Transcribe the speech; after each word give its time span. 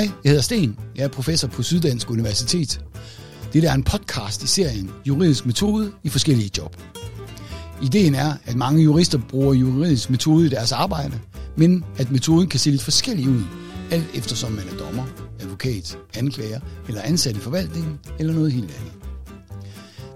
Hej, 0.00 0.10
jeg 0.24 0.30
hedder 0.30 0.42
Sten. 0.42 0.78
Jeg 0.96 1.04
er 1.04 1.08
professor 1.08 1.48
på 1.48 1.62
Syddansk 1.62 2.10
Universitet. 2.10 2.80
Det 3.52 3.64
er 3.64 3.72
en 3.72 3.82
podcast 3.82 4.42
i 4.42 4.46
serien 4.46 4.90
Juridisk 5.04 5.46
Metode 5.46 5.92
i 6.02 6.08
forskellige 6.08 6.50
job. 6.58 6.76
Ideen 7.82 8.14
er, 8.14 8.34
at 8.44 8.56
mange 8.56 8.82
jurister 8.82 9.18
bruger 9.28 9.54
juridisk 9.54 10.10
metode 10.10 10.46
i 10.46 10.48
deres 10.48 10.72
arbejde, 10.72 11.18
men 11.56 11.84
at 11.98 12.10
metoden 12.10 12.48
kan 12.48 12.60
se 12.60 12.70
lidt 12.70 12.82
forskellig 12.82 13.28
ud, 13.28 13.42
alt 13.90 14.06
eftersom 14.14 14.52
man 14.52 14.64
er 14.72 14.76
dommer, 14.76 15.04
advokat, 15.40 15.98
anklager 16.14 16.60
eller 16.88 17.02
ansat 17.02 17.36
i 17.36 17.40
forvaltningen 17.40 17.98
eller 18.18 18.32
noget 18.32 18.52
helt 18.52 18.74
andet. 18.78 18.92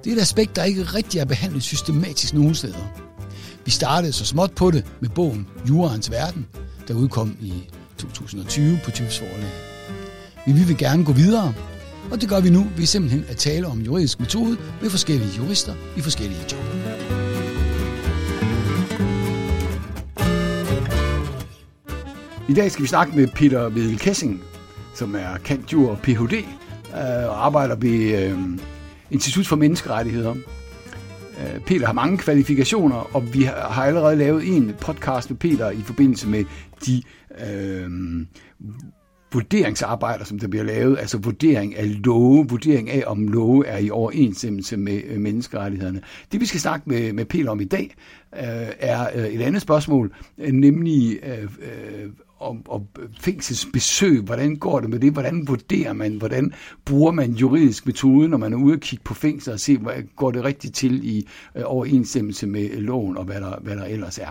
Det 0.04 0.12
er 0.12 0.16
et 0.16 0.20
aspekt, 0.20 0.56
der 0.56 0.64
ikke 0.64 0.82
rigtig 0.82 1.20
er 1.20 1.24
behandlet 1.24 1.62
systematisk 1.62 2.34
nogen 2.34 2.54
steder. 2.54 2.92
Vi 3.64 3.70
startede 3.70 4.12
så 4.12 4.24
småt 4.24 4.52
på 4.52 4.70
det 4.70 4.84
med 5.00 5.08
bogen 5.08 5.46
Jurens 5.68 6.10
Verden, 6.10 6.46
der 6.88 6.94
udkom 6.94 7.36
i 7.40 7.52
2020 7.98 8.78
på 8.84 8.90
Typs 8.90 9.18
Forlag. 9.18 9.73
Men 10.46 10.56
vi 10.56 10.62
vil 10.64 10.78
gerne 10.78 11.04
gå 11.04 11.12
videre, 11.12 11.54
og 12.10 12.20
det 12.20 12.28
gør 12.28 12.40
vi 12.40 12.50
nu 12.50 12.66
ved 12.76 12.86
simpelthen 12.86 13.24
at 13.28 13.36
tale 13.36 13.66
om 13.66 13.80
juridisk 13.80 14.20
metode 14.20 14.56
med 14.82 14.90
forskellige 14.90 15.30
jurister 15.38 15.74
i 15.96 16.00
forskellige 16.00 16.40
job. 16.52 16.64
I 22.48 22.54
dag 22.54 22.70
skal 22.70 22.82
vi 22.82 22.88
snakke 22.88 23.16
med 23.16 23.28
Peter 23.28 23.68
Vedel 23.68 23.98
Kessing, 23.98 24.42
som 24.94 25.14
er 25.14 25.36
kantjur 25.44 25.90
og 25.90 25.98
Ph.D. 25.98 26.32
Øh, 26.32 26.44
og 27.28 27.46
arbejder 27.46 27.74
ved 27.76 28.24
øh, 28.24 28.38
Institut 29.10 29.46
for 29.46 29.56
Menneskerettigheder. 29.56 30.34
Øh, 31.40 31.60
Peter 31.60 31.86
har 31.86 31.92
mange 31.92 32.18
kvalifikationer, 32.18 33.16
og 33.16 33.34
vi 33.34 33.42
har 33.42 33.82
allerede 33.82 34.16
lavet 34.16 34.56
en 34.56 34.74
podcast 34.80 35.30
med 35.30 35.38
Peter 35.38 35.70
i 35.70 35.82
forbindelse 35.82 36.28
med 36.28 36.44
de 36.86 37.02
øh, 37.46 37.90
vurderingsarbejder, 39.34 40.24
som 40.24 40.38
der 40.38 40.48
bliver 40.48 40.64
lavet, 40.64 40.98
altså 40.98 41.18
vurdering 41.18 41.76
af 41.76 42.04
love, 42.04 42.48
vurdering 42.48 42.90
af, 42.90 43.04
om 43.06 43.28
love 43.28 43.66
er 43.66 43.78
i 43.78 43.90
overensstemmelse 43.90 44.76
med 44.76 45.00
øh, 45.06 45.20
menneskerettighederne. 45.20 46.00
Det 46.32 46.40
vi 46.40 46.46
skal 46.46 46.60
snakke 46.60 46.90
med, 46.90 47.12
med 47.12 47.24
Peter 47.24 47.50
om 47.50 47.60
i 47.60 47.64
dag, 47.64 47.94
øh, 48.36 48.42
er 48.78 49.08
øh, 49.14 49.26
et 49.26 49.42
andet 49.42 49.62
spørgsmål, 49.62 50.12
øh, 50.38 50.52
nemlig 50.52 51.18
øh, 51.22 51.48
om, 52.40 52.62
om 52.68 52.82
fængselsbesøg, 53.20 54.20
hvordan 54.20 54.56
går 54.56 54.80
det 54.80 54.90
med 54.90 54.98
det, 54.98 55.12
hvordan 55.12 55.48
vurderer 55.48 55.92
man, 55.92 56.12
hvordan 56.12 56.52
bruger 56.84 57.12
man 57.12 57.32
juridisk 57.32 57.86
metode, 57.86 58.28
når 58.28 58.38
man 58.38 58.52
er 58.52 58.56
ude 58.56 58.74
og 58.74 58.80
kigge 58.80 59.02
på 59.04 59.14
fængsler 59.14 59.52
og 59.52 59.60
se, 59.60 59.78
hvad 59.78 59.92
går 60.16 60.30
det 60.30 60.44
rigtigt 60.44 60.74
til 60.74 61.04
i 61.04 61.28
øh, 61.56 61.62
overensstemmelse 61.66 62.46
med 62.46 62.70
øh, 62.70 62.78
loven 62.78 63.16
og 63.16 63.24
hvad 63.24 63.40
der, 63.40 63.58
hvad 63.60 63.76
der 63.76 63.84
ellers 63.84 64.18
er. 64.18 64.28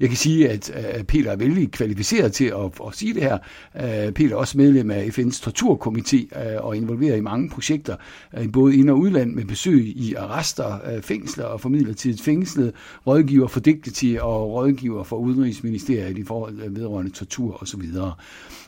Jeg 0.00 0.08
kan 0.08 0.16
sige, 0.16 0.48
at 0.50 0.96
øh, 0.98 1.04
Peter 1.04 1.30
er 1.30 1.36
vældig 1.36 1.70
kvalificeret 1.70 2.32
til 2.32 2.44
at, 2.44 2.70
at 2.86 2.94
sige 2.94 3.14
det 3.14 3.22
her. 3.22 3.38
Øh, 3.76 4.12
Peter 4.12 4.30
er 4.30 4.36
også 4.36 4.58
medlem 4.58 4.90
af 4.90 5.18
FN's 5.18 5.48
torturkomité 5.48 6.40
øh, 6.40 6.64
og 6.64 6.76
involveret 6.76 7.16
i 7.16 7.20
mange 7.20 7.50
projekter, 7.50 7.96
øh, 8.38 8.52
både 8.52 8.76
ind- 8.76 8.90
og 8.90 8.98
udland 8.98 9.34
med 9.34 9.44
besøg 9.44 9.86
i 9.86 10.14
arrester, 10.14 10.94
øh, 10.94 11.02
fængsler 11.02 11.44
og 11.44 11.60
formidler 11.60 11.94
til 11.94 12.18
fængslet, 12.18 12.72
rådgiver 13.06 13.48
for 13.48 13.60
Dignity 13.60 14.16
og 14.20 14.52
rådgiver 14.52 15.04
for 15.04 15.16
Udenrigsministeriet 15.16 16.18
i 16.18 16.24
forhold 16.24 16.62
øh, 16.62 16.76
vedrørende 16.76 17.10
tortur 17.10 17.37
og 17.46 17.68
så 17.68 17.76
videre. 17.76 18.14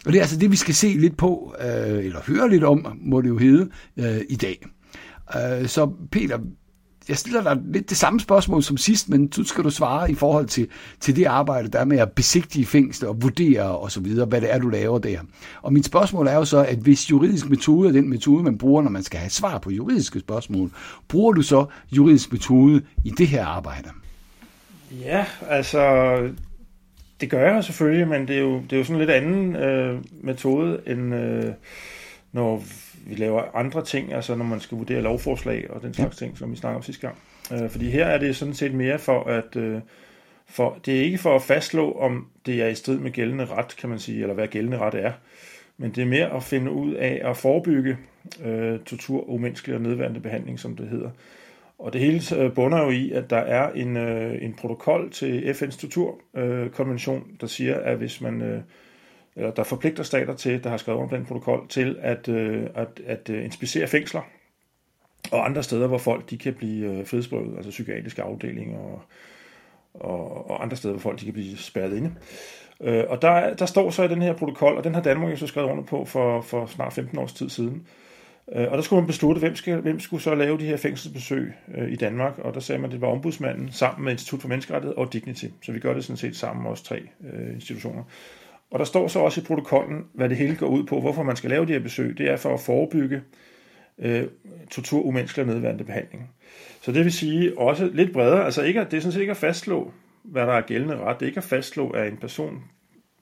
Og 0.06 0.12
det 0.12 0.14
er 0.14 0.20
altså 0.20 0.38
det, 0.38 0.50
vi 0.50 0.56
skal 0.56 0.74
se 0.74 0.88
lidt 0.88 1.16
på, 1.16 1.54
øh, 1.60 2.04
eller 2.04 2.20
høre 2.26 2.50
lidt 2.50 2.64
om, 2.64 2.98
må 3.00 3.20
det 3.20 3.28
jo 3.28 3.38
hedde, 3.38 3.68
øh, 3.96 4.20
i 4.28 4.36
dag. 4.36 4.66
Øh, 5.36 5.68
så 5.68 5.92
Peter, 6.12 6.38
jeg 7.08 7.18
stiller 7.18 7.42
dig 7.42 7.58
lidt 7.72 7.90
det 7.90 7.96
samme 7.96 8.20
spørgsmål 8.20 8.62
som 8.62 8.76
sidst, 8.76 9.08
men 9.08 9.26
du 9.26 9.44
skal 9.44 9.64
du 9.64 9.70
svare 9.70 10.10
i 10.10 10.14
forhold 10.14 10.46
til, 10.46 10.68
til 11.00 11.16
det 11.16 11.24
arbejde, 11.24 11.68
der 11.68 11.78
er 11.78 11.84
med 11.84 11.98
at 11.98 12.12
besigtige 12.12 12.66
fængsler 12.66 13.08
og 13.08 13.22
vurdere 13.22 13.78
og 13.78 13.90
så 13.90 14.00
videre, 14.00 14.26
hvad 14.26 14.40
det 14.40 14.54
er, 14.54 14.58
du 14.58 14.68
laver 14.68 14.98
der. 14.98 15.20
Og 15.62 15.72
mit 15.72 15.86
spørgsmål 15.86 16.26
er 16.26 16.34
jo 16.34 16.44
så, 16.44 16.64
at 16.64 16.78
hvis 16.78 17.10
juridisk 17.10 17.50
metode 17.50 17.88
er 17.88 17.92
den 17.92 18.08
metode, 18.08 18.42
man 18.42 18.58
bruger, 18.58 18.82
når 18.82 18.90
man 18.90 19.02
skal 19.02 19.20
have 19.20 19.30
svar 19.30 19.58
på 19.58 19.70
juridiske 19.70 20.20
spørgsmål, 20.20 20.70
bruger 21.08 21.32
du 21.32 21.42
så 21.42 21.66
juridisk 21.92 22.32
metode 22.32 22.82
i 23.04 23.10
det 23.10 23.28
her 23.28 23.46
arbejde? 23.46 23.88
Ja, 25.00 25.24
altså 25.48 26.16
det 27.20 27.30
gør 27.30 27.52
jeg 27.54 27.64
selvfølgelig, 27.64 28.08
men 28.08 28.28
det 28.28 28.36
er 28.36 28.40
jo, 28.40 28.54
det 28.54 28.72
er 28.72 28.76
jo 28.76 28.84
sådan 28.84 29.00
en 29.00 29.06
lidt 29.06 29.10
anden 29.10 29.56
øh, 29.56 30.02
metode, 30.20 30.80
end 30.86 31.14
øh, 31.14 31.52
når 32.32 32.62
vi 33.06 33.14
laver 33.14 33.56
andre 33.56 33.84
ting, 33.84 34.12
altså 34.12 34.34
når 34.34 34.44
man 34.44 34.60
skal 34.60 34.78
vurdere 34.78 35.02
lovforslag 35.02 35.70
og 35.70 35.82
den 35.82 35.94
slags 35.94 36.20
ja. 36.20 36.26
ting, 36.26 36.38
som 36.38 36.50
vi 36.50 36.56
snakkede 36.56 36.76
om 36.76 36.82
sidste 36.82 37.06
gang. 37.06 37.18
Øh, 37.52 37.70
fordi 37.70 37.90
her 37.90 38.06
er 38.06 38.18
det 38.18 38.36
sådan 38.36 38.54
set 38.54 38.74
mere 38.74 38.98
for 38.98 39.24
at... 39.24 39.56
Øh, 39.56 39.80
for, 40.46 40.78
det 40.86 40.98
er 40.98 41.02
ikke 41.02 41.18
for 41.18 41.36
at 41.36 41.42
fastslå, 41.42 41.92
om 41.92 42.26
det 42.46 42.62
er 42.62 42.66
i 42.66 42.74
strid 42.74 42.98
med 42.98 43.10
gældende 43.10 43.44
ret, 43.44 43.76
kan 43.76 43.88
man 43.88 43.98
sige, 43.98 44.20
eller 44.20 44.34
hvad 44.34 44.48
gældende 44.48 44.78
ret 44.78 44.94
er. 44.94 45.12
Men 45.78 45.90
det 45.90 46.02
er 46.02 46.06
mere 46.06 46.36
at 46.36 46.42
finde 46.42 46.70
ud 46.70 46.94
af 46.94 47.20
at 47.24 47.36
forebygge 47.36 47.96
øh, 48.44 48.78
tortur, 48.78 49.30
umenneskelig 49.30 49.76
og 49.76 49.82
nedværende 49.82 50.20
behandling, 50.20 50.60
som 50.60 50.76
det 50.76 50.88
hedder. 50.88 51.10
Og 51.80 51.92
det 51.92 52.00
hele 52.00 52.22
øh, 52.36 52.54
bunder 52.54 52.82
jo 52.82 52.90
i, 52.90 53.10
at 53.10 53.30
der 53.30 53.36
er 53.36 53.72
en, 53.72 53.96
øh, 53.96 54.42
en 54.42 54.54
protokol 54.54 55.10
til 55.10 55.52
FN's 55.52 55.80
torturkonvention, 55.80 57.24
der 57.40 57.46
siger, 57.46 57.80
at 57.80 57.96
hvis 57.96 58.20
man 58.20 58.42
øh, 58.42 58.62
eller 59.36 59.50
der 59.50 59.62
forpligter 59.62 60.02
stater 60.02 60.34
til, 60.34 60.64
der 60.64 60.70
har 60.70 60.76
skrevet 60.76 60.98
under 60.98 61.16
den 61.16 61.26
protokol, 61.26 61.68
til 61.68 61.96
at, 62.00 62.28
øh, 62.28 62.66
at, 62.74 63.00
at 63.06 63.30
øh, 63.30 63.44
inspicere 63.44 63.86
fængsler 63.86 64.20
og 65.32 65.46
andre 65.46 65.62
steder, 65.62 65.86
hvor 65.86 65.98
folk 65.98 66.30
de 66.30 66.38
kan 66.38 66.54
blive 66.54 67.04
frihedsberøvet, 67.04 67.56
altså 67.56 67.70
psykiatriske 67.70 68.22
afdelinger 68.22 68.78
og, 68.78 69.02
og, 69.94 70.50
og 70.50 70.62
andre 70.62 70.76
steder, 70.76 70.94
hvor 70.94 71.00
folk 71.00 71.20
de 71.20 71.24
kan 71.24 71.34
blive 71.34 71.56
spærret 71.56 71.96
inde. 71.96 72.14
Øh, 72.80 73.04
Og 73.08 73.22
der, 73.22 73.54
der 73.54 73.66
står 73.66 73.90
så 73.90 74.02
i 74.02 74.08
den 74.08 74.22
her 74.22 74.32
protokol, 74.32 74.76
og 74.76 74.84
den 74.84 74.94
har 74.94 75.02
Danmark 75.02 75.30
jo 75.30 75.36
så 75.36 75.46
skrevet 75.46 75.70
under 75.70 75.84
på 75.84 76.04
for, 76.04 76.40
for 76.40 76.66
snart 76.66 76.92
15 76.92 77.18
års 77.18 77.32
tid 77.32 77.48
siden, 77.48 77.74
Øh, 77.74 78.09
Øh, 78.56 78.66
og 78.70 78.76
der 78.76 78.82
skulle 78.82 79.00
man 79.00 79.06
beslutte, 79.06 79.38
hvem, 79.38 79.56
skal, 79.56 79.80
hvem 79.80 80.00
skulle 80.00 80.22
så 80.22 80.34
lave 80.34 80.58
de 80.58 80.66
her 80.66 80.76
fængselsbesøg 80.76 81.52
øh, 81.74 81.92
i 81.92 81.96
Danmark, 81.96 82.38
og 82.38 82.54
der 82.54 82.60
sagde 82.60 82.80
man, 82.80 82.90
at 82.90 82.92
det 82.92 83.00
var 83.00 83.08
ombudsmanden 83.08 83.72
sammen 83.72 84.04
med 84.04 84.12
Institut 84.12 84.40
for 84.40 84.48
Menneskerettighed 84.48 84.96
og 84.96 85.12
Dignity. 85.12 85.46
Så 85.62 85.72
vi 85.72 85.78
gør 85.78 85.94
det 85.94 86.04
sådan 86.04 86.16
set 86.16 86.36
sammen 86.36 86.62
med 86.62 86.70
os 86.70 86.82
tre 86.82 87.02
øh, 87.32 87.54
institutioner. 87.54 88.02
Og 88.70 88.78
der 88.78 88.84
står 88.84 89.08
så 89.08 89.18
også 89.18 89.40
i 89.40 89.44
protokollen, 89.44 90.04
hvad 90.12 90.28
det 90.28 90.36
hele 90.36 90.56
går 90.56 90.66
ud 90.66 90.84
på, 90.84 91.00
hvorfor 91.00 91.22
man 91.22 91.36
skal 91.36 91.50
lave 91.50 91.66
de 91.66 91.72
her 91.72 91.80
besøg. 91.80 92.18
Det 92.18 92.30
er 92.30 92.36
for 92.36 92.54
at 92.54 92.60
forebygge 92.60 93.22
øh, 93.98 94.24
tortur, 94.70 95.02
umenneskelig 95.02 95.46
og 95.46 95.52
nedværende 95.52 95.84
behandling. 95.84 96.30
Så 96.82 96.92
det 96.92 97.04
vil 97.04 97.12
sige 97.12 97.58
også 97.58 97.90
lidt 97.92 98.12
bredere, 98.12 98.44
altså 98.44 98.62
ikke, 98.62 98.80
det 98.80 98.94
er 98.94 99.00
sådan 99.00 99.12
set 99.12 99.20
ikke 99.20 99.30
at 99.30 99.36
fastslå, 99.36 99.92
hvad 100.22 100.46
der 100.46 100.52
er 100.52 100.60
gældende 100.60 100.96
ret. 100.96 101.20
Det 101.20 101.26
er 101.26 101.28
ikke 101.28 101.38
at 101.38 101.44
fastslå, 101.44 101.90
at 101.90 102.12
en 102.12 102.16
person 102.16 102.64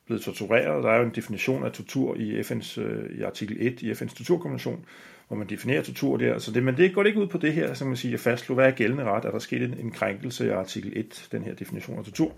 blevet 0.09 0.23
tortureret. 0.23 0.85
Der 0.85 0.91
er 0.91 0.99
jo 0.99 1.05
en 1.05 1.15
definition 1.15 1.65
af 1.65 1.73
tortur 1.73 2.17
i 2.17 2.41
FN's 2.41 2.81
øh, 2.81 3.19
i 3.19 3.23
artikel 3.23 3.57
1 3.61 3.83
i 3.83 3.93
FN's 3.93 4.17
torturkonvention, 4.17 4.85
hvor 5.29 5.37
man 5.37 5.47
definerer 5.47 5.83
tortur 5.83 6.17
der. 6.17 6.39
Så 6.39 6.53
det, 6.53 6.63
men 6.63 6.77
det 6.77 6.95
går 6.95 7.05
ikke 7.05 7.21
ud 7.21 7.27
på 7.27 7.39
det 7.39 7.53
her, 7.53 7.75
som 7.75 7.89
man 7.89 7.97
siger, 7.97 8.19
fastslå, 8.19 8.55
hvad 8.55 8.67
er 8.67 8.71
gældende 8.71 9.05
ret? 9.05 9.25
Er 9.25 9.31
der 9.31 9.39
sket 9.39 9.63
en, 9.63 9.75
en 9.81 9.91
krænkelse 9.91 10.53
af 10.53 10.59
artikel 10.59 10.93
1, 10.97 11.29
den 11.33 11.43
her 11.43 11.55
definition 11.55 11.99
af 11.99 12.05
tortur 12.05 12.33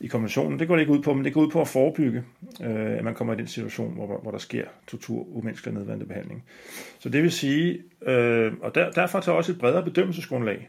i 0.00 0.06
konventionen? 0.06 0.58
Det 0.58 0.68
går 0.68 0.74
det 0.74 0.80
ikke 0.80 0.92
ud 0.92 1.02
på, 1.02 1.14
men 1.14 1.24
det 1.24 1.34
går 1.34 1.40
ud 1.40 1.50
på 1.50 1.60
at 1.60 1.68
forebygge, 1.68 2.22
øh, 2.64 2.98
at 2.98 3.04
man 3.04 3.14
kommer 3.14 3.34
i 3.34 3.36
den 3.36 3.46
situation, 3.46 3.94
hvor, 3.94 4.20
hvor 4.22 4.30
der 4.30 4.38
sker 4.38 4.64
tortur, 4.86 5.26
umenneskelig 5.36 5.74
og 5.74 5.78
nedværende 5.78 6.06
behandling. 6.06 6.44
Så 6.98 7.08
det 7.08 7.22
vil 7.22 7.32
sige, 7.32 7.82
øh, 8.06 8.52
og 8.60 8.74
der, 8.74 8.90
derfor 8.90 9.20
tager 9.20 9.36
også 9.36 9.52
et 9.52 9.58
bredere 9.58 9.84
bedømmelsesgrundlag. 9.84 10.68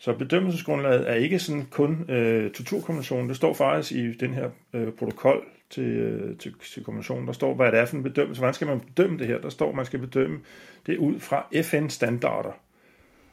Så 0.00 0.12
bedømmelsesgrundlaget 0.12 1.10
er 1.10 1.14
ikke 1.14 1.38
sådan 1.38 1.66
kun 1.70 2.10
øh, 2.10 2.50
torturkonventionen. 2.50 3.28
Det 3.28 3.36
står 3.36 3.54
faktisk 3.54 3.92
i 3.92 4.12
den 4.12 4.34
her 4.34 4.50
øh, 4.72 4.92
protokol 4.92 5.44
til, 5.70 5.84
øh, 5.84 6.36
til, 6.36 6.54
til 6.72 6.84
konventionen. 6.84 7.26
Der 7.26 7.32
står, 7.32 7.54
hvad 7.54 7.72
det 7.72 7.80
er 7.80 7.84
for 7.84 7.96
en 7.96 8.02
bedømmelse. 8.02 8.40
Hvordan 8.40 8.54
skal 8.54 8.66
man 8.66 8.80
bedømme 8.80 9.18
det 9.18 9.26
her? 9.26 9.38
Der 9.38 9.48
står, 9.48 9.68
at 9.68 9.74
man 9.74 9.84
skal 9.84 9.98
bedømme 9.98 10.40
det 10.86 10.98
ud 10.98 11.18
fra 11.18 11.46
FN-standarder. 11.62 12.52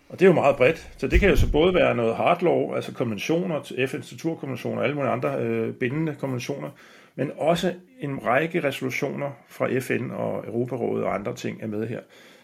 Og 0.09 0.19
det 0.19 0.25
er 0.25 0.29
jo 0.29 0.33
meget 0.33 0.55
bredt. 0.55 0.91
Så 0.97 1.07
det 1.07 1.19
kan 1.19 1.29
jo 1.29 1.35
så 1.35 1.51
både 1.51 1.73
være 1.73 1.95
noget 1.95 2.15
hard 2.15 2.43
law, 2.43 2.73
altså 2.75 2.93
konventioner, 2.93 3.59
FN's 3.59 4.09
torturkonventioner 4.09 4.77
og 4.77 4.83
alle 4.83 4.95
mulige 4.95 5.11
andre 5.11 5.39
øh, 5.39 5.73
bindende 5.73 6.15
konventioner, 6.15 6.69
men 7.15 7.31
også 7.37 7.73
en 7.99 8.25
række 8.25 8.63
resolutioner 8.63 9.31
fra 9.47 9.79
FN 9.79 10.11
og 10.11 10.47
Europarådet 10.47 11.05
og 11.05 11.15
andre 11.15 11.35
ting 11.35 11.63
er 11.63 11.67
med 11.67 11.87
her. 11.87 11.99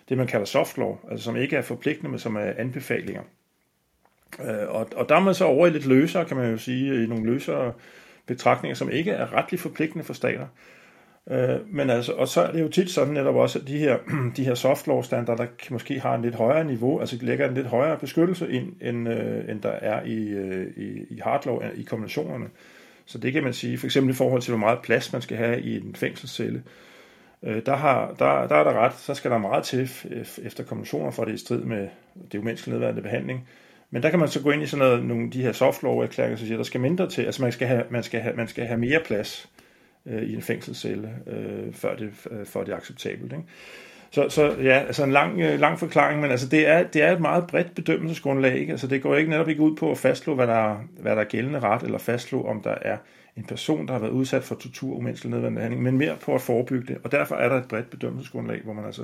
Det 0.09 0.17
man 0.17 0.27
kalder 0.27 0.45
soft 0.45 0.77
law, 0.77 0.95
altså 1.11 1.23
som 1.23 1.35
ikke 1.35 1.55
er 1.55 1.61
forpligtende, 1.61 2.09
men 2.09 2.19
som 2.19 2.35
er 2.35 2.53
anbefalinger. 2.57 3.21
Øh, 4.39 4.69
og, 4.69 4.89
og 4.95 5.09
der 5.09 5.15
er 5.15 5.19
man 5.19 5.35
så 5.35 5.45
over 5.45 5.67
i 5.67 5.69
lidt 5.69 5.85
løsere, 5.85 6.25
kan 6.25 6.37
man 6.37 6.51
jo 6.51 6.57
sige, 6.57 7.03
i 7.03 7.07
nogle 7.07 7.25
løsere 7.25 7.73
betragtninger, 8.25 8.75
som 8.75 8.89
ikke 8.89 9.11
er 9.11 9.33
retligt 9.33 9.61
forpligtende 9.61 10.05
for 10.05 10.13
stater. 10.13 10.47
Øh, 11.31 11.59
men 11.67 11.89
altså, 11.89 12.11
og 12.11 12.27
så 12.27 12.41
er 12.41 12.51
det 12.51 12.61
jo 12.61 12.67
tit 12.67 12.89
sådan 12.89 13.13
netop 13.13 13.35
også, 13.35 13.59
at 13.59 13.67
de 13.67 13.77
her, 13.77 13.97
de 14.37 14.43
her 14.43 14.55
soft 14.55 14.87
law 14.87 15.01
standarder 15.01 15.47
måske 15.69 15.99
har 15.99 16.15
en 16.15 16.21
lidt 16.21 16.35
højere 16.35 16.63
niveau, 16.63 16.99
altså 16.99 17.17
lægger 17.21 17.47
en 17.47 17.53
lidt 17.53 17.67
højere 17.67 17.97
beskyttelse 17.97 18.51
ind, 18.51 18.73
end, 18.81 19.09
øh, 19.09 19.49
end 19.49 19.61
der 19.61 19.69
er 19.69 20.03
i, 20.05 20.27
øh, 20.27 20.67
i, 20.77 21.05
i 21.09 21.19
hard 21.23 21.45
law, 21.45 21.59
i 21.75 21.83
konventionerne. 21.83 22.45
Så 23.05 23.17
det 23.17 23.33
kan 23.33 23.43
man 23.43 23.53
sige, 23.53 23.77
for 23.77 23.87
eksempel 23.87 24.13
i 24.13 24.15
forhold 24.15 24.41
til, 24.41 24.51
hvor 24.51 24.59
meget 24.59 24.79
plads 24.83 25.13
man 25.13 25.21
skal 25.21 25.37
have 25.37 25.61
i 25.61 25.77
en 25.77 25.95
fængselscelle. 25.95 26.63
Øh, 27.43 27.61
der, 27.65 27.75
har, 27.75 28.07
der, 28.19 28.47
der 28.47 28.55
er 28.55 28.63
der 28.63 28.73
ret, 28.73 28.93
så 28.93 29.13
skal 29.13 29.31
der 29.31 29.37
meget 29.37 29.63
til 29.63 29.89
efter 30.43 30.63
konventioner, 30.63 31.11
for 31.11 31.23
det 31.23 31.31
er 31.31 31.35
i 31.35 31.37
strid 31.37 31.61
med 31.61 31.87
det 32.31 32.37
umenneskelige 32.37 32.73
nedværende 32.73 33.01
behandling. 33.01 33.47
Men 33.93 34.03
der 34.03 34.09
kan 34.09 34.19
man 34.19 34.27
så 34.27 34.41
gå 34.41 34.51
ind 34.51 34.63
i 34.63 34.65
sådan 34.65 34.85
noget, 34.85 35.05
nogle 35.05 35.29
de 35.29 35.41
her 35.41 35.51
soft 35.51 35.83
law 35.83 35.99
erklæringer, 35.99 36.37
så 36.37 36.45
siger, 36.45 36.57
der 36.57 36.63
skal 36.63 36.81
mindre 36.81 37.09
til. 37.09 37.21
Altså 37.21 37.41
man 37.41 37.51
skal 37.51 37.67
have, 37.67 37.83
man 37.89 38.03
skal 38.03 38.19
have, 38.19 38.35
man 38.35 38.47
skal 38.47 38.65
have 38.65 38.79
mere 38.79 38.99
plads. 39.05 39.49
øh, 40.05 40.23
i 40.23 40.33
en 40.33 40.41
fængselscelle, 40.41 41.09
øh, 41.27 41.73
før 41.73 41.95
det, 41.95 42.11
øh, 42.31 42.45
før 42.45 42.63
det 42.63 42.71
er 42.71 42.77
acceptabelt. 42.77 43.33
Ikke? 43.33 43.43
Så, 44.11 44.29
så 44.29 44.55
ja, 44.63 44.79
altså 44.79 45.03
en 45.03 45.11
lang, 45.11 45.41
øh, 45.41 45.59
lang 45.59 45.79
forklaring, 45.79 46.21
men 46.21 46.31
altså 46.31 46.47
det 46.47 46.67
er, 46.67 46.83
det 46.83 47.03
er 47.03 47.11
et 47.11 47.21
meget 47.21 47.47
bredt 47.47 47.75
bedømmelsesgrundlag. 47.75 48.57
Ikke? 48.57 48.71
Altså 48.71 48.87
det 48.87 49.01
går 49.01 49.15
ikke 49.15 49.29
netop 49.29 49.49
ikke 49.49 49.61
ud 49.61 49.75
på 49.75 49.91
at 49.91 49.97
fastslå, 49.97 50.35
hvad 50.35 50.47
der, 50.47 50.75
hvad 50.99 51.15
der 51.15 51.21
er 51.21 51.25
gældende 51.25 51.59
ret, 51.59 51.83
eller 51.83 51.97
fastslå, 51.97 52.43
om 52.43 52.61
der 52.61 52.75
er 52.81 52.97
en 53.37 53.43
person, 53.43 53.87
der 53.87 53.93
har 53.93 53.99
været 53.99 54.11
udsat 54.11 54.43
for 54.43 54.55
tortur, 54.55 54.95
umenneskelig 54.95 55.31
nedværende 55.31 55.61
handling, 55.61 55.83
men 55.83 55.97
mere 55.97 56.15
på 56.21 56.35
at 56.35 56.41
forebygge 56.41 56.93
det. 56.93 56.97
Og 57.03 57.11
derfor 57.11 57.35
er 57.35 57.49
der 57.49 57.55
et 57.55 57.67
bredt 57.67 57.89
bedømmelsesgrundlag, 57.89 58.61
hvor 58.63 58.73
man 58.73 58.85
altså 58.85 59.03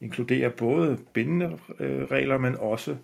inkluderer 0.00 0.48
både 0.48 0.98
bindende 1.12 1.58
øh, 1.80 2.04
regler, 2.04 2.38
men 2.38 2.56
også 2.58 2.90
øh, 2.90 2.96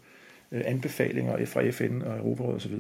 Øh, 0.53 0.63
anbefalinger 0.65 1.47
fra 1.47 1.71
FN 1.71 2.03
og 2.03 2.19
Europarådet 2.19 2.57
osv. 2.57 2.75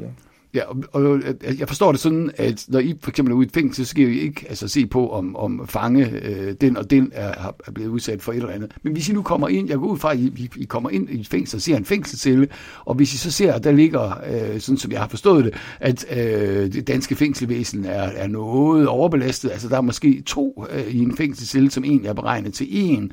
Ja, 0.54 0.62
og, 0.92 1.16
øh, 1.16 1.34
jeg 1.58 1.68
forstår 1.68 1.92
det 1.92 2.00
sådan, 2.00 2.30
at 2.36 2.64
når 2.68 2.78
I 2.78 2.94
for 3.00 3.10
eksempel 3.10 3.32
er 3.32 3.36
ude 3.36 3.46
i 3.46 3.50
fængsel, 3.54 3.86
så 3.86 3.90
skal 3.90 4.08
I 4.08 4.20
ikke 4.20 4.46
altså, 4.48 4.68
se 4.68 4.86
på, 4.86 5.10
om, 5.10 5.36
om 5.36 5.66
fange 5.68 6.10
øh, 6.10 6.54
den 6.60 6.76
og 6.76 6.90
den 6.90 7.10
er, 7.14 7.54
er 7.66 7.72
blevet 7.74 7.90
udsat 7.90 8.22
for 8.22 8.32
et 8.32 8.36
eller 8.36 8.50
andet. 8.50 8.72
Men 8.82 8.92
hvis 8.92 9.08
I 9.08 9.12
nu 9.12 9.22
kommer 9.22 9.48
ind, 9.48 9.68
jeg 9.68 9.78
går 9.78 9.86
ud 9.86 9.98
fra, 9.98 10.12
at 10.12 10.18
I, 10.18 10.50
I 10.56 10.64
kommer 10.64 10.90
ind 10.90 11.10
i 11.10 11.20
et 11.20 11.28
fængsel 11.28 11.56
og 11.56 11.62
ser 11.62 11.76
en 11.76 11.84
fængselscelle, 11.84 12.48
og 12.84 12.94
hvis 12.94 13.14
I 13.14 13.18
så 13.18 13.30
ser, 13.30 13.52
at 13.52 13.64
der 13.64 13.72
ligger, 13.72 14.20
øh, 14.30 14.60
sådan 14.60 14.78
som 14.78 14.92
jeg 14.92 15.00
har 15.00 15.08
forstået 15.08 15.44
det, 15.44 15.54
at 15.80 16.04
øh, 16.18 16.72
det 16.72 16.86
danske 16.86 17.14
fængselvæsen 17.14 17.84
er, 17.84 18.02
er 18.02 18.26
noget 18.26 18.88
overbelastet, 18.88 19.50
altså 19.50 19.68
der 19.68 19.76
er 19.76 19.80
måske 19.80 20.22
to 20.26 20.64
øh, 20.70 20.86
i 20.86 20.98
en 20.98 21.16
fængselscelle, 21.16 21.70
som 21.70 21.84
egentlig 21.84 22.08
er 22.08 22.14
beregnet 22.14 22.54
til 22.54 22.66
en, 22.70 23.12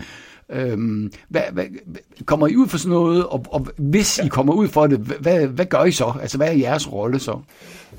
Øhm, 0.50 1.12
hvad, 1.30 1.42
hvad, 1.52 1.66
kommer 2.26 2.48
I 2.48 2.56
ud 2.56 2.68
for 2.68 2.78
sådan 2.78 2.92
noget, 2.92 3.26
og, 3.26 3.46
og 3.50 3.68
hvis 3.78 4.20
I 4.20 4.28
kommer 4.28 4.54
ud 4.54 4.68
for 4.68 4.88
det, 4.88 5.00
hvad, 5.00 5.48
hvad 5.48 5.66
gør 5.66 5.84
I 5.84 5.92
så? 5.92 6.14
Altså, 6.22 6.38
hvad 6.38 6.48
er 6.48 6.54
jeres 6.54 6.92
rolle 6.92 7.20
så? 7.20 7.40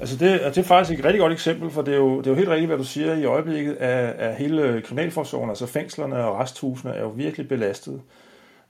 Altså, 0.00 0.16
det, 0.16 0.40
det 0.44 0.58
er 0.58 0.62
faktisk 0.62 0.98
et 0.98 1.04
rigtig 1.04 1.20
godt 1.20 1.32
eksempel, 1.32 1.70
for 1.70 1.82
det 1.82 1.94
er 1.94 1.98
jo, 1.98 2.18
det 2.18 2.26
er 2.26 2.30
jo 2.30 2.36
helt 2.36 2.48
rigtigt, 2.48 2.68
hvad 2.68 2.78
du 2.78 2.84
siger 2.84 3.14
i 3.14 3.24
øjeblikket, 3.24 3.74
at, 3.74 4.14
at 4.14 4.36
hele 4.36 4.82
kriminalforsorgen, 4.84 5.50
altså 5.50 5.66
fængslerne 5.66 6.16
og 6.16 6.40
resthusene, 6.40 6.92
er 6.92 7.00
jo 7.00 7.08
virkelig 7.08 7.48
belastet. 7.48 8.00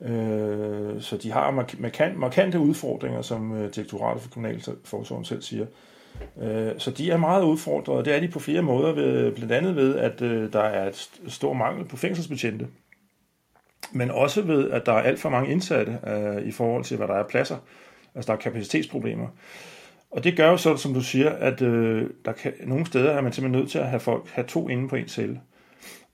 Øh, 0.03 1.01
så 1.01 1.17
de 1.23 1.33
har 1.33 1.51
markant, 1.79 2.19
markante 2.19 2.59
udfordringer, 2.59 3.23
som 3.23 3.57
øh, 3.57 3.75
direktoratet 3.75 4.23
for 4.23 4.31
kriminalforsorgen 4.31 5.25
selv 5.25 5.43
siger. 5.43 5.67
Øh, 6.43 6.73
så 6.79 6.91
de 6.91 7.11
er 7.11 7.17
meget 7.17 7.45
udfordret, 7.45 7.97
og 7.97 8.05
det 8.05 8.17
er 8.17 8.21
de 8.21 8.29
på 8.29 8.39
flere 8.39 8.63
måder, 8.63 8.93
ved, 8.93 9.33
blandt 9.33 9.53
andet 9.53 9.77
ved, 9.77 9.97
at 9.97 10.23
øh, 10.23 10.53
der 10.53 10.63
er 10.63 10.89
et 10.89 11.11
stor 11.29 11.53
mangel 11.53 11.85
på 11.85 11.97
fængselsbetjente 11.97 12.67
men 13.95 14.11
også 14.11 14.43
ved, 14.43 14.71
at 14.71 14.87
der 14.87 14.93
er 14.93 15.03
alt 15.03 15.21
for 15.21 15.29
mange 15.29 15.51
indsatte 15.51 15.99
øh, 16.07 16.43
i 16.43 16.53
forhold 16.53 16.85
til, 16.85 16.97
hvad 16.97 17.09
der 17.09 17.15
er 17.15 17.29
pladser. 17.29 17.57
Altså, 18.15 18.33
der 18.33 18.39
er 18.39 18.43
kapacitetsproblemer. 18.43 19.27
Og 20.11 20.25
det 20.25 20.37
gør 20.37 20.51
jo 20.51 20.57
så, 20.57 20.77
som 20.77 20.95
du 20.95 21.01
siger, 21.01 21.31
at 21.31 21.63
øh, 21.63 22.11
der 22.25 22.33
kan, 22.33 22.53
nogle 22.65 22.87
steder 22.87 23.11
er 23.11 23.21
man 23.21 23.33
simpelthen 23.33 23.61
nødt 23.61 23.71
til 23.71 23.79
at 23.79 23.89
have 23.89 24.01
folk 24.01 24.29
have 24.29 24.47
to 24.47 24.69
inde 24.69 24.89
på 24.89 24.97
en 24.97 25.09
celle. 25.09 25.41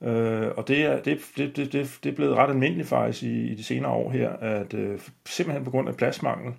Øh, 0.02 0.48
og 0.56 0.68
det 0.68 0.84
er, 0.84 1.02
det, 1.02 1.18
det, 1.36 1.56
det, 1.56 1.72
det, 1.72 1.98
det 2.04 2.10
er 2.10 2.16
blevet 2.16 2.36
ret 2.36 2.50
almindeligt 2.50 2.88
faktisk 2.88 3.22
i, 3.22 3.52
i 3.52 3.54
de 3.54 3.64
senere 3.64 3.92
år 3.92 4.10
her, 4.10 4.30
at 4.30 4.74
øh, 4.74 5.00
simpelthen 5.26 5.64
på 5.64 5.70
grund 5.70 5.88
af 5.88 5.96
pladsmangel, 5.96 6.54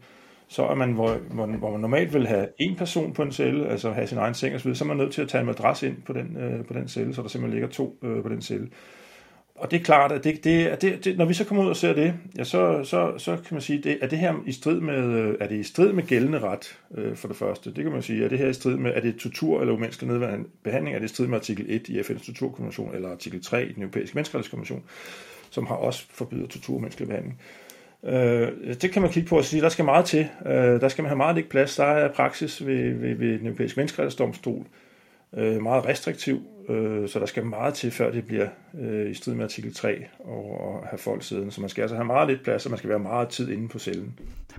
så 0.48 0.64
er 0.64 0.76
man, 0.76 0.92
hvor, 0.92 1.14
hvor, 1.14 1.46
hvor 1.46 1.72
man 1.72 1.80
normalt 1.80 2.14
vil 2.14 2.28
have 2.28 2.48
en 2.60 2.76
person 2.76 3.14
på 3.14 3.24
en 3.24 3.32
celle, 3.32 3.70
altså 3.70 3.92
have 3.92 4.08
sin 4.08 4.18
egen 4.18 4.34
seng 4.34 4.56
osv., 4.56 4.76
så 4.76 4.84
er 4.84 4.88
man 4.88 4.98
nødt 4.98 5.14
til 5.14 5.22
at 5.22 5.30
tage 5.30 5.40
en 5.40 5.48
madras 5.48 5.84
ind 5.84 6.02
på 6.02 6.14
den, 6.14 6.38
øh, 6.38 6.66
på 6.66 6.74
den 6.74 6.88
celle, 6.88 7.16
så 7.16 7.22
der 7.22 7.28
simpelthen 7.28 7.60
ligger 7.60 7.70
to 7.70 7.98
øh, 8.04 8.24
på 8.24 8.30
den 8.30 8.42
celle 8.42 8.70
og 9.62 9.72
det 9.72 9.80
er 9.80 9.84
klart, 9.84 10.12
at 10.12 10.24
det, 10.24 10.44
det, 10.44 10.82
det, 10.82 11.06
det, 11.06 11.18
når 11.18 11.26
vi 11.26 11.34
så 11.34 11.46
kommer 11.46 11.64
ud 11.64 11.70
og 11.70 11.76
ser 11.76 11.94
det, 11.94 12.14
ja, 12.38 12.44
så, 12.44 12.84
så, 12.84 13.14
så 13.18 13.32
kan 13.36 13.56
man 13.56 13.62
sige, 13.62 13.82
det, 13.82 13.98
er 14.02 14.08
det 14.08 14.20
her 14.20 14.34
i 14.46 14.52
strid 14.52 14.80
med, 14.80 15.04
øh, 15.04 15.36
er 15.40 15.48
det 15.48 15.56
i 15.56 15.64
strid 15.64 15.94
med 15.94 16.04
gældende 16.04 16.40
ret, 16.40 16.80
øh, 16.98 17.16
for 17.16 17.28
det 17.28 17.38
første? 17.38 17.74
Det 17.74 17.84
kan 17.84 17.94
man 17.94 18.02
sige, 18.02 18.26
er 18.26 18.30
det 18.30 18.38
her 18.38 18.48
i 18.48 18.54
strid 18.54 18.76
med, 18.76 18.92
er 18.96 19.00
det 19.00 19.16
tortur 19.16 19.62
eller 19.62 19.74
umenneskelig 19.74 20.12
nedværende 20.12 20.48
behandling, 20.64 20.96
er 20.96 21.00
det 21.00 21.06
i 21.06 21.14
strid 21.14 21.28
med 21.28 21.38
artikel 21.38 21.66
1 21.70 21.90
i 21.90 22.00
FN's 22.00 22.26
torturkonvention, 22.26 22.96
eller 22.96 23.10
artikel 23.12 23.44
3 23.44 23.66
i 23.66 23.74
den 23.74 23.84
europæiske 23.84 24.16
menneskerettighedskonvention, 24.16 24.84
som 25.50 25.66
har 25.66 25.76
også 25.76 26.06
forbydet 26.10 26.50
tortur 26.50 26.74
og 26.74 26.78
umenneskelig 26.78 27.08
behandling. 27.08 27.40
Øh, 28.04 28.76
det 28.82 28.92
kan 28.92 29.02
man 29.02 29.12
kigge 29.12 29.30
på 29.30 29.38
og 29.38 29.46
sige, 29.46 29.62
der 29.62 29.70
skal 29.70 29.86
meget 29.86 30.06
til. 30.06 30.28
Øh, 30.46 30.54
der 30.54 30.88
skal 30.88 31.02
man 31.02 31.10
have 31.10 31.18
meget 31.18 31.36
lidt 31.36 31.50
plads. 31.50 31.76
Der 31.76 31.86
er 31.86 32.14
praksis 32.14 32.66
ved, 32.66 32.94
ved, 32.94 33.16
ved 33.16 33.40
den 33.40 33.48
europæiske 33.48 33.80
menneskerettighedsdomstol 33.80 34.66
øh, 35.38 35.62
meget 35.62 35.86
restriktiv, 35.86 36.42
øh, 36.70 37.10
så 37.10 37.20
der 37.20 37.26
skal 37.26 37.46
meget 37.46 37.74
til, 37.74 37.92
før 37.92 38.12
det 38.12 38.26
bliver 38.26 38.48
øh, 38.80 39.12
i 39.12 39.14
strid 39.14 39.34
med 39.34 39.44
artikel 39.44 39.74
3 39.74 40.06
og, 40.20 40.62
og 40.62 40.88
have 40.90 40.98
folk 40.98 41.24
siddende. 41.24 41.52
Så 41.52 41.62
man 41.62 41.70
skal 41.70 41.82
altså 41.82 41.96
have 41.96 42.06
meget 42.06 42.30
lidt 42.30 42.44
plads, 42.44 42.66
og 42.66 42.72
man 42.72 42.78
skal 42.78 42.90
være 42.90 43.00
meget 43.00 43.30
tid 43.30 43.50
inde 43.50 43.68
på 43.68 43.80
cellen. 43.80 44.14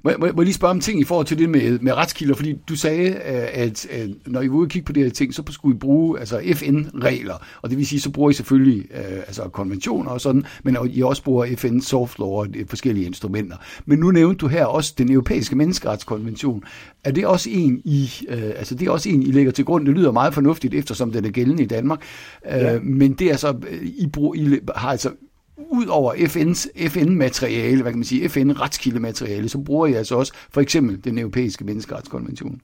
Må, 0.04 0.10
må, 0.18 0.26
må 0.26 0.42
jeg 0.42 0.44
lige 0.44 0.54
spørge 0.54 0.70
om 0.70 0.80
ting 0.80 1.00
i 1.00 1.04
forhold 1.04 1.26
til 1.26 1.38
det 1.38 1.50
med, 1.50 1.78
med 1.78 1.92
retskilder? 1.92 2.34
Fordi 2.34 2.58
du 2.68 2.76
sagde, 2.76 3.08
øh, 3.08 3.48
at, 3.52 3.86
at 3.86 4.10
når 4.26 4.40
I 4.40 4.48
var 4.48 4.54
ude 4.54 4.66
og 4.66 4.68
kigge 4.68 4.86
på 4.86 4.92
de 4.92 5.02
her 5.02 5.10
ting, 5.10 5.34
så 5.34 5.42
skulle 5.50 5.76
I 5.76 5.78
bruge 5.78 6.18
altså 6.18 6.40
FN-regler, 6.54 7.34
og 7.62 7.70
det 7.70 7.78
vil 7.78 7.86
sige, 7.86 8.00
så 8.00 8.10
bruger 8.10 8.30
I 8.30 8.32
selvfølgelig 8.32 8.86
øh, 8.94 9.16
altså 9.16 9.42
konventioner 9.42 10.10
og 10.10 10.20
sådan, 10.20 10.44
men 10.62 10.76
I 10.90 11.02
også 11.02 11.22
bruger 11.22 11.46
FN 11.56 11.80
soft 11.80 12.18
law 12.18 12.28
og 12.28 12.46
forskellige 12.66 13.06
instrumenter. 13.06 13.56
Men 13.86 13.98
nu 13.98 14.10
nævnte 14.10 14.38
du 14.38 14.46
her 14.46 14.64
også 14.64 14.94
den 14.98 15.12
europæiske 15.12 15.56
menneskeretskonvention. 15.56 16.64
Er 17.04 17.10
det 17.10 17.26
også 17.26 17.50
en, 17.50 17.82
I, 17.84 18.10
øh, 18.28 18.42
altså 18.42 18.74
det 18.74 18.88
er 18.88 18.90
også 18.90 19.08
en, 19.08 19.22
I 19.22 19.30
lægger 19.30 19.52
til 19.52 19.64
grund? 19.64 19.86
Det 19.86 19.94
lyder 19.94 20.12
meget 20.12 20.34
fornuftigt, 20.34 20.74
eftersom 20.74 21.12
den 21.12 21.24
er 21.24 21.30
gældende 21.30 21.62
i 21.62 21.66
Danmark. 21.66 22.02
Øh, 22.46 22.60
ja. 22.60 22.78
Men 22.82 23.12
det 23.12 23.30
er 23.30 23.36
så, 23.36 23.56
I, 24.02 24.06
brug, 24.06 24.36
I 24.36 24.58
har 24.74 24.90
altså 24.90 25.10
ud 25.56 25.86
over 25.86 26.12
FN's, 26.14 26.88
FN-materiale, 26.88 27.82
hvad 27.82 27.92
kan 27.92 27.98
man 27.98 28.04
sige, 28.04 28.28
FN-retskildemateriale, 28.28 29.48
så 29.48 29.58
bruger 29.58 29.86
I 29.86 29.92
altså 29.92 30.16
også 30.16 30.32
for 30.50 30.60
eksempel 30.60 31.04
den 31.04 31.18
europæiske 31.18 31.64
menneskeretskonvention. 31.64 32.60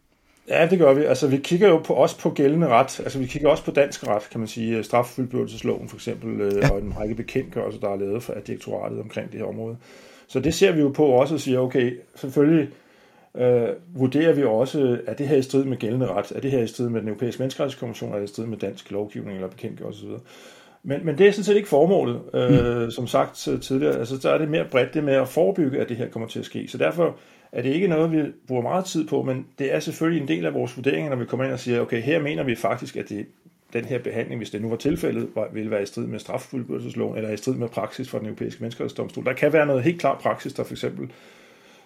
Ja, 0.48 0.66
det 0.70 0.78
gør 0.78 0.94
vi. 0.94 1.04
Altså, 1.04 1.26
vi 1.26 1.36
kigger 1.36 1.68
jo 1.68 1.78
på, 1.78 1.94
også 1.94 2.18
på 2.18 2.30
gældende 2.30 2.68
ret. 2.68 3.00
Altså, 3.00 3.18
vi 3.18 3.26
kigger 3.26 3.48
også 3.48 3.64
på 3.64 3.70
dansk 3.70 4.06
ret, 4.06 4.22
kan 4.30 4.40
man 4.40 4.48
sige. 4.48 4.84
Straffuldbyrdelsesloven 4.84 5.88
for 5.88 5.96
eksempel, 5.96 6.40
øh, 6.40 6.62
ja. 6.62 6.70
og 6.70 6.78
en 6.78 6.96
række 7.00 7.14
bekendtgørelser, 7.14 7.80
der 7.80 7.88
er 7.88 7.96
lavet 7.96 8.22
for 8.22 8.34
direktoratet 8.46 9.00
omkring 9.00 9.32
det 9.32 9.40
her 9.40 9.46
område. 9.46 9.76
Så 10.28 10.40
det 10.40 10.54
ser 10.54 10.72
vi 10.72 10.80
jo 10.80 10.88
på 10.88 11.06
også 11.06 11.34
og 11.34 11.40
siger, 11.40 11.58
okay, 11.58 11.98
selvfølgelig 12.14 12.68
øh, 13.36 13.68
vurderer 13.94 14.32
vi 14.32 14.44
også, 14.44 15.00
at 15.06 15.18
det 15.18 15.28
her 15.28 15.36
i 15.36 15.42
strid 15.42 15.64
med 15.64 15.76
gældende 15.76 16.06
ret, 16.06 16.32
er 16.32 16.40
det 16.40 16.50
her 16.50 16.62
i 16.62 16.66
strid 16.66 16.88
med 16.88 17.00
den 17.00 17.08
europæiske 17.08 17.38
menneskerettighedskonvention, 17.40 18.12
er 18.12 18.16
det 18.16 18.24
i 18.24 18.32
strid 18.32 18.46
med 18.46 18.58
dansk 18.58 18.90
lovgivning 18.90 19.34
eller 19.34 19.48
bekendtgørelse 19.48 20.06
osv. 20.06 20.12
Men, 20.82 21.06
men 21.06 21.18
det 21.18 21.26
er 21.26 21.30
sådan 21.30 21.44
set 21.44 21.56
ikke 21.56 21.68
formålet, 21.68 22.20
øh, 22.34 22.84
mm. 22.84 22.90
som 22.90 23.06
sagt 23.06 23.48
tidligere. 23.62 23.98
Altså, 23.98 24.20
så 24.20 24.30
er 24.30 24.38
det 24.38 24.48
mere 24.48 24.64
bredt 24.70 24.94
det 24.94 25.04
med 25.04 25.14
at 25.14 25.28
forebygge, 25.28 25.80
at 25.80 25.88
det 25.88 25.96
her 25.96 26.08
kommer 26.08 26.28
til 26.28 26.38
at 26.38 26.44
ske. 26.44 26.68
Så 26.68 26.78
derfor 26.78 27.16
er 27.52 27.62
det 27.62 27.70
ikke 27.70 27.88
noget, 27.88 28.12
vi 28.12 28.22
bruger 28.48 28.62
meget 28.62 28.84
tid 28.84 29.06
på, 29.06 29.22
men 29.22 29.46
det 29.58 29.74
er 29.74 29.80
selvfølgelig 29.80 30.22
en 30.22 30.28
del 30.28 30.46
af 30.46 30.54
vores 30.54 30.76
vurderinger, 30.76 31.10
når 31.10 31.16
vi 31.16 31.24
kommer 31.24 31.44
ind 31.44 31.52
og 31.52 31.60
siger, 31.60 31.80
okay, 31.80 32.02
her 32.02 32.22
mener 32.22 32.42
vi 32.42 32.54
faktisk, 32.54 32.96
at 32.96 33.08
det, 33.08 33.26
den 33.72 33.84
her 33.84 33.98
behandling, 33.98 34.38
hvis 34.38 34.50
det 34.50 34.62
nu 34.62 34.68
var 34.68 34.76
tilfældet, 34.76 35.28
vil 35.52 35.70
være 35.70 35.82
i 35.82 35.86
strid 35.86 36.06
med 36.06 36.18
straffuldbyrdelsesloven, 36.18 37.16
eller 37.16 37.30
i 37.30 37.36
strid 37.36 37.54
med 37.54 37.68
praksis 37.68 38.08
for 38.08 38.18
den 38.18 38.26
europæiske 38.26 38.60
menneskerettighedsdomstol. 38.60 39.24
Der 39.24 39.32
kan 39.32 39.52
være 39.52 39.66
noget 39.66 39.82
helt 39.82 40.00
klart 40.00 40.18
praksis, 40.18 40.52
der 40.52 40.64
for 40.64 40.74
eksempel 40.74 41.10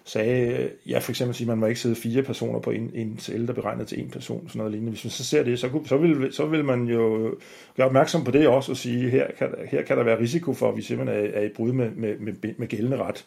sagde, 0.05 0.63
øh, 0.63 0.69
ja 0.89 0.99
for 0.99 1.11
eksempel 1.11 1.35
sige, 1.35 1.45
at 1.45 1.49
man 1.49 1.57
må 1.57 1.65
ikke 1.65 1.79
sidde 1.79 1.95
fire 1.95 2.23
personer 2.23 2.59
på 2.59 2.71
en, 2.71 2.91
en 2.93 3.19
celle, 3.19 3.47
der 3.47 3.53
beregnet 3.53 3.87
til 3.87 3.99
en 3.99 4.09
person, 4.09 4.47
sådan 4.47 4.57
noget 4.57 4.71
lignende. 4.71 4.91
Hvis 4.91 5.05
man 5.05 5.11
så 5.11 5.25
ser 5.25 5.43
det, 5.43 5.59
så, 5.59 5.69
så, 5.85 5.97
vil, 5.97 6.33
så 6.33 6.45
vil 6.45 6.65
man 6.65 6.85
jo 6.85 7.27
øh, 7.27 7.33
gøre 7.77 7.87
opmærksom 7.87 8.23
på 8.23 8.31
det 8.31 8.47
også 8.47 8.71
og 8.71 8.77
sige, 8.77 9.09
her 9.09 9.27
kan, 9.37 9.49
her 9.67 9.81
kan 9.81 9.97
der 9.97 10.03
være 10.03 10.19
risiko 10.19 10.53
for, 10.53 10.69
at 10.69 10.77
vi 10.77 10.81
simpelthen 10.81 11.25
er, 11.25 11.29
er 11.33 11.41
i 11.41 11.49
brud 11.55 11.71
med, 11.71 11.91
med, 11.91 12.17
med, 12.19 12.33
med 12.57 12.67
gældende 12.67 12.97
ret 12.97 13.25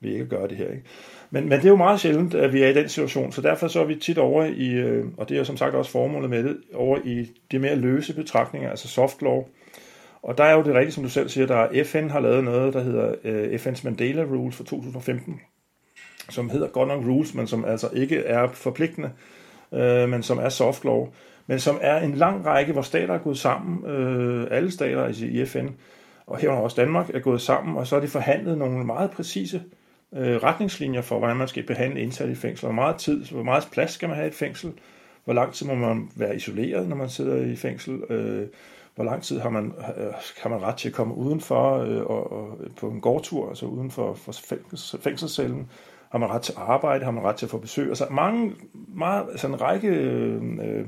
ved 0.00 0.10
ikke 0.10 0.22
at 0.22 0.28
gøre 0.28 0.48
det 0.48 0.56
her. 0.56 0.68
Ikke? 0.68 0.82
Men, 1.30 1.48
men 1.48 1.58
det 1.58 1.64
er 1.64 1.68
jo 1.68 1.76
meget 1.76 2.00
sjældent, 2.00 2.34
at 2.34 2.52
vi 2.52 2.62
er 2.62 2.68
i 2.68 2.74
den 2.74 2.88
situation, 2.88 3.32
så 3.32 3.40
derfor 3.40 3.68
så 3.68 3.80
er 3.80 3.84
vi 3.84 3.94
tit 3.94 4.18
over 4.18 4.44
i, 4.44 4.70
øh, 4.72 5.04
og 5.16 5.28
det 5.28 5.34
er 5.34 5.38
jo 5.38 5.44
som 5.44 5.56
sagt 5.56 5.74
også 5.74 5.90
formålet 5.90 6.30
med 6.30 6.44
det, 6.44 6.56
over 6.74 6.98
i 7.04 7.30
de 7.52 7.58
mere 7.58 7.76
løse 7.76 8.14
betragtninger, 8.14 8.70
altså 8.70 8.88
soft 8.88 9.22
law. 9.22 9.44
Og 10.22 10.38
der 10.38 10.44
er 10.44 10.54
jo 10.54 10.62
det 10.62 10.74
rigtige, 10.74 10.92
som 10.92 11.02
du 11.02 11.08
selv 11.08 11.28
siger, 11.28 11.46
der 11.46 11.56
er 11.56 11.84
FN 11.84 12.08
har 12.08 12.20
lavet 12.20 12.44
noget, 12.44 12.74
der 12.74 12.82
hedder 12.82 13.12
FN's 13.58 13.80
Mandela 13.84 14.22
Rules 14.22 14.56
for 14.56 14.64
2015, 14.64 15.40
som 16.30 16.50
hedder 16.50 16.68
godt 16.68 16.88
nok 16.88 17.04
rules, 17.04 17.34
men 17.34 17.46
som 17.46 17.64
altså 17.64 17.88
ikke 17.92 18.16
er 18.16 18.48
forpligtende, 18.48 19.10
øh, 19.72 20.08
men 20.08 20.22
som 20.22 20.38
er 20.38 20.48
soft 20.48 20.84
law, 20.84 21.06
men 21.46 21.60
som 21.60 21.78
er 21.80 22.00
en 22.00 22.14
lang 22.14 22.46
række, 22.46 22.72
hvor 22.72 22.82
stater 22.82 23.14
er 23.14 23.18
gået 23.18 23.38
sammen, 23.38 23.90
øh, 23.90 24.46
alle 24.50 24.70
stater 24.70 25.04
altså 25.04 25.24
i 25.26 25.46
FN, 25.46 25.66
og 26.26 26.38
herunder 26.38 26.62
også 26.62 26.80
Danmark, 26.80 27.10
er 27.14 27.18
gået 27.18 27.40
sammen, 27.40 27.76
og 27.76 27.86
så 27.86 27.94
har 27.94 28.00
de 28.00 28.08
forhandlet 28.08 28.58
nogle 28.58 28.84
meget 28.84 29.10
præcise 29.10 29.62
øh, 30.16 30.36
retningslinjer 30.36 31.02
for, 31.02 31.18
hvordan 31.18 31.36
man 31.36 31.48
skal 31.48 31.66
behandle 31.66 32.00
indsatte 32.00 32.32
i 32.32 32.36
fængsel. 32.36 32.66
Hvor 32.66 32.74
meget 32.74 32.96
tid, 32.96 33.24
hvor 33.24 33.42
meget 33.42 33.68
plads 33.72 33.90
skal 33.90 34.08
man 34.08 34.16
have 34.16 34.26
i 34.26 34.28
et 34.28 34.34
fængsel? 34.34 34.72
Hvor 35.24 35.34
lang 35.34 35.52
tid 35.52 35.66
må 35.66 35.74
man 35.74 36.10
være 36.16 36.36
isoleret, 36.36 36.88
når 36.88 36.96
man 36.96 37.08
sidder 37.08 37.36
i 37.36 37.56
fængsel? 37.56 38.02
Øh, 38.10 38.46
hvor 38.94 39.04
lang 39.04 39.22
tid 39.22 39.38
har 39.38 39.50
man, 39.50 39.72
kan 39.96 40.12
har 40.42 40.50
man 40.50 40.62
ret 40.62 40.76
til 40.76 40.88
at 40.88 40.94
komme 40.94 41.14
udenfor 41.14 41.78
øh, 41.78 42.02
og, 42.02 42.32
og 42.32 42.58
på 42.76 42.88
en 42.88 43.00
gårdtur, 43.00 43.48
altså 43.48 43.66
uden 43.66 43.90
for, 43.90 44.14
for 44.14 44.32
fængselscellen? 44.98 45.70
Har 46.10 46.18
man 46.18 46.30
ret 46.30 46.42
til 46.42 46.54
arbejde? 46.56 47.04
Har 47.04 47.10
man 47.10 47.24
ret 47.24 47.36
til 47.36 47.46
at 47.46 47.50
få 47.50 47.58
besøg? 47.58 47.88
Altså 47.88 48.06
mange, 48.10 48.52
meget, 48.94 49.24
altså 49.30 49.46
en 49.46 49.60
række 49.60 49.88
øh, 49.88 50.42
øh, 50.68 50.84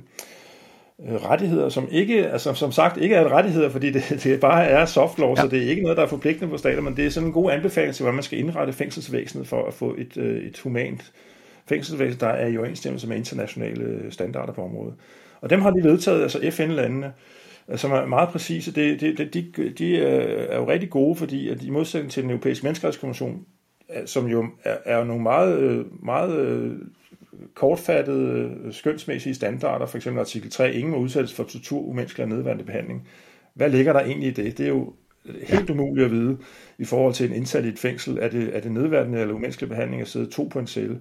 rettigheder, 1.14 1.68
som 1.68 1.88
ikke, 1.90 2.26
altså 2.26 2.54
som 2.54 2.72
sagt 2.72 2.96
ikke 2.96 3.14
er 3.14 3.28
rettigheder, 3.28 3.68
fordi 3.68 3.90
det, 3.90 4.02
det 4.24 4.40
bare 4.40 4.64
er 4.64 4.84
soft 4.86 5.18
law, 5.18 5.28
ja. 5.28 5.36
så 5.36 5.48
det 5.48 5.64
er 5.64 5.70
ikke 5.70 5.82
noget, 5.82 5.96
der 5.96 6.02
er 6.02 6.08
forpligtende 6.08 6.50
på 6.50 6.56
stater, 6.56 6.80
men 6.80 6.96
det 6.96 7.06
er 7.06 7.10
sådan 7.10 7.26
en 7.26 7.32
god 7.32 7.50
anbefaling 7.50 7.94
til, 7.94 8.02
hvordan 8.02 8.14
man 8.14 8.24
skal 8.24 8.38
indrette 8.38 8.72
fængselsvæsenet 8.72 9.46
for 9.46 9.66
at 9.66 9.74
få 9.74 9.94
et, 9.98 10.16
øh, 10.16 10.42
et 10.42 10.58
humant 10.58 11.12
fængselsvæsen, 11.68 12.20
der 12.20 12.28
er 12.28 12.46
i 12.46 12.56
overensstemmelse 12.56 13.08
med 13.08 13.16
internationale 13.16 14.12
standarder 14.12 14.52
på 14.52 14.64
området. 14.64 14.94
Og 15.40 15.50
dem 15.50 15.60
har 15.60 15.70
de 15.70 15.82
vedtaget, 15.82 16.22
altså 16.22 16.50
FN-landene, 16.50 17.12
som 17.76 17.92
er 17.92 18.06
meget 18.06 18.28
præcise. 18.28 18.74
Det, 18.74 19.00
det, 19.00 19.34
de, 19.34 19.70
de 19.78 20.02
er 20.02 20.56
jo 20.56 20.68
rigtig 20.68 20.90
gode, 20.90 21.16
fordi 21.16 21.48
at 21.48 21.62
i 21.62 21.70
modsætning 21.70 22.12
til 22.12 22.22
den 22.22 22.30
europæiske 22.30 22.64
menneskerettighedskonvention, 22.64 23.44
Øh, 23.96 24.06
som 24.06 24.26
jo 24.26 24.46
er, 24.64 24.76
er 24.84 25.04
nogle 25.04 25.22
meget, 25.22 25.58
øh, 25.58 26.04
meget 26.04 26.38
øh, 26.38 26.72
kortfattede 27.54 28.50
skønsmæssige 28.70 29.34
standarder, 29.34 29.86
for 29.86 29.96
eksempel 29.96 30.20
artikel 30.20 30.50
3, 30.50 30.72
ingen 30.72 30.90
må 30.90 30.98
udsættes 30.98 31.34
for 31.34 31.44
tortur, 31.44 31.80
umenneskelig 31.80 32.24
og 32.24 32.28
nedværende 32.28 32.64
behandling. 32.64 33.08
Hvad 33.54 33.70
ligger 33.70 33.92
der 33.92 34.00
egentlig 34.00 34.28
i 34.28 34.32
det? 34.32 34.58
Det 34.58 34.64
er 34.64 34.70
jo 34.70 34.92
helt 35.42 35.70
umuligt 35.70 36.04
at 36.04 36.10
vide 36.10 36.38
i 36.78 36.84
forhold 36.84 37.14
til 37.14 37.30
en 37.30 37.36
indsat 37.36 37.64
i 37.64 37.68
et 37.68 37.78
fængsel. 37.78 38.18
Er 38.18 38.28
det, 38.28 38.56
er 38.56 38.60
det 38.60 38.72
nedværende 38.72 39.20
eller 39.20 39.34
umenneskelig 39.34 39.68
behandling 39.68 40.02
at 40.02 40.08
sidde 40.08 40.26
to 40.26 40.44
på 40.44 40.58
en 40.58 40.66
celle? 40.66 41.00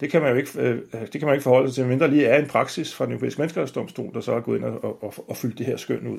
Det 0.00 0.10
kan 0.10 0.22
man 0.22 0.30
jo 0.30 0.36
ikke, 0.36 0.50
det 0.92 1.12
kan 1.12 1.24
man 1.24 1.34
ikke 1.34 1.42
forholde 1.42 1.68
sig 1.68 1.74
til, 1.74 1.86
mindre 1.86 2.10
lige 2.10 2.26
er 2.26 2.38
en 2.38 2.48
praksis 2.48 2.94
fra 2.94 3.04
den 3.04 3.12
europæiske 3.12 3.38
menneskerettighedsdomstol, 3.38 4.14
der 4.14 4.20
så 4.20 4.32
er 4.32 4.40
gået 4.40 4.56
ind 4.56 4.64
og, 4.64 5.02
og, 5.04 5.14
og 5.28 5.36
fyldt 5.36 5.58
det 5.58 5.66
her 5.66 5.76
skøn 5.76 6.06
ud. 6.06 6.18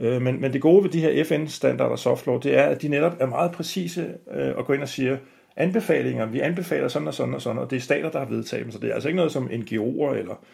Øh, 0.00 0.22
men, 0.22 0.40
men 0.40 0.52
det 0.52 0.60
gode 0.60 0.84
ved 0.84 0.90
de 0.90 1.00
her 1.00 1.24
FN-standarder 1.24 1.96
softlaw, 1.96 2.38
det 2.38 2.58
er, 2.58 2.62
at 2.62 2.82
de 2.82 2.88
netop 2.88 3.16
er 3.20 3.26
meget 3.26 3.52
præcise 3.52 4.14
øh, 4.34 4.56
og 4.56 4.66
går 4.66 4.74
ind 4.74 4.82
og 4.82 4.88
siger, 4.88 5.16
anbefalinger, 5.56 6.26
vi 6.26 6.40
anbefaler 6.40 6.88
sådan 6.88 7.08
og 7.08 7.14
sådan 7.14 7.34
og 7.34 7.42
sådan, 7.42 7.58
og 7.58 7.70
det 7.70 7.76
er 7.76 7.80
stater, 7.80 8.10
der 8.10 8.18
har 8.18 8.26
vedtaget 8.26 8.64
dem, 8.64 8.72
så 8.72 8.78
det 8.78 8.90
er 8.90 8.94
altså 8.94 9.08
ikke 9.08 9.16
noget, 9.16 9.32
som 9.32 9.46
NGO'er 9.46 10.14
eller 10.14 10.44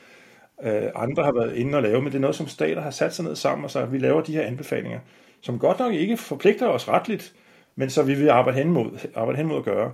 øh, 0.62 0.90
andre 0.94 1.24
har 1.24 1.32
været 1.32 1.56
inde 1.56 1.76
og 1.76 1.82
lave, 1.82 2.02
men 2.02 2.12
det 2.12 2.14
er 2.14 2.20
noget, 2.20 2.36
som 2.36 2.48
stater 2.48 2.80
har 2.82 2.90
sat 2.90 3.14
sig 3.14 3.24
ned 3.24 3.36
sammen 3.36 3.64
og 3.64 3.70
sagt, 3.70 3.86
at 3.86 3.92
vi 3.92 3.98
laver 3.98 4.20
de 4.20 4.32
her 4.32 4.42
anbefalinger, 4.42 4.98
som 5.40 5.58
godt 5.58 5.78
nok 5.78 5.92
ikke 5.94 6.16
forpligter 6.16 6.66
os 6.66 6.88
retligt, 6.88 7.34
men 7.76 7.90
så 7.90 8.02
vi 8.02 8.14
vil 8.14 8.28
arbejde 8.28 8.58
hen 8.58 8.70
mod, 8.70 9.08
arbejde 9.14 9.36
hen 9.36 9.46
mod 9.46 9.58
at 9.58 9.64
gøre. 9.64 9.92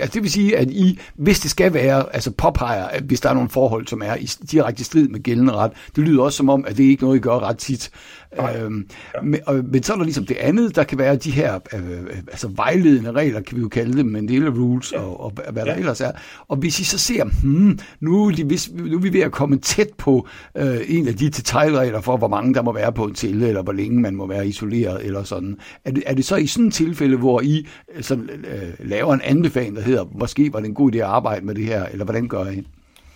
Altså, 0.00 0.14
det 0.14 0.22
vil 0.22 0.30
sige, 0.30 0.56
at 0.56 0.70
I, 0.70 0.98
hvis 1.14 1.40
det 1.40 1.50
skal 1.50 1.74
være, 1.74 2.14
altså 2.14 2.30
påpeger, 2.30 2.84
at 2.84 3.02
hvis 3.02 3.20
der 3.20 3.28
er 3.30 3.34
nogle 3.34 3.48
forhold, 3.48 3.86
som 3.86 4.02
er 4.04 4.16
i 4.16 4.30
direkte 4.50 4.84
strid 4.84 5.08
med 5.08 5.22
gældende 5.22 5.52
ret, 5.52 5.72
det 5.96 6.04
lyder 6.04 6.22
også 6.22 6.36
som 6.36 6.48
om, 6.48 6.64
at 6.68 6.76
det 6.76 6.84
ikke 6.84 7.00
er 7.00 7.04
noget, 7.06 7.18
I 7.18 7.20
gør 7.20 7.38
ret 7.38 7.58
tit. 7.58 7.90
Øhm, 8.38 8.86
ja. 9.14 9.22
men, 9.22 9.40
og, 9.46 9.64
men 9.72 9.82
så 9.82 9.92
er 9.92 9.96
der 9.96 10.04
ligesom 10.04 10.26
det 10.26 10.36
andet, 10.36 10.76
der 10.76 10.84
kan 10.84 10.98
være 10.98 11.16
de 11.16 11.30
her 11.30 11.58
øh, 11.74 11.90
øh 11.90 11.98
altså 12.28 12.48
vejledende 12.48 13.12
regler, 13.12 13.40
kan 13.40 13.56
vi 13.56 13.62
jo 13.62 13.68
kalde 13.68 13.98
dem, 13.98 14.06
Mandela 14.06 14.50
Rules 14.50 14.92
ja. 14.92 15.00
og, 15.00 15.20
og 15.20 15.32
hvad 15.52 15.64
der 15.64 15.72
ja. 15.72 15.78
ellers 15.78 16.00
er. 16.00 16.10
Og 16.48 16.56
hvis 16.56 16.80
I 16.80 16.84
så 16.84 16.98
ser, 16.98 17.24
hmm, 17.42 17.78
nu, 18.00 18.26
er 18.26 18.34
de, 18.34 18.44
hvis, 18.44 18.70
nu 18.74 18.96
er 18.96 19.00
vi 19.00 19.12
ved 19.12 19.20
at 19.20 19.32
komme 19.32 19.56
tæt 19.56 19.88
på 19.98 20.28
øh, 20.56 20.76
en 20.86 21.08
af 21.08 21.14
de 21.14 21.24
detaljregler 21.30 22.00
for, 22.00 22.16
hvor 22.16 22.28
mange 22.28 22.54
der 22.54 22.62
må 22.62 22.72
være 22.72 22.92
på 22.92 23.04
en 23.04 23.14
tælle, 23.14 23.48
eller 23.48 23.62
hvor 23.62 23.72
længe 23.72 24.00
man 24.00 24.14
må 24.14 24.26
være 24.26 24.46
isoleret, 24.46 25.06
eller 25.06 25.22
sådan. 25.22 25.56
Er 25.84 25.90
det, 25.90 26.02
er 26.06 26.14
det 26.14 26.24
så 26.24 26.36
i 26.36 26.46
sådan 26.46 26.66
et 26.66 26.74
tilfælde, 26.74 27.16
hvor 27.16 27.40
I 27.40 27.66
øh, 27.96 28.02
så, 28.02 28.14
øh, 28.14 28.88
laver 28.88 29.14
en 29.14 29.20
anbefaling, 29.24 29.73
der 29.76 29.82
hedder, 29.82 30.04
måske 30.12 30.52
var 30.52 30.60
det 30.60 30.68
en 30.68 30.74
god 30.74 30.94
idé 30.94 30.96
at 30.96 31.02
arbejde 31.02 31.46
med 31.46 31.54
det 31.54 31.64
her, 31.64 31.86
eller 31.86 32.04
hvordan 32.04 32.28
gør 32.28 32.44
I? 32.44 32.66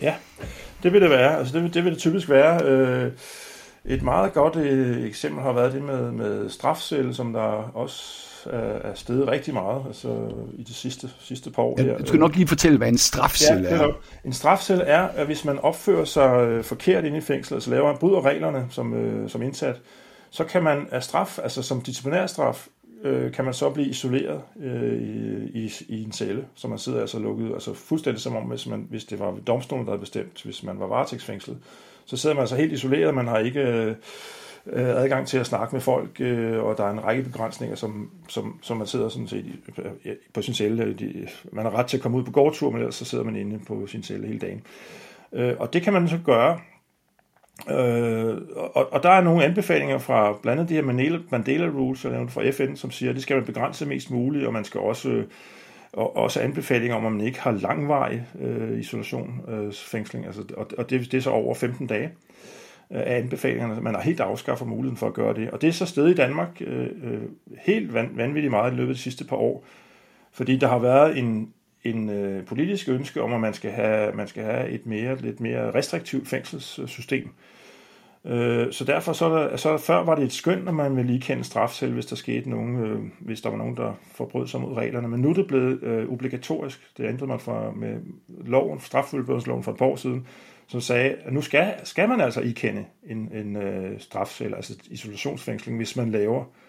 Ja, 0.01 0.15
det 0.83 0.93
vil 0.93 1.03
det 1.03 1.11
være. 1.11 1.39
Altså 1.39 1.59
det, 1.59 1.75
det 1.75 1.85
vil 1.85 1.93
det 1.93 2.01
typisk 2.01 2.29
være. 2.29 2.65
Øh, 2.65 3.13
et 3.85 4.03
meget 4.03 4.33
godt 4.33 4.57
øh, 4.57 5.07
eksempel 5.07 5.43
har 5.43 5.53
været 5.53 5.73
det 5.73 5.83
med, 5.83 6.13
med 6.13 6.51
strafcelle, 6.51 7.15
som 7.15 7.33
der 7.33 7.71
også 7.75 8.25
er, 8.51 8.91
er 8.91 8.95
steget 8.95 9.29
rigtig 9.29 9.55
meget 9.55 9.83
altså 9.87 10.09
i 10.53 10.63
de 10.63 10.75
sidste, 10.75 11.11
sidste 11.21 11.51
par 11.51 11.63
år. 11.63 11.75
Ja, 11.79 11.85
her. 11.85 11.99
Du 11.99 12.07
skal 12.07 12.21
nok 12.21 12.37
lige 12.37 12.47
fortælle, 12.47 12.79
hvad 12.79 12.89
en 12.89 12.99
strafcelle 12.99 13.69
ja, 13.69 13.75
er. 13.75 13.89
En 14.25 14.33
strafcelle 14.33 14.85
er, 14.85 15.03
at 15.03 15.27
hvis 15.27 15.45
man 15.45 15.59
opfører 15.59 16.05
sig 16.05 16.49
øh, 16.49 16.65
forkert 16.65 17.05
inde 17.05 17.19
i 17.19 17.21
fængslet, 17.21 17.57
altså 17.57 17.71
laver 17.71 17.97
bryder 17.97 18.25
reglerne 18.25 18.67
som, 18.71 18.95
øh, 18.95 19.31
som 19.31 19.43
indsat, 19.43 19.81
så 20.31 20.45
kan 20.45 20.63
man 20.63 20.87
af 20.91 21.03
straf, 21.03 21.39
altså 21.43 21.63
som 21.63 21.81
disciplinærstraf, 21.81 22.67
øh, 23.03 23.33
kan 23.33 23.45
man 23.45 23.55
så 23.55 23.71
blive 23.71 23.89
isoleret 23.89 24.41
øh, 24.61 25.03
i, 25.03 25.65
i, 25.65 25.73
i 25.89 26.05
en 26.05 26.13
celle, 26.13 26.47
så 26.55 26.69
man 26.69 26.79
sidder 26.79 27.01
altså 27.01 27.19
lukket, 27.19 27.53
altså 27.53 27.75
fuldstændig 27.75 28.23
som 28.23 28.37
om, 28.37 28.43
hvis, 28.43 28.67
man, 28.67 28.87
hvis 28.91 29.05
det 29.05 29.19
var 29.19 29.35
domstolen, 29.47 29.85
der 29.85 29.91
havde 29.91 30.01
bestemt, 30.01 30.43
hvis 30.45 30.63
man 30.63 30.81
var 30.81 30.87
varetægtsfængslet, 30.87 31.59
så 32.05 32.17
sidder 32.17 32.35
man 32.35 32.41
altså 32.41 32.57
helt 32.57 32.73
isoleret, 32.73 33.15
man 33.15 33.27
har 33.27 33.39
ikke 33.39 33.61
øh, 33.61 33.95
øh 34.67 34.89
adgang 34.89 35.27
til 35.27 35.39
at 35.39 35.47
snakke 35.47 35.75
med 35.75 35.81
folk, 35.81 36.21
øh, 36.21 36.65
og 36.65 36.79
der 36.79 36.85
er 36.85 36.91
en 36.91 37.05
række 37.05 37.23
begrænsninger, 37.23 37.77
som, 37.77 38.11
som, 38.29 38.59
som 38.63 38.77
man 38.77 38.87
sidder 38.87 39.09
sådan 39.09 39.29
set 39.29 39.47
i, 39.47 39.55
øh, 39.79 39.85
øh, 40.05 40.17
på 40.33 40.43
sin 40.43 40.55
celle. 40.55 40.95
De, 40.95 41.29
man 41.53 41.65
har 41.65 41.75
ret 41.75 41.87
til 41.87 41.97
at 41.97 42.03
komme 42.03 42.19
ud 42.19 42.25
på 42.25 42.31
gårdtur, 42.31 42.71
men 42.71 42.79
ellers 42.79 42.95
så 42.95 43.05
sidder 43.05 43.25
man 43.25 43.37
inde 43.37 43.59
på 43.67 43.87
sin 43.87 44.03
celle 44.03 44.27
hele 44.27 44.39
dagen. 44.39 44.63
Øh, 45.33 45.55
og 45.59 45.73
det 45.73 45.83
kan 45.83 45.93
man 45.93 46.09
så 46.09 46.19
gøre, 46.25 46.59
Øh, 47.71 48.37
og, 48.57 48.93
og 48.93 49.03
der 49.03 49.11
er 49.11 49.21
nogle 49.21 49.45
anbefalinger 49.45 49.99
fra 49.99 50.39
blandt 50.43 50.61
andet 50.61 50.69
de 50.69 50.75
her 50.75 51.23
Mandela, 51.31 51.67
Rules, 51.67 52.05
jeg 52.05 52.13
nævnte 52.13 52.33
fra 52.33 52.51
FN, 52.51 52.77
som 52.77 52.91
siger, 52.91 53.11
at 53.11 53.15
det 53.15 53.23
skal 53.23 53.37
man 53.37 53.45
begrænse 53.45 53.87
mest 53.87 54.11
muligt, 54.11 54.47
og 54.47 54.53
man 54.53 54.65
skal 54.65 54.81
også 54.81 55.09
øh, 55.09 55.25
og 55.93 56.17
også 56.17 56.41
anbefalinger 56.41 56.97
om, 56.97 57.07
at 57.07 57.13
man 57.13 57.21
ikke 57.21 57.41
har 57.41 57.51
langvarig 57.51 58.27
øh, 58.41 58.81
isolation, 58.81 59.41
øh, 59.49 59.73
fængsling, 59.73 60.27
altså, 60.27 60.43
og, 60.57 60.71
og 60.79 60.91
det, 60.91 61.13
det 61.13 61.19
er 61.19 61.23
så 61.23 61.31
over 61.31 61.55
15 61.55 61.87
dage 61.87 62.11
øh, 62.91 63.01
af 63.01 63.19
anbefalingerne. 63.19 63.81
Man 63.81 63.95
har 63.95 64.03
helt 64.03 64.21
afskaffet 64.21 64.69
muligheden 64.69 64.97
for 64.97 65.07
at 65.07 65.15
gøre 65.15 65.35
det. 65.35 65.51
Og 65.51 65.63
det 65.63 65.69
er 65.69 65.73
så 65.73 65.87
stedet 65.87 66.11
i 66.11 66.15
Danmark 66.15 66.61
øh, 66.61 66.87
øh 67.03 67.23
helt 67.67 67.95
van, 67.95 68.11
vanvittigt 68.15 68.51
meget 68.51 68.73
i 68.73 68.77
løbet 68.77 68.91
af 68.91 68.97
de 68.97 69.03
sidste 69.03 69.25
par 69.25 69.37
år, 69.37 69.65
fordi 70.33 70.57
der 70.57 70.69
har 70.69 70.79
været 70.79 71.19
en, 71.19 71.53
en 71.85 72.11
øh, 72.11 72.45
politisk 72.45 72.89
ønske 72.89 73.23
om, 73.23 73.33
at 73.33 73.41
man 73.41 73.55
skal 73.55 73.71
have, 73.71 74.13
man 74.13 74.29
skal 74.29 74.45
have 74.45 74.69
et 74.69 74.87
mere, 74.87 75.17
lidt 75.17 75.41
mere 75.41 75.75
restriktivt 75.75 76.29
fængselssystem. 76.29 77.31
Øh, 78.25 78.73
så 78.73 78.85
derfor 78.85 79.13
så, 79.13 79.29
der, 79.29 79.57
så 79.57 79.77
før 79.77 80.05
var 80.05 80.15
det 80.15 80.25
et 80.25 80.33
skøn, 80.33 80.69
at 80.69 80.75
man 80.75 80.97
ville 80.97 81.11
lige 81.11 81.21
kende 81.21 81.45
straf 81.45 81.71
selv, 81.71 81.93
hvis 81.93 82.07
der 82.07 82.17
skete 82.17 82.51
nogen, 82.51 82.77
øh, 82.77 83.01
hvis 83.21 83.41
der 83.41 83.51
var 83.51 83.57
nogen, 83.57 83.77
der 83.77 83.93
forbrød 84.15 84.47
sig 84.47 84.61
mod 84.61 84.77
reglerne. 84.77 85.09
Men 85.09 85.21
nu 85.21 85.31
er 85.31 85.35
det 85.35 85.47
blevet 85.47 85.83
øh, 85.83 86.09
obligatorisk. 86.09 86.91
Det 86.97 87.09
ændrede 87.09 87.27
man 87.27 87.41
fra 87.41 87.71
med 87.71 87.97
loven, 88.47 88.81
straffuldbyrdelsesloven 88.81 89.63
for 89.63 89.73
et 89.73 89.79
par 89.79 89.87
år 89.87 89.97
siden, 89.97 90.27
som 90.67 90.81
sagde, 90.81 91.15
at 91.25 91.33
nu 91.33 91.41
skal, 91.41 91.75
skal 91.85 92.09
man 92.09 92.21
altså 92.21 92.41
ikende 92.41 92.85
en, 93.07 93.31
en 93.35 93.57
øh, 93.57 94.01
strafcelle, 94.01 94.57
altså 94.57 94.77
isolationsfængsling, 94.91 95.77
hvis 95.77 95.97
man 95.97 96.11
laver 96.11 96.41
øh, 96.41 96.68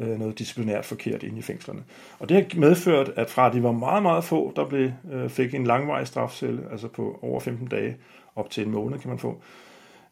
Øh, 0.00 0.18
noget 0.18 0.38
disciplinært 0.38 0.84
forkert 0.84 1.22
inde 1.22 1.38
i 1.38 1.42
fængslerne. 1.42 1.82
Og 2.18 2.28
det 2.28 2.36
har 2.36 2.60
medført, 2.60 3.12
at 3.16 3.30
fra 3.30 3.52
de 3.52 3.62
var 3.62 3.72
meget, 3.72 4.02
meget 4.02 4.24
få, 4.24 4.52
der 4.56 4.68
blev, 4.68 4.90
øh, 5.12 5.28
fik 5.28 5.54
en 5.54 5.64
langvarig 5.64 6.06
strafcelle, 6.06 6.62
altså 6.72 6.88
på 6.88 7.18
over 7.22 7.40
15 7.40 7.68
dage, 7.68 7.96
op 8.36 8.50
til 8.50 8.66
en 8.66 8.70
måned 8.72 8.98
kan 8.98 9.10
man 9.10 9.18
få, 9.18 9.42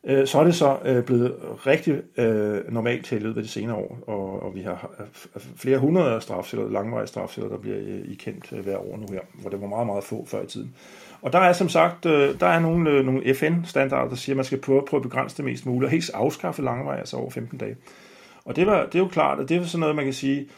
øh, 0.04 0.26
så 0.26 0.38
er 0.38 0.45
det 0.45 0.54
så 0.54 0.78
øh, 0.85 1.04
blevet 1.04 1.35
rigtig 1.66 2.02
øh, 2.16 2.73
normalt 2.73 3.04
til 3.04 3.16
i 3.16 3.21
løbet 3.21 3.37
af 3.37 3.42
de 3.42 3.49
senere 3.49 3.76
år, 3.76 3.99
og, 4.07 4.42
og 4.42 4.54
vi 4.54 4.61
har 4.61 4.90
øh, 5.00 5.42
flere 5.57 5.78
hundrede 5.78 6.21
strafceller, 6.21 6.71
langvarige 6.71 7.07
strafceller, 7.07 7.50
der 7.50 7.59
bliver 7.59 7.78
øh, 7.80 8.00
ikendt 8.04 8.52
øh, 8.52 8.61
hver 8.61 8.76
år 8.76 8.97
nu 8.97 9.07
her, 9.12 9.21
hvor 9.35 9.50
det 9.50 9.61
var 9.61 9.66
meget, 9.66 9.87
meget 9.87 10.04
få 10.04 10.26
før 10.26 10.42
i 10.42 10.47
tiden. 10.47 10.75
Og 11.23 11.33
der 11.33 11.38
er 11.38 11.52
som 11.52 11.68
sagt, 11.68 12.07
øh, 12.07 12.40
der 12.40 12.47
er 12.47 12.61
nogle, 12.61 12.90
øh, 12.90 13.04
nogle 13.04 13.35
FN-standarder, 13.35 14.09
der 14.09 14.16
siger, 14.16 14.35
at 14.35 14.37
man 14.37 14.45
skal 14.45 14.61
prøve, 14.61 14.83
prøve 14.88 14.99
at 14.99 15.02
begrænse 15.02 15.37
det 15.37 15.45
mest 15.45 15.66
muligt, 15.66 15.85
og 15.85 15.90
helt 15.90 16.11
afskaffe 16.14 16.62
langvarige, 16.62 16.99
altså 16.99 17.16
over 17.16 17.30
15 17.30 17.59
dage. 17.59 17.76
Og 18.49 18.57
det, 18.57 18.67
var, 18.67 18.87
det 18.87 18.95
er 18.95 18.99
jo 18.99 19.09
klart, 19.09 19.40
at 19.40 19.49
det 19.49 19.57
er 19.57 19.64
sådan 19.64 19.81
noget, 19.81 19.97
man 19.97 20.05
kan 20.05 20.14
sige, 20.14 20.49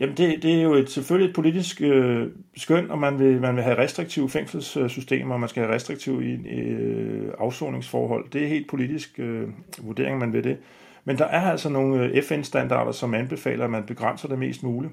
Jamen 0.00 0.16
det, 0.16 0.42
det 0.42 0.54
er 0.54 0.62
jo 0.62 0.74
et, 0.74 0.90
selvfølgelig 0.90 1.28
et 1.28 1.34
politisk 1.34 1.80
øh, 1.80 2.28
skøn, 2.56 2.90
og 2.90 2.98
man 2.98 3.18
vil, 3.18 3.40
man 3.40 3.56
vil 3.56 3.64
have 3.64 3.78
restriktive 3.78 4.30
fængselssystemer, 4.30 5.34
og 5.34 5.40
man 5.40 5.48
skal 5.48 5.62
have 5.62 5.74
restriktive 5.74 6.22
øh, 6.24 7.32
afsoningsforhold. 7.38 8.30
Det 8.30 8.42
er 8.42 8.48
helt 8.48 8.68
politisk 8.68 9.18
øh, 9.18 9.48
vurdering, 9.82 10.18
man 10.18 10.32
vil 10.32 10.44
det. 10.44 10.58
Men 11.04 11.18
der 11.18 11.24
er 11.24 11.50
altså 11.50 11.68
nogle 11.68 12.04
øh, 12.04 12.22
FN-standarder, 12.22 12.92
som 12.92 13.14
anbefaler, 13.14 13.64
at 13.64 13.70
man 13.70 13.82
begrænser 13.86 14.28
det 14.28 14.38
mest 14.38 14.62
muligt. 14.62 14.92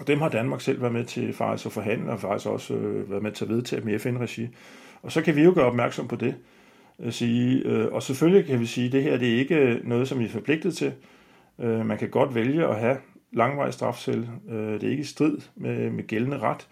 Og 0.00 0.06
dem 0.06 0.20
har 0.20 0.28
Danmark 0.28 0.60
selv 0.60 0.80
været 0.80 0.92
med 0.92 1.04
til 1.04 1.32
faktisk 1.32 1.66
at 1.66 1.72
forhandle, 1.72 2.10
og 2.12 2.20
faktisk 2.20 2.46
også 2.46 2.74
øh, 2.74 3.10
været 3.10 3.22
med 3.22 3.32
til 3.32 3.44
at 3.44 3.50
vedtage 3.50 3.84
med 3.84 3.98
FN-regi. 3.98 4.48
Og 5.02 5.12
så 5.12 5.22
kan 5.22 5.36
vi 5.36 5.42
jo 5.42 5.52
gøre 5.54 5.66
opmærksom 5.66 6.08
på 6.08 6.16
det. 6.16 6.34
Sige, 7.10 7.62
øh, 7.64 7.92
og 7.92 8.02
selvfølgelig 8.02 8.46
kan 8.46 8.60
vi 8.60 8.66
sige, 8.66 8.86
at 8.86 8.92
det 8.92 9.02
her 9.02 9.16
det 9.16 9.34
er 9.34 9.38
ikke 9.38 9.80
noget, 9.84 10.08
som 10.08 10.18
vi 10.18 10.24
er 10.24 10.28
forpligtet 10.28 10.76
til. 10.76 10.92
Øh, 11.58 11.86
man 11.86 11.98
kan 11.98 12.10
godt 12.10 12.34
vælge 12.34 12.66
at 12.66 12.80
have 12.80 12.96
langvarig 13.32 13.74
strafcelle. 13.74 14.28
Øh, 14.50 14.72
det 14.72 14.84
er 14.84 14.90
ikke 14.90 15.00
i 15.00 15.04
strid 15.04 15.38
med, 15.56 15.90
med 15.90 16.06
gældende 16.06 16.38
ret, 16.38 16.68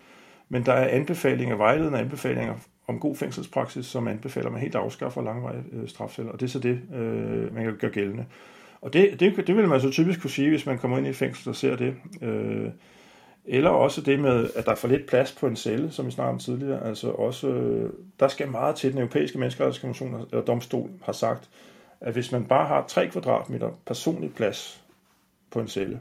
men 0.49 0.67
der 0.67 0.73
er 0.73 0.89
anbefalinger, 0.89 1.57
vejledende 1.57 1.99
anbefalinger 1.99 2.55
om 2.89 3.01
god 3.01 3.17
fængselspraksis, 3.17 3.87
som 3.87 4.09
anbefaler, 4.09 4.47
at 4.47 4.53
man 4.53 4.63
helt 4.63 4.75
afskaffer 4.75 5.23
langvarig 5.23 5.63
strafceller, 5.87 6.33
og 6.33 6.41
det 6.41 6.47
er 6.47 6.51
så 6.51 6.59
det, 6.59 6.81
man 7.53 7.65
kan 7.65 7.77
gøre 7.77 7.91
gældende. 7.91 8.25
Og 8.81 8.93
det, 8.93 9.21
det, 9.21 9.47
det 9.47 9.57
vil 9.57 9.69
man 9.69 9.81
så 9.81 9.91
typisk 9.91 10.21
kunne 10.21 10.31
sige, 10.31 10.49
hvis 10.49 10.67
man 10.67 10.79
kommer 10.79 10.99
ind 10.99 11.07
i 11.07 11.11
et 11.11 11.17
fængsel 11.17 11.49
og 11.49 11.57
ser 11.57 11.77
det. 11.77 11.95
Øh, 12.23 12.69
eller 13.47 13.71
også 13.71 14.01
det 14.01 14.21
med, 14.21 14.51
at 14.55 14.67
der 14.67 14.73
er 14.73 14.77
for 14.77 14.89
lidt 14.89 15.07
plads 15.07 15.33
på 15.33 15.47
en 15.47 15.57
celle, 15.57 15.91
som 15.91 16.07
vi 16.07 16.11
snakkede 16.11 16.33
om 16.33 16.39
tidligere. 16.39 16.87
Altså 16.87 17.11
også, 17.11 17.49
øh, 17.49 17.93
der 18.21 18.29
skal 18.29 18.49
meget 18.49 18.77
til, 18.77 18.91
den 18.91 18.99
europæiske 18.99 19.39
menneskerettighedskonvention 19.39 20.27
eller 20.31 20.45
domstol 20.45 20.91
har 21.03 21.13
sagt, 21.13 21.49
at 22.01 22.13
hvis 22.13 22.33
man 22.33 22.45
bare 22.45 22.67
har 22.67 22.85
3 22.89 23.09
kvadratmeter 23.09 23.71
personlig 23.87 24.35
plads 24.35 24.83
på 25.51 25.61
en 25.61 25.69
celle, 25.69 26.01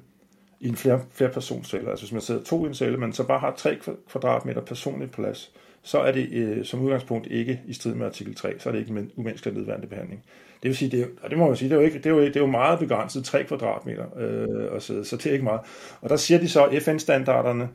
i 0.59 0.67
en 0.67 0.75
flere, 0.75 1.01
flere 1.11 1.41
celle, 1.41 1.89
altså 1.89 2.05
hvis 2.05 2.11
man 2.11 2.21
sidder 2.21 2.43
to 2.43 2.65
i 2.65 2.67
en 2.67 2.73
celle, 2.73 2.97
men 2.97 3.13
så 3.13 3.23
bare 3.23 3.39
har 3.39 3.53
3 3.57 3.79
kvadratmeter 4.09 4.61
personlig 4.61 5.11
plads, 5.11 5.51
så 5.85 5.99
er 5.99 6.11
det 6.11 6.29
øh, 6.31 6.65
som 6.65 6.81
udgangspunkt 6.81 7.27
ikke 7.27 7.61
i 7.67 7.73
strid 7.73 7.93
med 7.93 8.05
artikel 8.05 8.35
3, 8.35 8.53
så 8.59 8.69
er 8.69 8.73
det 8.73 8.79
ikke 8.79 8.91
en 8.91 9.11
umenneskelig 9.15 9.53
nedværende 9.53 9.87
behandling. 9.87 10.23
Det 10.63 10.69
vil 10.69 10.77
sige, 10.77 10.91
det, 10.91 11.01
er, 11.01 11.05
og 11.23 11.29
det 11.29 11.37
må 11.37 11.47
man 11.47 11.55
sige, 11.55 11.69
det 11.69 11.75
er 11.75 11.79
jo, 11.79 11.85
ikke, 11.85 11.97
det 11.97 12.05
er 12.05 12.09
jo, 12.09 12.21
det 12.21 12.35
er 12.35 12.39
jo 12.39 12.45
meget 12.45 12.79
begrænset, 12.79 13.25
3 13.25 13.43
kvadratmeter 13.43 14.05
øh, 14.17 14.71
og 14.71 14.81
så, 14.81 15.03
så 15.03 15.17
det 15.17 15.25
er 15.25 15.31
ikke 15.31 15.43
meget. 15.43 15.61
Og 16.01 16.09
der 16.09 16.15
siger 16.15 16.39
de 16.39 16.49
så, 16.49 16.79
FN-standarderne, 16.81 17.69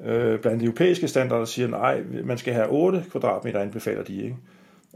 øh, 0.00 0.40
blandt 0.40 0.60
de 0.60 0.64
europæiske 0.64 1.08
standarder, 1.08 1.44
siger, 1.44 1.68
nej, 1.68 2.02
man 2.24 2.38
skal 2.38 2.54
have 2.54 2.68
8 2.68 3.04
kvadratmeter, 3.10 3.60
anbefaler 3.60 4.04
de, 4.04 4.22
ikke? 4.22 4.36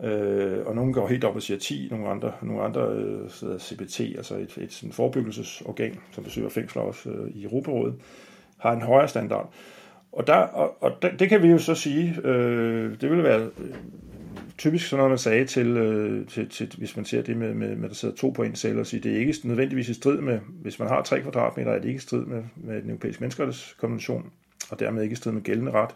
Øh, 0.05 0.66
og 0.66 0.75
nogle 0.75 0.93
går 0.93 1.09
helt 1.09 1.25
op 1.25 1.37
og 1.37 1.43
siger 1.43 1.59
10, 1.59 1.88
nogle 1.90 2.09
andre, 2.09 2.33
nogle 2.43 2.62
andre 2.62 2.88
øh, 2.88 3.59
CBT, 3.59 4.00
altså 4.00 4.35
et, 4.35 4.59
et 4.59 4.73
sådan 4.73 4.93
forebyggelsesorgan, 4.93 5.99
som 6.12 6.25
besøger 6.25 6.49
fængsler 6.49 6.83
også 6.83 7.11
øh, 7.11 7.31
i 7.31 7.45
Europarådet, 7.45 7.95
har 8.59 8.73
en 8.73 8.83
højere 8.83 9.09
standard. 9.09 9.52
Og, 10.17 10.27
der, 10.27 10.35
og, 10.35 10.83
og 10.83 11.03
det, 11.03 11.13
det 11.19 11.29
kan 11.29 11.43
vi 11.43 11.49
jo 11.49 11.59
så 11.59 11.75
sige, 11.75 12.21
øh, 12.25 13.01
det 13.01 13.11
vil 13.11 13.23
være 13.23 13.41
øh, 13.41 13.75
typisk 14.59 14.87
sådan 14.89 14.99
noget, 14.99 15.11
man 15.11 15.19
sagde 15.19 15.45
til, 15.45 15.67
øh, 15.67 16.27
til, 16.27 16.49
til 16.49 16.75
hvis 16.79 16.97
man 16.97 17.05
ser 17.05 17.23
det 17.23 17.37
med, 17.37 17.55
med, 17.55 17.77
med 17.77 17.89
der 17.89 17.95
sidder 17.95 18.15
to 18.15 18.31
på 18.31 18.43
en 18.43 18.57
celle, 18.57 18.81
og 18.81 18.87
siger, 18.87 19.01
det 19.01 19.13
er 19.13 19.19
ikke 19.19 19.35
nødvendigvis 19.45 19.89
i 19.89 19.95
strid 19.95 20.21
med, 20.21 20.39
hvis 20.63 20.79
man 20.79 20.89
har 20.89 21.03
tre 21.03 21.21
kvadratmeter, 21.21 21.71
er 21.71 21.79
det 21.79 21.89
ikke 21.89 21.99
i 21.99 22.01
strid 22.01 22.25
med, 22.25 22.43
med 22.57 22.83
den 22.83 22.91
europæiske 22.91 23.21
menneskerettighedskonvention, 23.21 24.31
og 24.71 24.81
dermed 24.81 25.03
ikke 25.03 25.13
i 25.13 25.17
strid 25.17 25.33
med 25.33 25.43
gældende 25.43 25.73
ret. 25.73 25.91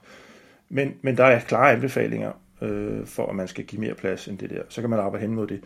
Men, 0.68 0.94
men 1.02 1.16
der 1.16 1.24
er 1.24 1.40
klare 1.40 1.72
anbefalinger 1.72 2.32
øh, 2.62 3.06
for, 3.06 3.26
at 3.26 3.36
man 3.36 3.48
skal 3.48 3.64
give 3.64 3.80
mere 3.80 3.94
plads 3.94 4.28
end 4.28 4.38
det 4.38 4.50
der. 4.50 4.62
Så 4.68 4.80
kan 4.80 4.90
man 4.90 4.98
arbejde 4.98 5.26
hen 5.26 5.34
mod 5.34 5.46
det. 5.46 5.60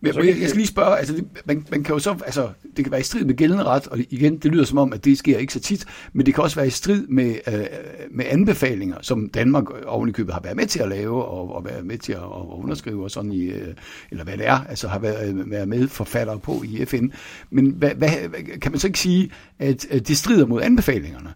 Men 0.00 0.14
jeg, 0.14 0.24
jeg, 0.24 0.40
jeg 0.40 0.48
skal 0.48 0.56
lige 0.56 0.66
spørge, 0.66 0.98
altså, 0.98 1.14
det, 1.14 1.26
man, 1.44 1.66
man 1.70 1.82
kan 1.82 1.92
jo 1.94 1.98
så, 1.98 2.10
altså, 2.10 2.48
det 2.76 2.84
kan 2.84 2.90
være 2.90 3.00
i 3.00 3.04
strid 3.04 3.24
med 3.24 3.34
gældende 3.34 3.64
ret, 3.64 3.86
og 3.86 3.98
igen, 3.98 4.38
det 4.38 4.52
lyder 4.52 4.64
som 4.64 4.78
om, 4.78 4.92
at 4.92 5.04
det 5.04 5.18
sker 5.18 5.38
ikke 5.38 5.52
så 5.52 5.60
tit, 5.60 5.84
men 6.12 6.26
det 6.26 6.34
kan 6.34 6.44
også 6.44 6.56
være 6.56 6.66
i 6.66 6.70
strid 6.70 7.06
med, 7.06 7.34
øh, 7.48 7.64
med 8.10 8.24
anbefalinger, 8.28 8.96
som 9.00 9.28
Danmark 9.28 9.64
oven 9.86 10.08
i 10.08 10.12
købet 10.12 10.34
har 10.34 10.40
været 10.40 10.56
med 10.56 10.66
til 10.66 10.80
at 10.80 10.88
lave, 10.88 11.24
og, 11.24 11.54
og 11.54 11.64
været 11.64 11.86
med 11.86 11.98
til 11.98 12.12
at, 12.12 12.18
at 12.18 12.46
underskrive, 12.50 13.04
og 13.04 13.10
sådan 13.10 13.32
i, 13.32 13.44
øh, 13.44 13.74
eller 14.10 14.24
hvad 14.24 14.36
det 14.36 14.46
er, 14.46 14.64
altså 14.68 14.88
har 14.88 14.98
været, 14.98 15.50
været 15.50 15.68
med 15.68 15.88
forfattere 15.88 16.38
på 16.38 16.62
i 16.64 16.84
FN. 16.84 17.06
Men 17.50 17.70
hvad, 17.70 17.90
hvad, 17.90 18.08
kan 18.60 18.72
man 18.72 18.78
så 18.78 18.86
ikke 18.86 18.98
sige, 18.98 19.30
at, 19.58 19.86
at 19.90 20.08
det 20.08 20.16
strider 20.16 20.46
mod 20.46 20.62
anbefalingerne? 20.62 21.30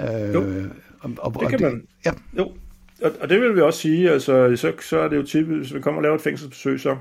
Øh, 0.00 0.34
jo, 0.34 0.44
og, 1.00 1.10
og, 1.18 1.40
det 1.40 1.48
kan 1.48 1.58
det, 1.58 1.72
man. 1.72 1.82
Ja. 2.06 2.12
Jo, 2.38 2.52
og, 3.02 3.12
og 3.20 3.28
det 3.28 3.40
vil 3.40 3.54
vi 3.54 3.60
også 3.60 3.80
sige, 3.80 4.10
altså, 4.10 4.56
så, 4.56 4.72
så 4.80 4.98
er 4.98 5.08
det 5.08 5.16
jo 5.16 5.22
typisk, 5.22 5.58
hvis 5.58 5.74
vi 5.74 5.80
kommer 5.80 5.98
og 5.98 6.02
laver 6.02 6.14
et 6.14 6.20
fængselsbesøg, 6.20 6.80
så 6.80 6.96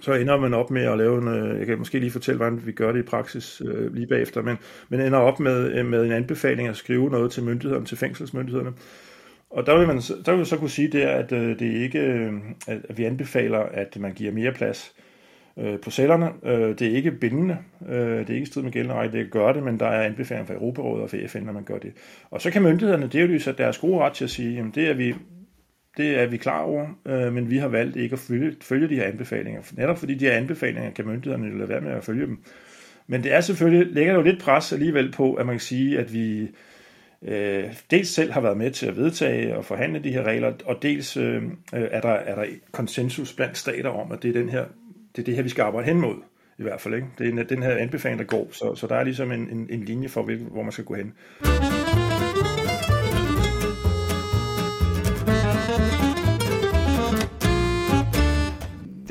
så 0.00 0.12
ender 0.12 0.40
man 0.40 0.54
op 0.54 0.70
med 0.70 0.82
at 0.82 0.98
lave 0.98 1.18
en, 1.18 1.28
øh, 1.28 1.58
jeg 1.58 1.66
kan 1.66 1.78
måske 1.78 1.98
lige 1.98 2.10
fortælle, 2.10 2.36
hvordan 2.36 2.66
vi 2.66 2.72
gør 2.72 2.92
det 2.92 2.98
i 2.98 3.02
praksis 3.02 3.62
øh, 3.64 3.94
lige 3.94 4.06
bagefter, 4.06 4.42
men, 4.42 4.56
men 4.88 5.00
ender 5.00 5.18
op 5.18 5.40
med, 5.40 5.72
øh, 5.72 5.86
med 5.86 6.04
en 6.04 6.12
anbefaling 6.12 6.68
at 6.68 6.76
skrive 6.76 7.10
noget 7.10 7.30
til 7.30 7.42
myndighederne, 7.42 7.86
til 7.86 7.98
fængselsmyndighederne. 7.98 8.72
Og 9.50 9.66
der 9.66 9.78
vil 9.78 9.86
man 9.86 10.00
der 10.26 10.36
vil 10.36 10.46
så 10.46 10.56
kunne 10.56 10.70
sige 10.70 10.88
det, 10.88 11.00
at 11.00 11.32
øh, 11.32 11.58
det 11.58 11.72
ikke, 11.72 11.98
øh, 11.98 12.32
at 12.68 12.98
vi 12.98 13.04
anbefaler, 13.04 13.58
at 13.58 13.96
man 14.00 14.12
giver 14.12 14.32
mere 14.32 14.52
plads 14.52 14.94
øh, 15.58 15.80
på 15.80 15.90
cellerne. 15.90 16.30
Øh, 16.44 16.78
det 16.78 16.82
er 16.82 16.96
ikke 16.96 17.10
bindende, 17.10 17.58
øh, 17.88 18.18
det 18.18 18.30
er 18.30 18.34
ikke 18.34 18.46
strid 18.46 18.62
med 18.62 18.72
gældende 18.72 18.94
ret, 18.94 19.12
det 19.12 19.30
gør 19.30 19.52
det, 19.52 19.62
men 19.62 19.80
der 19.80 19.86
er 19.86 20.02
anbefalinger 20.02 20.46
fra 20.46 20.54
Europarådet 20.54 21.02
og 21.02 21.10
fra 21.10 21.26
FN, 21.26 21.42
når 21.44 21.52
man 21.52 21.64
gør 21.64 21.78
det. 21.78 21.92
Og 22.30 22.40
så 22.40 22.50
kan 22.50 22.62
myndighederne, 22.62 23.06
det 23.06 23.20
er 23.20 23.26
jo 23.26 23.38
så 23.38 23.52
deres 23.52 23.78
gode 23.78 23.98
ret 23.98 24.12
til 24.12 24.24
at 24.24 24.30
sige, 24.30 24.54
jamen 24.54 24.72
det 24.74 24.88
er 24.88 24.94
vi, 24.94 25.14
det 25.96 26.20
er 26.20 26.26
vi 26.26 26.36
klar 26.36 26.60
over, 26.60 26.86
øh, 27.06 27.32
men 27.32 27.50
vi 27.50 27.58
har 27.58 27.68
valgt 27.68 27.96
ikke 27.96 28.12
at 28.12 28.18
følge, 28.18 28.56
følge 28.62 28.88
de 28.88 28.94
her 28.94 29.04
anbefalinger. 29.04 29.62
Netop 29.72 29.98
fordi 29.98 30.14
de 30.14 30.24
her 30.24 30.32
anbefalinger 30.32 30.90
kan 30.90 31.06
myndighederne 31.06 31.58
lade 31.58 31.68
være 31.68 31.80
med 31.80 31.92
at 31.92 32.04
følge 32.04 32.26
dem. 32.26 32.38
Men 33.06 33.22
det 33.22 33.34
er 33.34 33.40
selvfølgelig, 33.40 33.94
lægger 33.94 34.14
jo 34.14 34.22
lidt 34.22 34.40
pres 34.40 34.72
alligevel 34.72 35.12
på, 35.12 35.34
at 35.34 35.46
man 35.46 35.54
kan 35.54 35.60
sige, 35.60 35.98
at 35.98 36.12
vi 36.12 36.48
øh, 37.22 37.64
dels 37.90 38.08
selv 38.08 38.32
har 38.32 38.40
været 38.40 38.56
med 38.56 38.70
til 38.70 38.86
at 38.86 38.96
vedtage 38.96 39.56
og 39.56 39.64
forhandle 39.64 40.04
de 40.04 40.12
her 40.12 40.22
regler, 40.22 40.52
og 40.64 40.82
dels 40.82 41.16
øh, 41.16 41.42
øh, 41.44 41.50
er, 41.72 42.00
der, 42.00 42.08
er 42.08 42.34
der 42.34 42.46
konsensus 42.72 43.32
blandt 43.32 43.58
stater 43.58 43.90
om, 43.90 44.12
at 44.12 44.22
det 44.22 44.28
er, 44.28 44.40
den 44.40 44.48
her, 44.48 44.64
det 45.16 45.22
er 45.22 45.24
det 45.24 45.36
her, 45.36 45.42
vi 45.42 45.48
skal 45.48 45.62
arbejde 45.62 45.86
hen 45.86 46.00
mod 46.00 46.16
i 46.58 46.62
hvert 46.62 46.80
fald. 46.80 46.94
Ikke? 46.94 47.06
Det 47.18 47.38
er 47.38 47.44
den 47.44 47.62
her 47.62 47.76
anbefaling, 47.76 48.18
der 48.18 48.24
går, 48.24 48.48
så, 48.52 48.74
så 48.74 48.86
der 48.86 48.96
er 48.96 49.04
ligesom 49.04 49.32
en, 49.32 49.48
en, 49.50 49.66
en 49.70 49.84
linje 49.84 50.08
for, 50.08 50.22
hvor 50.22 50.62
man 50.62 50.72
skal 50.72 50.84
gå 50.84 50.94
hen. 50.94 51.12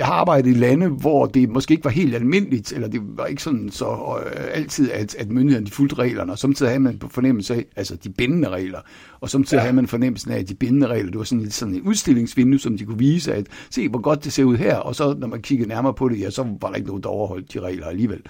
Jeg 0.04 0.08
har 0.08 0.14
arbejdet 0.14 0.52
i 0.52 0.54
lande, 0.54 0.88
hvor 0.88 1.26
det 1.26 1.50
måske 1.50 1.72
ikke 1.72 1.84
var 1.84 1.92
helt 1.92 2.16
almindeligt, 2.16 2.72
eller 2.72 2.88
det 2.88 3.02
var 3.04 3.26
ikke 3.26 3.44
sådan 3.44 3.70
så 3.72 4.18
øh, 4.26 4.42
altid, 4.54 4.92
at, 4.92 5.16
at 5.16 5.32
myndighederne 5.32 5.68
fulgte 5.68 5.96
reglerne, 5.96 6.32
og 6.32 6.39
samtidig 6.39 6.70
havde 6.70 6.80
man 6.80 7.00
på 7.00 7.10
fornemmelse 7.10 7.54
af, 7.54 7.66
altså 7.76 7.96
de 7.96 8.10
bindende 8.10 8.50
regler, 8.50 8.80
og 9.22 9.30
samtidig 9.30 9.60
ja. 9.60 9.62
havde 9.62 9.76
man 9.76 9.88
fornemmelsen 9.88 10.32
af, 10.32 10.39
at 10.39 10.50
de 10.50 10.56
bindende 10.56 10.88
regler, 10.88 11.12
det 11.12 11.18
var 11.18 11.24
sådan, 11.24 11.42
lidt 11.42 11.54
sådan 11.54 11.74
en 11.76 11.82
udstillingsvindue, 11.82 12.60
som 12.60 12.78
de 12.78 12.86
kunne 12.86 12.98
vise, 12.98 13.34
at 13.34 13.48
se, 13.70 13.89
hvor 13.89 14.02
godt 14.02 14.24
det 14.24 14.34
ser 14.34 14.44
ud 14.44 14.58
her, 14.58 14.76
og 14.76 14.96
så 14.96 15.16
når 15.20 15.28
man 15.28 15.42
kiggede 15.42 15.70
nærmere 15.70 15.94
på 15.94 16.10
det, 16.10 16.20
ja, 16.20 16.30
så 16.30 16.48
var 16.62 16.70
der 16.70 16.76
ikke 16.76 16.88
nogen, 16.88 17.04
der 17.04 17.10
overholdt 17.10 17.54
de 17.54 17.60
regler 17.60 17.88
alligevel. 17.88 18.22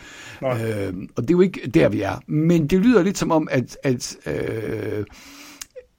Øh, 0.44 0.94
og 1.16 1.24
det 1.24 1.30
er 1.30 1.34
jo 1.34 1.42
ikke 1.42 1.70
der, 1.74 1.90
vi 1.90 2.02
er. 2.02 2.20
Men 2.28 2.68
det 2.68 2.80
lyder 2.80 3.04
lidt 3.04 3.18
som 3.18 3.32
om, 3.32 3.48
at, 3.52 3.78
at 3.84 4.18
øh, 4.26 5.06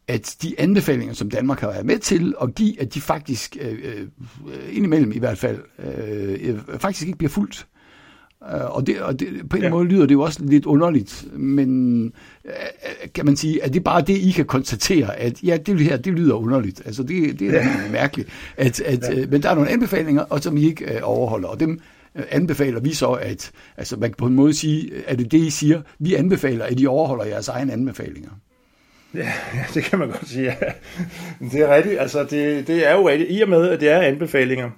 at 0.09 0.37
de 0.43 0.55
anbefalinger, 0.59 1.15
som 1.15 1.31
Danmark 1.31 1.61
har 1.61 1.71
været 1.71 1.87
med 1.87 1.99
til 1.99 2.35
at 2.43 2.55
give, 2.55 2.81
at 2.81 2.95
de 2.95 3.01
faktisk, 3.01 3.57
øh, 3.61 3.73
øh, 3.73 4.07
indimellem 4.77 5.13
i 5.13 5.19
hvert 5.19 5.39
fald, 5.39 5.59
øh, 5.79 6.39
øh 6.43 6.59
faktisk 6.79 7.07
ikke 7.07 7.19
bliver 7.19 7.31
fuldt. 7.31 7.67
Øh, 8.55 8.77
og, 8.77 8.87
det, 8.87 9.01
og 9.01 9.21
det, 9.21 9.49
på 9.51 9.57
en 9.57 9.63
ja. 9.63 9.71
måde 9.71 9.89
lyder 9.89 10.07
det 10.07 10.15
jo 10.15 10.21
også 10.23 10.45
lidt 10.45 10.67
underligt, 10.67 11.27
men 11.39 12.05
øh, 12.45 12.53
kan 13.15 13.27
man 13.27 13.37
sige, 13.37 13.65
at 13.65 13.73
det 13.73 13.79
er 13.79 13.85
bare 13.85 14.03
det, 14.03 14.17
I 14.17 14.31
kan 14.31 14.45
konstatere, 14.45 15.17
at 15.17 15.43
ja, 15.43 15.57
det 15.57 15.81
her, 15.81 15.97
det 15.97 16.13
lyder 16.13 16.35
underligt. 16.35 16.83
Altså 16.85 17.03
det, 17.03 17.41
det 17.41 17.49
er 17.49 17.55
ja. 17.55 17.91
mærkeligt. 17.93 18.29
At, 18.57 18.81
at, 18.81 19.17
ja. 19.17 19.27
men 19.27 19.43
der 19.43 19.51
er 19.51 19.55
nogle 19.55 19.71
anbefalinger, 19.71 20.23
og 20.23 20.43
som 20.43 20.57
I 20.57 20.65
ikke 20.65 21.05
overholder, 21.05 21.49
og 21.49 21.61
dem 21.61 21.81
anbefaler 22.15 22.81
vi 22.81 22.93
så, 22.93 23.11
at 23.11 23.51
altså 23.77 23.97
man 23.97 24.11
kan 24.11 24.17
på 24.19 24.27
en 24.27 24.35
måde 24.35 24.55
sige, 24.55 24.91
at 25.07 25.19
det 25.19 25.33
det, 25.33 25.39
I 25.39 25.51
siger, 25.51 25.83
vi 25.99 26.15
anbefaler, 26.15 26.65
at 26.65 26.81
I 26.81 26.87
overholder 26.87 27.25
jeres 27.25 27.49
egne 27.49 27.73
anbefalinger. 27.73 28.31
Ja, 29.23 29.33
det 29.75 29.85
kan 29.85 29.99
man 29.99 30.09
godt 30.09 30.29
sige. 30.29 30.45
Ja. 30.45 30.55
Det 31.41 31.61
er 31.61 31.75
rigtigt. 31.75 32.01
Altså, 32.01 32.25
det, 32.25 32.67
det 32.67 32.89
er 32.89 32.93
jo 32.93 33.09
rigtigt. 33.09 33.31
I 33.33 33.43
og 33.43 33.49
med, 33.49 33.69
at 33.69 33.81
det 33.81 33.89
er 33.89 34.01
anbefalinger, 34.01 34.71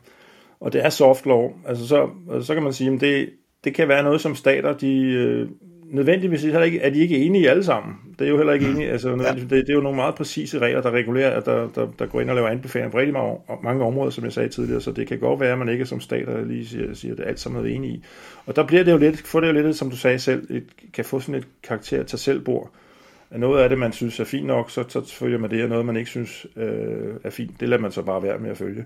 og 0.61 0.72
det 0.72 0.85
er 0.85 0.88
soft 0.88 1.27
law, 1.27 1.51
altså 1.68 1.88
så, 1.88 2.09
så 2.42 2.55
kan 2.55 2.62
man 2.62 2.72
sige, 2.72 2.92
at 2.92 3.01
det, 3.01 3.31
det 3.64 3.75
kan 3.75 3.88
være 3.88 4.03
noget, 4.03 4.20
som 4.20 4.35
stater, 4.35 4.72
de 4.72 5.03
øh, 5.03 5.49
nødvendigvis 5.90 6.42
heller 6.42 6.62
ikke, 6.62 6.81
er 6.81 6.90
de 6.90 6.99
ikke 6.99 7.18
enige 7.18 7.51
alle 7.51 7.64
sammen. 7.64 7.94
Det 8.18 8.25
er 8.25 8.29
jo 8.29 8.37
heller 8.37 8.53
ikke 8.53 8.66
enige. 8.66 8.90
Altså, 8.90 9.09
ja. 9.11 9.33
det, 9.33 9.51
det 9.51 9.70
er 9.70 9.75
jo 9.75 9.81
nogle 9.81 9.96
meget 9.96 10.14
præcise 10.14 10.59
regler, 10.59 10.83
der 10.83 10.90
regulerer, 10.90 11.40
der, 11.40 11.68
der, 11.75 11.88
der 11.99 12.07
går 12.07 12.20
ind 12.20 12.31
og 12.31 12.37
laver 12.37 12.49
anbefalinger 12.49 12.90
på 12.90 12.99
rigtig 12.99 13.12
mange, 13.12 13.37
mange 13.62 13.85
områder, 13.85 14.11
som 14.11 14.25
jeg 14.25 14.33
sagde 14.33 14.49
tidligere, 14.49 14.81
så 14.81 14.92
det 14.92 15.09
kan 15.09 15.18
godt 15.18 15.40
være, 15.40 15.53
at 15.53 15.59
man 15.59 15.68
ikke 15.68 15.87
som 15.87 16.01
stater 16.01 16.44
lige 16.44 16.66
siger, 16.66 16.94
siger 16.94 17.14
det 17.14 17.25
alt 17.27 17.40
sammen 17.40 17.66
er 17.66 17.75
enige 17.75 17.92
i. 17.92 18.05
Og 18.46 18.57
der 18.57 18.66
bliver 18.66 18.85
det 18.85 18.92
jo 18.92 18.99
lidt, 18.99 19.27
får 19.27 19.40
det 19.40 19.49
jo 19.49 19.53
lidt, 19.53 19.77
som 19.77 19.90
du 19.90 19.96
sagde 19.96 20.18
selv, 20.18 20.46
et, 20.51 20.64
kan 20.92 21.05
få 21.05 21.20
sådan 21.20 21.35
et 21.35 21.49
karakter 21.62 22.03
til 22.03 22.18
selvbord 22.18 22.70
er 22.72 22.86
noget 23.31 23.62
af 23.62 23.69
det, 23.69 23.79
man 23.79 23.93
synes 23.93 24.21
er 24.21 24.25
fint 24.25 24.47
nok, 24.47 24.71
så, 24.71 24.85
så 24.89 25.15
følger 25.15 25.39
man 25.39 25.51
det, 25.51 25.62
og 25.62 25.69
noget, 25.69 25.87
man 25.87 25.97
ikke 25.97 26.11
synes 26.11 26.47
øh, 26.57 27.15
er 27.25 27.31
fint, 27.31 27.61
det 27.61 27.69
lader 27.69 27.83
man 27.83 27.93
så 27.93 28.03
bare 28.03 28.23
være 28.23 28.39
med 28.39 28.51
at 28.51 28.57
følge. 28.57 28.85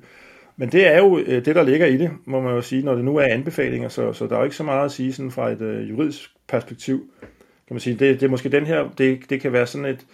Men 0.57 0.73
det 0.73 0.87
er 0.87 0.99
jo 0.99 1.19
øh, 1.19 1.45
det, 1.45 1.55
der 1.55 1.63
ligger 1.63 1.87
i 1.87 1.97
det, 1.97 2.11
må 2.25 2.41
man 2.41 2.55
jo 2.55 2.61
sige, 2.61 2.83
når 2.83 2.95
det 2.95 3.05
nu 3.05 3.17
er 3.17 3.25
anbefalinger, 3.25 3.89
så, 3.89 4.13
så 4.13 4.27
der 4.27 4.35
er 4.35 4.39
jo 4.39 4.45
ikke 4.45 4.57
så 4.57 4.65
meget 4.65 4.85
at 4.85 4.93
sige 4.93 5.13
sådan 5.13 5.31
fra 5.31 5.51
et 5.51 5.61
øh, 5.61 5.91
juridisk 5.91 6.31
perspektiv. 6.49 7.11
Kan 7.67 7.75
man 7.75 7.81
sige, 7.81 7.97
det, 7.97 8.21
det 8.21 8.27
er 8.27 8.31
måske 8.31 8.49
den 8.49 8.67
her, 8.67 8.89
det, 8.99 9.21
det 9.31 9.41
kan 9.41 9.53
være 9.53 9.67
sådan 9.67 9.85
et, 9.85 10.07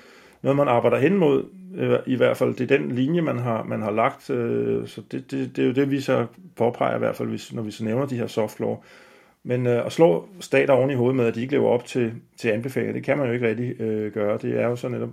noget, 0.42 0.56
man 0.56 0.68
arbejder 0.68 0.98
hen 0.98 1.16
mod, 1.16 1.44
øh, 1.76 1.98
i 2.06 2.16
hvert 2.16 2.36
fald, 2.36 2.54
det 2.54 2.70
er 2.70 2.78
den 2.78 2.92
linje, 2.92 3.20
man 3.20 3.38
har, 3.38 3.62
man 3.62 3.82
har 3.82 3.90
lagt, 3.90 4.30
øh, 4.30 4.88
så 4.88 5.02
det, 5.10 5.30
det, 5.30 5.56
det 5.56 5.62
er 5.62 5.66
jo 5.66 5.72
det, 5.72 5.90
vi 5.90 6.00
så 6.00 6.26
påpeger 6.56 6.96
i 6.96 6.98
hvert 6.98 7.16
fald, 7.16 7.28
hvis, 7.28 7.52
når 7.52 7.62
vi 7.62 7.70
så 7.70 7.84
nævner 7.84 8.06
de 8.06 8.16
her 8.16 8.26
soft 8.26 8.60
law. 8.60 8.76
Men 9.46 9.66
øh, 9.66 9.86
at 9.86 9.92
slå 9.92 10.28
stater 10.40 10.74
oven 10.74 10.90
i 10.90 10.94
hovedet 10.94 11.16
med, 11.16 11.26
at 11.26 11.34
de 11.34 11.40
ikke 11.40 11.52
lever 11.52 11.68
op 11.68 11.84
til, 11.84 12.12
til 12.36 12.48
anbefalinger, 12.48 12.92
det 12.92 13.04
kan 13.04 13.18
man 13.18 13.26
jo 13.26 13.32
ikke 13.32 13.48
rigtig 13.48 13.80
øh, 13.80 14.12
gøre. 14.12 14.38
Det 14.38 14.60
er 14.60 14.66
jo 14.66 14.76
så 14.76 14.88
netop 14.88 15.08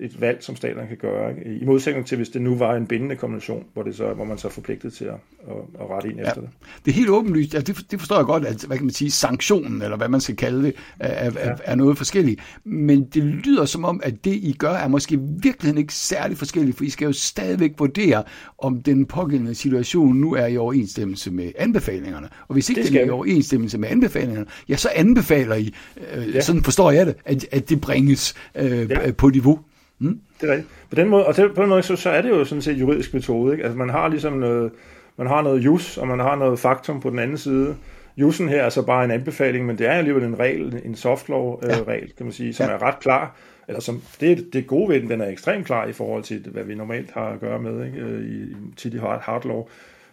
et 0.00 0.20
valg, 0.20 0.44
som 0.44 0.56
staterne 0.56 0.88
kan 0.88 0.96
gøre. 0.96 1.30
Ikke? 1.30 1.58
I 1.60 1.64
modsætning 1.64 2.06
til, 2.06 2.16
hvis 2.16 2.28
det 2.28 2.42
nu 2.42 2.54
var 2.54 2.76
en 2.76 2.86
bindende 2.86 3.16
konvention, 3.16 3.64
hvor, 3.72 3.82
det 3.82 3.96
så, 3.96 4.12
hvor 4.12 4.24
man 4.24 4.38
så 4.38 4.48
er 4.48 4.52
forpligtet 4.52 4.92
til 4.92 5.04
at, 5.04 5.14
at, 5.48 5.56
at 5.80 5.90
rette 5.90 6.08
ind 6.08 6.18
ja. 6.18 6.28
efter 6.28 6.40
det. 6.40 6.50
Det 6.84 6.90
er 6.90 6.94
helt 6.94 7.08
åbenlyst. 7.08 7.54
Altså, 7.54 7.72
det, 7.72 7.90
det 7.90 7.98
forstår 7.98 8.16
jeg 8.16 8.24
godt, 8.24 8.44
at 8.44 8.64
hvad 8.64 8.76
kan 8.76 8.86
man 8.86 8.94
sige, 8.94 9.10
sanktionen, 9.10 9.82
eller 9.82 9.96
hvad 9.96 10.08
man 10.08 10.20
skal 10.20 10.36
kalde 10.36 10.62
det, 10.62 10.74
er, 10.98 11.24
ja. 11.24 11.30
er, 11.36 11.56
er 11.64 11.74
noget 11.74 11.98
forskelligt. 11.98 12.40
Men 12.64 13.04
det 13.04 13.24
lyder 13.24 13.64
som 13.64 13.84
om, 13.84 14.00
at 14.04 14.24
det, 14.24 14.34
I 14.34 14.56
gør, 14.58 14.72
er 14.72 14.88
måske 14.88 15.18
virkelig 15.20 15.78
ikke 15.78 15.94
særlig 15.94 16.38
forskelligt, 16.38 16.76
for 16.76 16.84
I 16.84 16.90
skal 16.90 17.04
jo 17.06 17.12
stadigvæk 17.12 17.72
vurdere, 17.78 18.24
om 18.58 18.82
den 18.82 19.06
pågældende 19.06 19.54
situation 19.54 20.16
nu 20.16 20.34
er 20.34 20.46
i 20.46 20.56
overensstemmelse 20.56 21.30
med 21.30 21.52
anbefalingerne. 21.58 22.28
Og 22.48 22.52
hvis 22.52 22.68
ikke 22.68 22.82
det 22.82 22.92
den 22.92 23.00
er 23.00 23.04
i 23.04 23.10
overensstemmelse 23.10 23.78
med 23.78 23.88
anbefalingerne, 23.88 24.46
ja, 24.68 24.76
så 24.76 24.88
anbefaler 24.94 25.54
I, 25.54 25.74
øh, 26.14 26.34
ja. 26.34 26.40
sådan 26.40 26.64
forstår 26.64 26.90
jeg 26.90 27.06
det, 27.06 27.14
at, 27.24 27.46
at 27.50 27.68
det 27.68 27.80
bringes 27.80 28.34
øh, 28.54 28.90
ja. 28.90 29.12
på 29.12 29.28
niveau. 29.28 29.60
Mm. 30.02 30.20
Det 30.40 30.48
er 30.48 30.52
rigtigt. 30.52 30.70
På 30.90 30.96
den 30.96 31.08
måde, 31.08 31.26
og 31.26 31.34
på 31.34 31.62
den 31.62 31.68
måde, 31.68 31.82
så, 31.82 31.96
så 31.96 32.10
er 32.10 32.22
det 32.22 32.28
jo 32.28 32.44
sådan 32.44 32.62
set 32.62 32.80
juridisk 32.80 33.14
metode. 33.14 33.52
Ikke? 33.52 33.64
Altså 33.64 33.78
man 33.78 33.90
har 33.90 34.08
ligesom 34.08 34.32
noget, 34.32 34.72
man 35.16 35.26
har 35.26 35.42
noget 35.42 35.64
jus, 35.64 35.98
og 35.98 36.08
man 36.08 36.18
har 36.18 36.36
noget 36.36 36.58
faktum 36.58 37.00
på 37.00 37.10
den 37.10 37.18
anden 37.18 37.38
side. 37.38 37.76
Jusen 38.16 38.48
her 38.48 38.62
er 38.62 38.68
så 38.68 38.82
bare 38.82 39.04
en 39.04 39.10
anbefaling, 39.10 39.66
men 39.66 39.78
det 39.78 39.86
er 39.86 39.92
alligevel 39.92 40.24
en 40.24 40.38
regel, 40.38 40.80
en 40.84 40.94
softlaw-regel, 40.94 42.08
ja. 42.08 42.14
kan 42.16 42.26
man 42.26 42.32
sige, 42.32 42.54
som 42.54 42.66
ja. 42.66 42.72
er 42.72 42.82
ret 42.82 43.00
klar. 43.00 43.36
Eller 43.68 43.80
som, 43.80 44.02
det, 44.20 44.52
det 44.52 44.66
gode 44.66 44.88
ved 44.88 45.00
den, 45.00 45.10
den 45.10 45.20
er 45.20 45.28
ekstremt 45.28 45.66
klar 45.66 45.86
i 45.86 45.92
forhold 45.92 46.22
til, 46.22 46.46
hvad 46.52 46.64
vi 46.64 46.74
normalt 46.74 47.10
har 47.10 47.28
at 47.28 47.40
gøre 47.40 47.58
med 47.58 47.86
ikke? 47.86 47.98
Øh, 47.98 48.24
i, 48.24 48.56
tit 48.76 48.94
i 48.94 48.98
hard, 48.98 49.22
hard 49.22 49.44
law, 49.44 49.64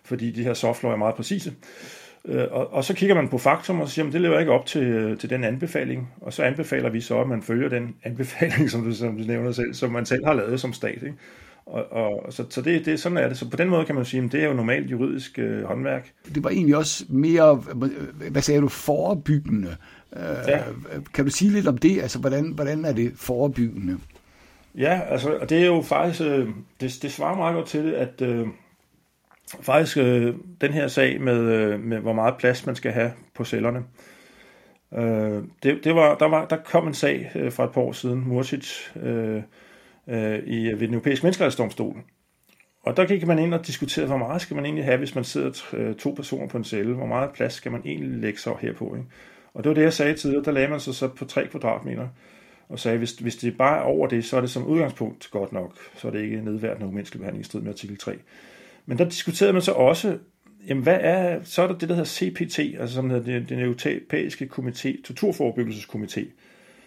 fordi 0.03 0.31
de 0.31 0.43
her 0.43 0.53
softlaw 0.53 0.91
er 0.91 0.97
meget 0.97 1.15
præcise. 1.15 1.53
Øh, 2.25 2.45
og, 2.51 2.73
og 2.73 2.83
så 2.83 2.93
kigger 2.93 3.15
man 3.15 3.29
på 3.29 3.37
faktum 3.37 3.81
og 3.81 3.89
siger, 3.89 4.07
at 4.07 4.13
det 4.13 4.21
lever 4.21 4.39
ikke 4.39 4.51
op 4.51 4.65
til, 4.65 4.83
øh, 4.83 5.17
til 5.17 5.29
den 5.29 5.43
anbefaling, 5.43 6.13
og 6.21 6.33
så 6.33 6.43
anbefaler 6.43 6.89
vi 6.89 7.01
så, 7.01 7.21
at 7.21 7.27
man 7.27 7.41
følger 7.41 7.69
den 7.69 7.95
anbefaling, 8.03 8.69
som 8.71 8.83
du, 8.83 8.93
som 8.93 9.17
du 9.17 9.23
nævner 9.23 9.51
selv, 9.51 9.73
som 9.73 9.91
man 9.91 10.05
selv 10.05 10.25
har 10.25 10.33
lavet 10.33 10.59
som 10.59 10.73
stat. 10.73 11.03
Ikke? 11.03 11.13
Og, 11.65 11.91
og, 11.91 12.33
så 12.33 12.43
så 12.49 12.61
det, 12.61 12.85
det, 12.85 12.99
sådan 12.99 13.17
er 13.17 13.27
det. 13.27 13.37
Så 13.37 13.49
på 13.49 13.57
den 13.57 13.69
måde 13.69 13.85
kan 13.85 13.95
man 13.95 14.05
sige, 14.05 14.23
at 14.23 14.31
det 14.31 14.43
er 14.43 14.47
jo 14.47 14.53
normalt 14.53 14.91
juridisk 14.91 15.39
øh, 15.39 15.63
håndværk. 15.63 16.11
Det 16.35 16.43
var 16.43 16.49
egentlig 16.49 16.77
også 16.77 17.05
mere, 17.09 17.55
hvad 18.31 18.41
sagde 18.41 18.61
du, 18.61 18.67
forebyggende. 18.67 19.75
Ja. 20.47 20.59
Kan 21.13 21.25
du 21.25 21.31
sige 21.31 21.51
lidt 21.51 21.67
om 21.67 21.77
det? 21.77 22.01
Altså, 22.01 22.19
hvordan, 22.19 22.51
hvordan 22.51 22.85
er 22.85 22.93
det 22.93 23.11
forebyggende? 23.15 23.97
Ja, 24.77 25.01
altså, 25.09 25.37
og 25.37 25.49
det 25.49 25.61
er 25.61 25.65
jo 25.65 25.81
faktisk, 25.81 26.21
øh, 26.21 26.47
det, 26.81 26.99
det 27.01 27.11
svarer 27.11 27.37
meget 27.37 27.55
godt 27.55 27.67
til 27.67 27.83
det, 27.83 27.93
at 27.93 28.21
øh, 28.21 28.47
faktisk 29.61 29.97
øh, 29.97 30.35
den 30.61 30.73
her 30.73 30.87
sag 30.87 31.21
med, 31.21 31.39
øh, 31.39 31.79
med, 31.79 31.99
hvor 31.99 32.13
meget 32.13 32.37
plads 32.37 32.65
man 32.65 32.75
skal 32.75 32.91
have 32.91 33.11
på 33.35 33.43
cellerne, 33.43 33.83
øh, 34.93 35.43
det, 35.63 35.83
det 35.83 35.95
var, 35.95 36.15
der, 36.15 36.25
var, 36.25 36.45
der 36.45 36.57
kom 36.57 36.87
en 36.87 36.93
sag 36.93 37.31
øh, 37.35 37.51
for 37.51 37.63
et 37.63 37.71
par 37.71 37.81
år 37.81 37.91
siden, 37.91 38.27
Mursic, 38.27 38.95
øh, 38.95 39.41
øh, 40.07 40.39
i, 40.45 40.67
ved 40.67 40.79
den 40.79 40.93
europæiske 40.93 41.23
menneskerettighedsdomstol. 41.23 42.03
Og 42.83 42.97
der 42.97 43.05
gik 43.05 43.27
man 43.27 43.39
ind 43.39 43.53
og 43.53 43.67
diskuterede, 43.67 44.07
hvor 44.07 44.17
meget 44.17 44.41
skal 44.41 44.55
man 44.55 44.65
egentlig 44.65 44.85
have, 44.85 44.97
hvis 44.97 45.15
man 45.15 45.23
sidder 45.23 45.65
øh, 45.73 45.95
to 45.95 46.11
personer 46.11 46.47
på 46.47 46.57
en 46.57 46.63
celle? 46.63 46.93
Hvor 46.93 47.05
meget 47.05 47.31
plads 47.31 47.53
skal 47.53 47.71
man 47.71 47.81
egentlig 47.85 48.19
lægge 48.19 48.39
så 48.39 48.55
herpå? 48.61 48.95
Ikke? 48.95 49.07
Og 49.53 49.63
det 49.63 49.69
var 49.69 49.73
det, 49.73 49.81
jeg 49.81 49.93
sagde 49.93 50.13
tidligere. 50.13 50.43
Der 50.43 50.51
lagde 50.51 50.67
man 50.67 50.79
sig 50.79 50.95
så 50.95 51.07
på 51.07 51.25
3 51.25 51.47
kvadratmeter 51.47 52.07
og 52.69 52.79
sagde, 52.79 52.97
hvis, 52.97 53.11
hvis 53.11 53.35
det 53.35 53.57
bare 53.57 53.77
er 53.77 53.81
over 53.81 54.07
det, 54.07 54.25
så 54.25 54.37
er 54.37 54.41
det 54.41 54.49
som 54.49 54.65
udgangspunkt 54.65 55.31
godt 55.31 55.51
nok. 55.51 55.77
Så 55.95 56.07
er 56.07 56.11
det 56.11 56.21
ikke 56.21 56.41
nedværdende 56.41 56.87
umenneskelig 56.87 57.19
behandling 57.19 57.41
i 57.41 57.45
strid 57.45 57.61
med 57.61 57.71
artikel 57.71 57.97
3. 57.97 58.15
Men 58.89 58.97
der 58.97 59.05
diskuterede 59.05 59.53
man 59.53 59.61
så 59.61 59.71
også, 59.71 60.17
jamen 60.67 60.83
hvad 60.83 60.97
er, 61.01 61.39
så 61.43 61.61
er 61.61 61.67
der 61.67 61.77
det, 61.77 61.89
der 61.89 61.95
hedder 61.95 62.09
CPT, 62.09 62.59
altså 62.59 62.95
som 62.95 63.09
hedder 63.09 63.39
den 63.39 63.59
europæiske 63.59 64.49
komité, 64.57 65.01
torturforebyggelseskomité, 65.01 66.25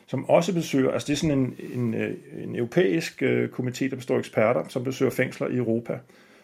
som 0.07 0.29
også 0.29 0.55
besøger, 0.55 0.91
altså 0.91 1.07
det 1.07 1.13
er 1.13 1.17
sådan 1.17 1.39
en, 1.39 1.57
en, 1.75 1.95
øh, 1.95 2.15
en 2.43 2.57
europæisk 2.57 3.23
øh, 3.23 3.49
komité, 3.59 3.89
der 3.91 3.97
består 3.97 4.15
af 4.15 4.19
eksperter, 4.19 4.65
som 4.69 4.85
besøger 4.85 5.11
fængsler 5.11 5.49
i 5.49 5.57
Europa. 5.57 5.99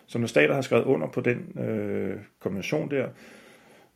Så 0.07 0.19
når 0.19 0.27
stater 0.27 0.55
har 0.55 0.63
skrevet 0.63 0.85
under 0.85 1.07
på 1.09 1.21
den 1.21 1.59
øh, 1.63 2.17
konvention 2.41 2.91
der, 2.91 3.09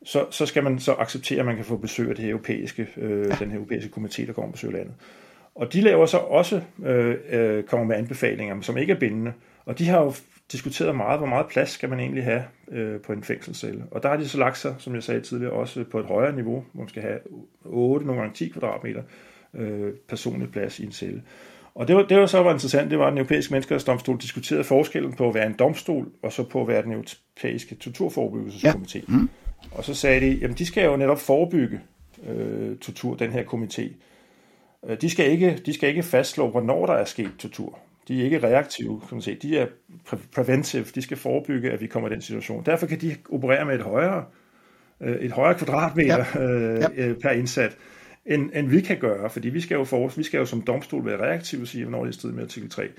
så, 0.05 0.25
så 0.31 0.45
skal 0.45 0.63
man 0.63 0.79
så 0.79 0.93
acceptere, 0.93 1.39
at 1.39 1.45
man 1.45 1.55
kan 1.55 1.65
få 1.65 1.77
besøg 1.77 2.09
af 2.09 2.15
det 2.15 2.29
europæiske, 2.29 2.87
øh, 2.97 3.39
den 3.39 3.51
her 3.51 3.57
europæiske 3.57 3.91
komité, 3.97 4.27
der 4.27 4.33
går 4.33 4.43
og 4.43 4.51
besøger 4.51 4.73
landet. 4.73 4.93
Og 5.55 5.73
de 5.73 5.81
laver 5.81 6.05
så 6.05 6.17
også, 6.17 6.61
øh, 6.85 7.15
øh, 7.29 7.63
kommer 7.63 7.85
med 7.85 7.95
anbefalinger, 7.95 8.61
som 8.61 8.77
ikke 8.77 8.93
er 8.93 8.99
bindende. 8.99 9.33
Og 9.65 9.79
de 9.79 9.87
har 9.87 10.01
jo 10.01 10.13
diskuteret 10.51 10.95
meget, 10.95 11.19
hvor 11.19 11.27
meget 11.27 11.47
plads 11.47 11.69
skal 11.69 11.89
man 11.89 11.99
egentlig 11.99 12.23
have 12.23 12.43
øh, 12.71 13.01
på 13.01 13.13
en 13.13 13.23
fængselscelle. 13.23 13.83
Og 13.91 14.03
der 14.03 14.09
har 14.09 14.17
de 14.17 14.27
så 14.27 14.37
lagt 14.37 14.57
sig, 14.57 14.75
som 14.77 14.95
jeg 14.95 15.03
sagde 15.03 15.21
tidligere, 15.21 15.53
også 15.53 15.83
på 15.91 15.99
et 15.99 16.05
højere 16.05 16.35
niveau, 16.35 16.65
hvor 16.71 16.81
man 16.81 16.89
skal 16.89 17.01
have 17.01 17.19
8, 17.65 18.05
nogle 18.05 18.21
gange 18.21 18.35
10 18.35 18.47
kvadratmeter 18.47 19.01
øh, 19.53 19.93
personlig 20.09 20.51
plads 20.51 20.79
i 20.79 20.85
en 20.85 20.91
celle. 20.91 21.21
Og 21.75 21.87
det 21.87 21.95
var, 21.95 22.03
det 22.03 22.17
var 22.17 22.25
så 22.25 22.43
var 22.43 22.53
interessant, 22.53 22.91
det 22.91 22.99
var, 22.99 23.05
at 23.05 23.11
den 23.11 23.17
europæiske 23.17 23.51
menneskerettighedsdomstol 23.51 24.17
diskuterede 24.21 24.63
forskellen 24.63 25.13
på 25.13 25.29
at 25.29 25.35
være 25.35 25.45
en 25.45 25.55
domstol, 25.59 26.07
og 26.21 26.33
så 26.33 26.43
på 26.43 26.61
at 26.61 26.67
være 26.67 26.83
den 26.83 26.91
europæiske 26.91 27.75
torturforebyggelseskomité. 27.75 28.95
Ja. 28.95 29.01
Mm. 29.07 29.29
Og 29.71 29.83
så 29.83 29.93
sagde 29.93 30.21
de, 30.21 30.31
jamen 30.31 30.57
de 30.57 30.65
skal 30.65 30.85
jo 30.85 30.95
netop 30.95 31.19
forebygge 31.19 31.79
øh, 32.27 32.77
tortur, 32.77 33.15
den 33.15 33.31
her 33.31 33.43
komité. 33.43 33.93
Øh, 34.89 34.97
de 35.01 35.09
skal, 35.09 35.31
ikke, 35.31 35.61
de 35.65 35.73
skal 35.73 35.89
ikke 35.89 36.03
fastslå, 36.03 36.49
hvornår 36.49 36.85
der 36.85 36.93
er 36.93 37.05
sket 37.05 37.31
tortur. 37.39 37.79
De 38.07 38.19
er 38.19 38.23
ikke 38.23 38.43
reaktive, 38.43 38.99
kan 38.99 39.15
man 39.15 39.21
sige. 39.21 39.37
De 39.41 39.57
er 39.57 39.67
preventive. 40.35 40.85
De 40.95 41.01
skal 41.01 41.17
forebygge, 41.17 41.71
at 41.71 41.81
vi 41.81 41.87
kommer 41.87 42.09
i 42.09 42.13
den 42.13 42.21
situation. 42.21 42.63
Derfor 42.65 42.87
kan 42.87 43.01
de 43.01 43.15
operere 43.31 43.65
med 43.65 43.75
et 43.75 43.81
højere, 43.81 44.25
øh, 45.01 45.15
et 45.15 45.31
højere 45.31 45.57
kvadratmeter 45.57 46.25
ja. 46.35 46.41
Øh, 46.41 46.83
ja. 46.97 47.13
per 47.21 47.29
indsat, 47.29 47.77
end, 48.25 48.49
end 48.53 48.69
vi 48.69 48.81
kan 48.81 48.97
gøre. 48.97 49.29
Fordi 49.29 49.49
vi 49.49 49.61
skal 49.61 49.75
jo, 49.75 49.83
for, 49.83 50.07
vi 50.17 50.23
skal 50.23 50.37
jo 50.37 50.45
som 50.45 50.61
domstol 50.61 51.05
være 51.05 51.17
reaktive 51.17 51.61
og 51.61 51.67
sige, 51.67 51.83
hvornår 51.83 52.03
det 52.03 52.11
er 52.11 52.13
strid 52.13 52.31
med 52.31 52.43
artikel 52.43 52.69
3. 52.69 52.89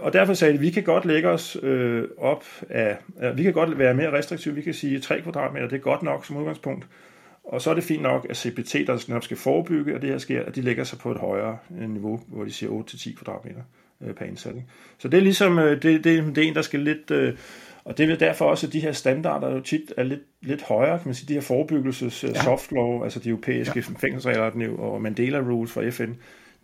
Og 0.00 0.12
derfor 0.12 0.34
sagde 0.34 0.52
de, 0.52 0.58
at 0.58 0.62
vi 0.62 0.70
kan 0.70 0.82
godt 0.82 1.04
lægge 1.04 1.28
os 1.28 1.56
øh, 1.62 2.04
op 2.18 2.44
af, 2.70 2.96
vi 3.34 3.42
kan 3.42 3.52
godt 3.52 3.78
være 3.78 3.94
mere 3.94 4.12
restriktive, 4.12 4.54
vi 4.54 4.62
kan 4.62 4.74
sige 4.74 5.00
3 5.00 5.20
kvadratmeter, 5.20 5.68
det 5.68 5.76
er 5.76 5.80
godt 5.80 6.02
nok 6.02 6.26
som 6.26 6.36
udgangspunkt, 6.36 6.86
og 7.46 7.62
så 7.62 7.70
er 7.70 7.74
det 7.74 7.84
fint 7.84 8.02
nok, 8.02 8.26
at 8.30 8.36
CPT, 8.36 8.72
der 8.72 9.04
netop 9.08 9.24
skal 9.24 9.36
forebygge, 9.36 9.94
at 9.94 10.02
det 10.02 10.10
her 10.10 10.18
sker, 10.18 10.44
at 10.44 10.54
de 10.54 10.60
lægger 10.60 10.84
sig 10.84 10.98
på 10.98 11.10
et 11.10 11.18
højere 11.18 11.58
øh, 11.80 11.90
niveau, 11.90 12.20
hvor 12.26 12.44
de 12.44 12.52
siger 12.52 12.70
8-10 12.70 13.14
kvadratmeter 13.14 13.62
øh, 14.00 14.14
per 14.14 14.24
indsat. 14.24 14.54
Så 14.98 15.08
det 15.08 15.18
er 15.18 15.22
ligesom, 15.22 15.58
øh, 15.58 15.82
det, 15.82 16.04
det, 16.04 16.04
det 16.04 16.38
er 16.38 16.48
en, 16.48 16.54
der 16.54 16.62
skal 16.62 16.80
lidt, 16.80 17.36
og 17.84 17.98
det 17.98 18.10
er 18.10 18.16
derfor 18.16 18.44
også, 18.44 18.66
at 18.66 18.72
de 18.72 18.80
her 18.80 18.92
standarder 18.92 19.54
jo 19.54 19.60
tit 19.60 19.92
er 19.96 20.02
lidt, 20.02 20.20
lidt 20.42 20.62
højere, 20.62 20.98
kan 20.98 21.08
man 21.08 21.14
sige, 21.14 21.28
de 21.28 21.34
her 21.34 21.40
forebyggelses 21.40 22.24
ja. 22.24 22.42
soft 22.42 22.72
law, 22.72 23.04
altså 23.04 23.20
de 23.20 23.28
europæiske 23.28 23.84
ja. 23.88 23.94
fængselsregler 23.98 24.78
og 24.78 25.02
Mandela 25.02 25.38
Rules 25.38 25.72
fra 25.72 25.88
FN, 25.90 26.12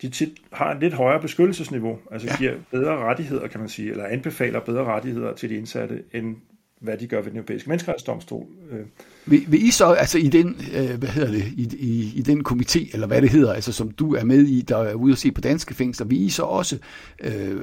de 0.03 0.09
tit 0.11 0.39
har 0.53 0.75
et 0.75 0.81
lidt 0.81 0.95
højere 0.95 1.21
beskyttelsesniveau, 1.21 1.99
altså 2.11 2.29
ja. 2.29 2.37
giver 2.37 2.55
bedre 2.71 2.97
rettigheder, 2.97 3.47
kan 3.49 3.61
man 3.61 3.69
sige, 3.69 3.91
eller 3.91 4.05
anbefaler 4.05 4.61
bedre 4.61 4.85
rettigheder 4.85 5.35
til 5.35 5.51
de 5.51 5.55
indsatte, 5.55 6.03
end 6.13 6.37
hvad 6.83 6.97
de 6.97 7.07
gør 7.07 7.23
ved 7.23 7.31
den 7.31 7.37
europæiske 7.37 7.69
menneskerettighedsdomstol. 7.69 8.47
Øh. 8.71 8.81
Vil, 9.27 9.45
vil 9.49 9.67
I 9.67 9.71
så, 9.71 9.87
altså 9.87 10.19
i 10.19 10.29
den, 10.29 10.57
øh, 10.77 10.99
hvad 10.99 11.09
hedder 11.09 11.31
det, 11.31 11.45
i, 11.57 11.69
i, 11.79 12.13
i 12.15 12.23
den 12.23 12.47
komité, 12.49 12.91
eller 12.93 13.07
hvad 13.07 13.23
det 13.23 13.31
hedder, 13.31 13.53
altså 13.53 13.73
som 13.73 13.91
du 13.91 14.15
er 14.15 14.25
med 14.25 14.41
i, 14.41 14.61
der 14.61 14.77
er 14.77 14.95
ude 14.95 15.13
at 15.13 15.19
se 15.19 15.33
på 15.33 15.41
danske 15.41 15.75
fængsler, 15.75 16.07
vil 16.07 16.23
I 16.23 16.31
så 16.31 16.43
også 16.43 16.79
øh, 17.21 17.57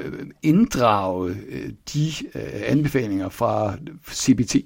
inddrage 0.43 1.37
øh, 1.49 1.69
de 1.93 2.07
øh, 2.35 2.41
anbefalinger 2.65 3.29
fra 3.29 3.73
CBT, 4.11 4.55
øh, 4.55 4.61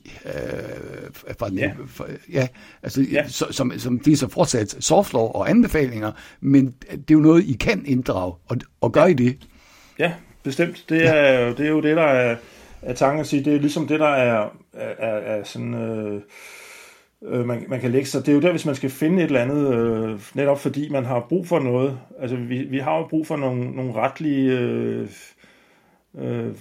fra 1.39 1.49
den, 1.49 1.57
ja. 1.57 1.71
For, 1.87 2.07
ja, 2.31 2.47
altså 2.83 3.05
ja. 3.11 3.27
Så, 3.27 3.47
som, 3.51 3.71
som 3.77 3.99
det 3.99 4.13
er 4.13 4.17
så 4.17 4.27
fortsat 4.27 4.75
soft 4.79 5.13
law 5.13 5.23
og 5.23 5.49
anbefalinger, 5.49 6.11
men 6.41 6.75
det 6.81 6.97
er 6.97 7.03
jo 7.11 7.19
noget, 7.19 7.43
I 7.43 7.53
kan 7.53 7.83
inddrage, 7.85 8.33
og, 8.47 8.57
og 8.81 8.91
gør 8.91 9.01
ja. 9.03 9.07
I 9.07 9.13
det? 9.13 9.37
Ja, 9.99 10.13
bestemt. 10.43 10.85
Det 10.89 11.07
er, 11.07 11.15
ja. 11.15 11.49
det 11.49 11.59
er 11.59 11.69
jo 11.69 11.81
det, 11.81 11.97
der 11.97 12.03
er 12.03 12.35
af 12.86 12.96
tanken 12.96 13.19
at 13.19 13.28
sige, 13.28 13.43
det 13.43 13.56
er 13.56 13.60
ligesom 13.60 13.88
det, 13.88 14.00
der 14.00 14.08
er, 14.08 14.50
er, 14.74 15.15
er 15.15 15.43
sådan... 15.43 15.74
Øh, 15.74 16.22
øh, 17.26 17.46
man, 17.46 17.65
man 17.67 17.80
kan 17.80 17.91
lægge 17.91 18.08
sig. 18.08 18.22
Det 18.22 18.32
er 18.32 18.36
jo 18.36 18.41
der, 18.41 18.52
hvis 18.52 18.65
man 18.65 18.76
skal 18.76 18.89
finde 18.89 19.17
et 19.17 19.24
eller 19.24 19.41
andet, 19.41 19.74
øh, 19.74 20.19
netop 20.34 20.60
fordi 20.60 20.89
man 20.89 21.06
har 21.06 21.26
brug 21.30 21.48
for 21.48 21.60
noget. 21.60 22.00
Altså, 22.19 22.36
vi, 22.36 22.63
vi 22.63 22.80
har 22.80 22.98
jo 22.98 23.08
brug 23.08 23.28
for 23.28 23.38
nogle, 23.38 23.72
nogle 23.72 23.93
retlige... 23.93 24.60
Øh, 24.60 25.10
øh, 26.17 26.52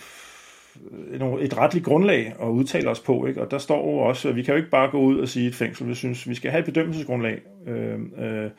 et 1.40 1.58
retligt 1.58 1.84
grundlag 1.84 2.34
at 2.42 2.48
udtale 2.48 2.90
os 2.90 3.00
på, 3.00 3.26
ikke? 3.26 3.40
og 3.40 3.50
der 3.50 3.58
står 3.58 3.90
jo 3.90 3.98
også, 3.98 4.28
at 4.28 4.36
vi 4.36 4.42
kan 4.42 4.52
jo 4.52 4.58
ikke 4.58 4.70
bare 4.70 4.90
gå 4.90 5.00
ud 5.00 5.18
og 5.18 5.28
sige 5.28 5.48
et 5.48 5.54
fængsel, 5.54 5.88
vi 5.88 5.94
synes, 5.94 6.28
vi 6.28 6.34
skal 6.34 6.50
have 6.50 6.58
et 6.58 6.64
bedømmelsesgrundlag, 6.64 7.40
øh, 7.66 7.98
øh, 8.18 8.50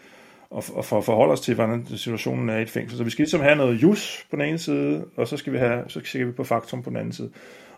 og, 0.53 0.63
og 0.73 0.85
for 0.85 0.97
at 0.97 1.05
forholde 1.05 1.31
os 1.31 1.41
til, 1.41 1.55
hvordan 1.55 1.85
situationen 1.95 2.49
er 2.49 2.57
i 2.57 2.61
et 2.61 2.69
fængsel. 2.69 2.97
Så 2.97 3.03
vi 3.03 3.09
skal 3.09 3.23
ligesom 3.23 3.41
have 3.41 3.55
noget 3.55 3.83
jus 3.83 4.25
på 4.29 4.35
den 4.35 4.45
ene 4.45 4.57
side, 4.57 5.05
og 5.15 5.27
så 5.27 5.37
skal 5.37 5.53
vi 5.53 5.57
have, 5.57 5.83
så 5.87 5.99
kigger 5.99 6.25
vi 6.25 6.31
på 6.33 6.43
faktum 6.43 6.83
på 6.83 6.89
den 6.89 6.97
anden 6.97 7.13
side. 7.13 7.29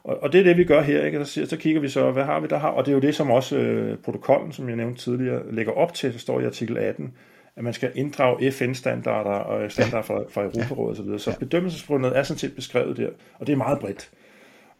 Og, 0.04 0.24
og 0.24 0.34
det 0.34 0.40
er 0.40 0.44
det, 0.44 0.58
vi 0.58 0.64
gør 0.64 0.82
her, 0.82 1.06
ikke? 1.06 1.26
Så, 1.26 1.46
så 1.46 1.58
kigger 1.58 1.82
vi 1.82 1.90
så, 1.90 2.12
hvad 2.12 2.24
har 2.24 2.40
vi 2.40 2.48
der 2.48 2.58
har, 2.58 2.70
og 2.70 2.86
det 2.86 2.92
er 2.92 2.96
jo 2.96 3.02
det, 3.02 3.16
som 3.16 3.32
også 3.32 3.58
øh, 3.58 3.98
protokollen, 3.98 4.52
som 4.52 4.70
jeg 4.70 4.78
nævnte 4.78 5.02
tidligere, 5.02 5.42
lægger 5.52 5.72
op 5.74 5.94
til, 5.94 6.14
der 6.14 6.20
står 6.20 6.40
i 6.40 6.46
artikel 6.46 6.78
18, 6.78 7.14
at 7.56 7.64
man 7.64 7.74
skal 7.74 7.92
inddrage 7.96 8.52
FN-standarder 8.52 9.30
og 9.30 9.72
standarder 9.72 10.02
fra, 10.02 10.24
fra 10.30 10.44
Europarådet 10.44 11.00
osv. 11.00 11.18
Så, 11.18 11.32
så 11.32 11.40
bedømmelsesgrundet 11.40 12.18
er 12.18 12.24
sådan 12.24 12.40
set 12.40 12.56
beskrevet 12.56 12.98
der, 12.98 13.10
og 13.40 13.48
det 13.48 13.54
er 13.54 13.58
meget 13.58 13.80
bredt. 13.80 14.10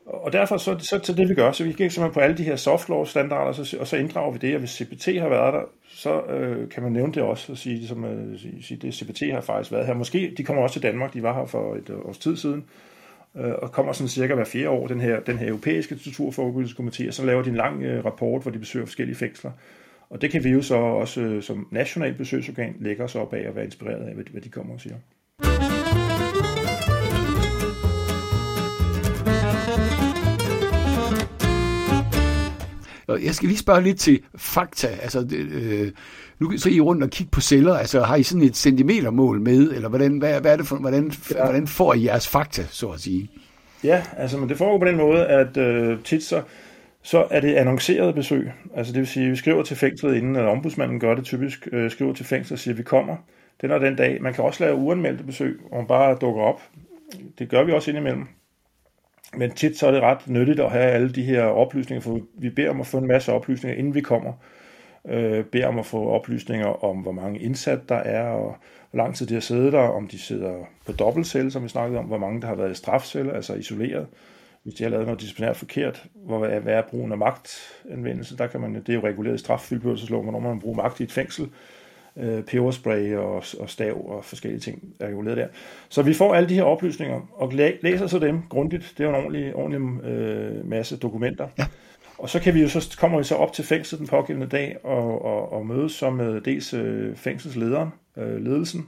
Og 0.06 0.34
derfor 0.34 0.58
så, 0.58 0.78
så, 0.80 1.00
til 1.00 1.18
det 1.18 1.30
vi 1.30 1.34
gør, 1.34 1.52
så 1.52 1.64
vi 1.64 1.70
gik 1.70 1.78
simpelthen 1.78 2.12
på 2.14 2.20
alle 2.20 2.38
de 2.38 2.44
her 2.44 2.56
soft 2.56 2.90
law 2.90 3.06
standarder, 3.06 3.52
så, 3.52 3.78
og 3.80 3.88
så 3.88 3.98
inddrager 3.98 4.32
vi 4.32 4.38
det, 4.38 4.54
og 4.54 4.60
hvis 4.60 4.70
CPT 4.70 5.06
har 5.06 5.30
været 5.30 5.54
der, 5.54 5.62
så 5.88 6.22
øh, 6.22 6.70
kan 6.70 6.84
man 6.84 6.92
nævne 6.92 7.14
det 7.14 7.24
også, 7.24 7.52
og 7.52 7.58
sige, 7.58 7.76
ligesom, 7.76 8.06
øh, 8.06 8.40
sige, 8.62 8.78
det 8.78 8.94
CPT 8.94 9.22
har 9.32 9.42
faktisk 9.42 9.72
været 9.72 9.86
her. 9.86 9.94
Måske, 9.94 10.34
de 10.38 10.44
kommer 10.44 10.64
også 10.64 10.74
til 10.74 10.84
Danmark, 10.84 11.14
de 11.14 11.24
var 11.24 11.40
her 11.40 11.46
for 11.46 11.76
et 11.76 11.90
øh, 11.90 12.00
års 12.06 12.18
tid 12.18 12.38
siden, 12.38 12.66
øh, 13.36 13.52
og 13.62 13.72
kommer 13.72 13.94
sådan 13.94 14.08
cirka 14.08 14.36
hver 14.36 14.46
fjerde 14.46 14.70
år, 14.70 14.88
den 14.88 15.02
her, 15.02 15.20
den 15.20 15.38
her 15.38 15.48
europæiske 15.48 15.96
torturforebyggelseskomité, 15.96 17.08
og 17.08 17.14
så 17.14 17.26
laver 17.26 17.44
de 17.44 17.50
en 17.50 17.56
lang 17.56 17.84
øh, 17.84 18.06
rapport, 18.06 18.42
hvor 18.42 18.52
de 18.52 18.60
besøger 18.60 18.86
forskellige 18.86 19.18
fængsler. 19.18 19.52
Og 20.10 20.22
det 20.22 20.32
kan 20.32 20.44
vi 20.44 20.50
jo 20.50 20.62
så 20.62 20.76
også 20.76 21.22
øh, 21.22 21.44
som 21.44 21.68
national 21.72 22.14
besøgsorgan 22.14 22.76
lægge 22.80 23.04
os 23.04 23.16
op 23.16 23.34
af 23.34 23.50
og 23.50 23.56
være 23.56 23.66
inspireret 23.66 24.08
af, 24.08 24.14
hvad, 24.14 24.24
hvad 24.32 24.42
de 24.42 24.50
kommer 24.50 24.74
og 24.74 24.82
siger. 24.82 24.96
Jeg 33.08 33.36
skal 33.36 33.48
lige 33.48 33.58
spørge 33.58 33.82
lidt 33.82 34.00
til 34.00 34.20
fakta. 34.36 34.88
Altså, 34.88 35.28
øh, 35.36 35.92
nu 36.40 36.58
så 36.58 36.70
I 36.70 36.82
rundt 36.82 37.04
og 37.04 37.10
kigge 37.10 37.32
på 37.32 37.42
celler. 37.42 37.74
Altså, 37.74 38.02
har 38.02 38.16
I 38.16 38.24
sådan 38.24 38.48
et 38.48 38.56
centimetermål 38.56 39.42
med, 39.42 39.72
eller 39.72 39.90
hvordan, 39.90 40.18
hvad, 40.18 40.42
hvad 40.42 40.52
er 40.52 40.58
det 40.58 40.68
for, 40.68 40.76
hvordan, 40.76 41.12
ja. 41.32 41.44
hvordan 41.44 41.68
får 41.68 41.94
I 41.94 42.06
jeres 42.06 42.28
fakta, 42.28 42.64
så 42.70 42.88
at 42.88 43.00
sige? 43.00 43.30
Ja, 43.84 44.04
altså, 44.18 44.38
men 44.38 44.50
det 44.50 44.58
foregår 44.58 44.80
på 44.80 44.86
den 44.86 44.98
måde, 44.98 45.26
at 45.26 45.58
øh, 45.58 46.04
tit 46.04 46.24
så, 46.24 46.42
så 47.04 47.28
er 47.32 47.40
det 47.40 47.56
annonceret 47.56 48.16
besøg. 48.16 48.52
Altså, 48.76 48.94
det 48.94 49.00
vil 49.00 49.08
sige, 49.08 49.26
at 49.26 49.32
vi 49.32 49.36
skriver 49.36 49.64
til 49.64 49.78
fængslet 49.78 50.16
inden, 50.16 50.36
eller 50.36 50.50
ombudsmanden 50.50 51.00
gør 51.00 51.16
det 51.16 51.24
typisk, 51.24 51.68
øh, 51.72 51.92
skriver 51.92 52.14
til 52.14 52.26
fængslet 52.26 52.52
og 52.52 52.60
siger, 52.60 52.74
at 52.74 52.78
vi 52.78 52.84
kommer. 52.84 53.16
Den 53.62 53.72
er 53.72 53.80
den 53.80 53.96
dag. 53.96 54.22
Man 54.22 54.34
kan 54.34 54.44
også 54.44 54.64
lave 54.64 54.76
uanmeldte 54.76 55.24
besøg, 55.24 55.60
hvor 55.68 55.78
man 55.78 55.88
bare 55.88 56.18
dukker 56.22 56.42
op. 56.42 56.62
Det 57.40 57.50
gør 57.50 57.64
vi 57.64 57.72
også 57.72 57.92
indimellem. 57.92 58.28
Men 59.38 59.52
tit 59.52 59.78
så 59.78 59.88
er 59.88 59.92
det 59.92 60.02
ret 60.02 60.28
nyttigt 60.28 60.60
at 60.60 60.72
have 60.72 60.84
alle 60.84 61.12
de 61.14 61.24
her 61.24 61.44
oplysninger, 61.44 62.02
for 62.02 62.20
vi 62.34 62.50
beder 62.50 62.70
om 62.70 62.82
at 62.82 62.88
få 62.88 62.98
en 62.98 63.08
masse 63.08 63.32
oplysninger, 63.34 63.78
inden 63.80 63.96
vi 63.96 64.02
kommer. 64.02 64.34
øh, 65.08 65.46
beder 65.46 65.68
om 65.68 65.80
at 65.80 65.86
få 65.86 66.10
oplysninger 66.10 66.84
om, 66.84 66.98
hvor 66.98 67.12
mange 67.12 67.40
indsat 67.40 67.90
der 67.90 67.96
er, 67.96 68.30
og 68.30 68.56
hvor 68.92 68.98
lang 68.98 69.16
tid 69.16 69.28
de 69.28 69.34
har 69.34 69.42
siddet 69.42 69.74
der, 69.74 69.80
om 69.80 70.08
de 70.08 70.20
sidder 70.20 70.54
på 70.86 70.92
dobbeltcelle, 70.92 71.52
som 71.52 71.64
vi 71.64 71.68
snakkede 71.68 72.00
om, 72.00 72.06
hvor 72.06 72.18
mange 72.18 72.42
der 72.42 72.48
har 72.48 72.56
været 72.56 72.72
i 72.72 72.76
strafcelle, 72.76 73.34
altså 73.34 73.54
isoleret, 73.54 74.08
hvis 74.64 74.74
de 74.74 74.84
har 74.84 74.92
lavet 74.92 75.06
noget 75.06 75.22
disciplinært 75.22 75.58
forkert, 75.58 76.06
hvor 76.14 76.46
er, 76.46 76.60
hvad 76.60 76.74
er 76.74 76.82
brugen 76.82 77.12
af 77.12 77.18
magtanvendelse, 77.18 78.38
der 78.38 78.48
kan 78.48 78.62
man, 78.62 78.76
det 78.76 78.90
er 78.90 78.94
jo 78.94 79.08
reguleret 79.08 79.36
i 79.36 79.38
straffyldbørelsesloven, 79.38 80.26
hvornår 80.26 80.40
man 80.50 80.60
bruger 80.60 80.76
magt 80.76 81.00
i 81.00 81.04
et 81.04 81.12
fængsel, 81.12 81.50
øh, 82.18 82.44
peberspray 82.44 83.16
og, 83.16 83.44
og 83.60 83.70
stav 83.70 84.10
og 84.10 84.26
forskellige 84.26 84.60
ting 84.60 84.84
er 85.00 85.08
reguleret 85.08 85.38
der. 85.38 85.48
Så 85.90 86.02
vi 86.02 86.14
får 86.14 86.36
alle 86.36 86.50
de 86.50 86.56
her 86.56 86.64
oplysninger, 86.64 87.22
og 87.34 87.54
læser 87.82 88.08
så 88.08 88.20
dem 88.20 88.42
grundigt. 88.50 88.94
Det 88.98 89.04
er 89.04 89.10
jo 89.10 89.16
en 89.16 89.24
ordentlig, 89.24 89.56
ordentlig 89.56 90.04
øh, 90.04 90.70
masse 90.70 90.98
dokumenter. 90.98 91.48
Ja. 91.58 91.66
Og 92.18 92.30
så 92.30 92.40
kan 92.40 92.54
vi 92.54 92.62
jo 92.62 92.68
så 92.68 92.98
kommer 93.00 93.18
vi 93.18 93.24
så 93.24 93.36
op 93.36 93.54
til 93.54 93.66
fængslet 93.66 94.00
den 94.00 94.08
pågældende 94.08 94.48
dag 94.48 94.78
og, 94.84 95.26
og, 95.26 95.54
og 95.54 95.66
mødes 95.66 95.92
så 95.92 96.10
med 96.10 96.42
dels 96.42 96.74
øh, 96.74 97.16
fængselslederen, 97.16 97.90
øh, 98.18 98.46
ledelsen, 98.46 98.88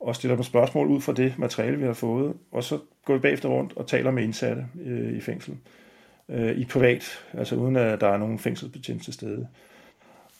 og 0.00 0.16
stiller 0.16 0.34
dem 0.34 0.42
spørgsmål 0.42 0.86
ud 0.86 1.00
fra 1.00 1.12
det 1.12 1.34
materiale, 1.38 1.76
vi 1.76 1.84
har 1.84 1.92
fået, 1.92 2.32
og 2.52 2.64
så 2.64 2.78
går 3.04 3.14
vi 3.14 3.20
bagefter 3.20 3.48
rundt 3.48 3.72
og 3.76 3.86
taler 3.86 4.10
med 4.10 4.22
indsatte 4.22 4.66
øh, 4.84 5.16
i 5.16 5.20
fængsel. 5.20 5.56
Øh, 6.28 6.58
I 6.58 6.64
privat, 6.64 7.24
altså 7.34 7.56
uden 7.56 7.76
at 7.76 8.00
der 8.00 8.08
er 8.08 8.16
nogen 8.16 8.38
fængselsbetjent 8.38 9.04
til 9.04 9.12
stede. 9.12 9.46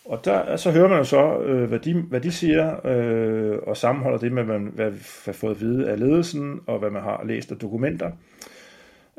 Og 0.06 0.24
der, 0.24 0.56
så 0.56 0.70
hører 0.70 0.88
man 0.88 0.98
jo 0.98 1.04
så, 1.04 1.38
øh, 1.38 1.68
hvad, 1.68 1.78
de, 1.78 1.94
hvad 1.94 2.20
de 2.20 2.32
siger, 2.32 2.86
øh, 2.86 3.58
og 3.66 3.76
sammenholder 3.76 4.18
det 4.18 4.32
med, 4.32 4.44
hvad 4.44 4.58
man 4.58 4.72
hvad 4.74 4.92
har 5.24 5.32
fået 5.32 5.54
at 5.54 5.60
vide 5.60 5.90
af 5.90 5.98
ledelsen, 5.98 6.60
og 6.66 6.78
hvad 6.78 6.90
man 6.90 7.02
har 7.02 7.24
læst 7.24 7.52
af 7.52 7.58
dokumenter. 7.58 8.10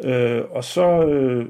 Øh, 0.04 0.42
og 0.50 0.64
så 0.64 1.08
øh, 1.08 1.46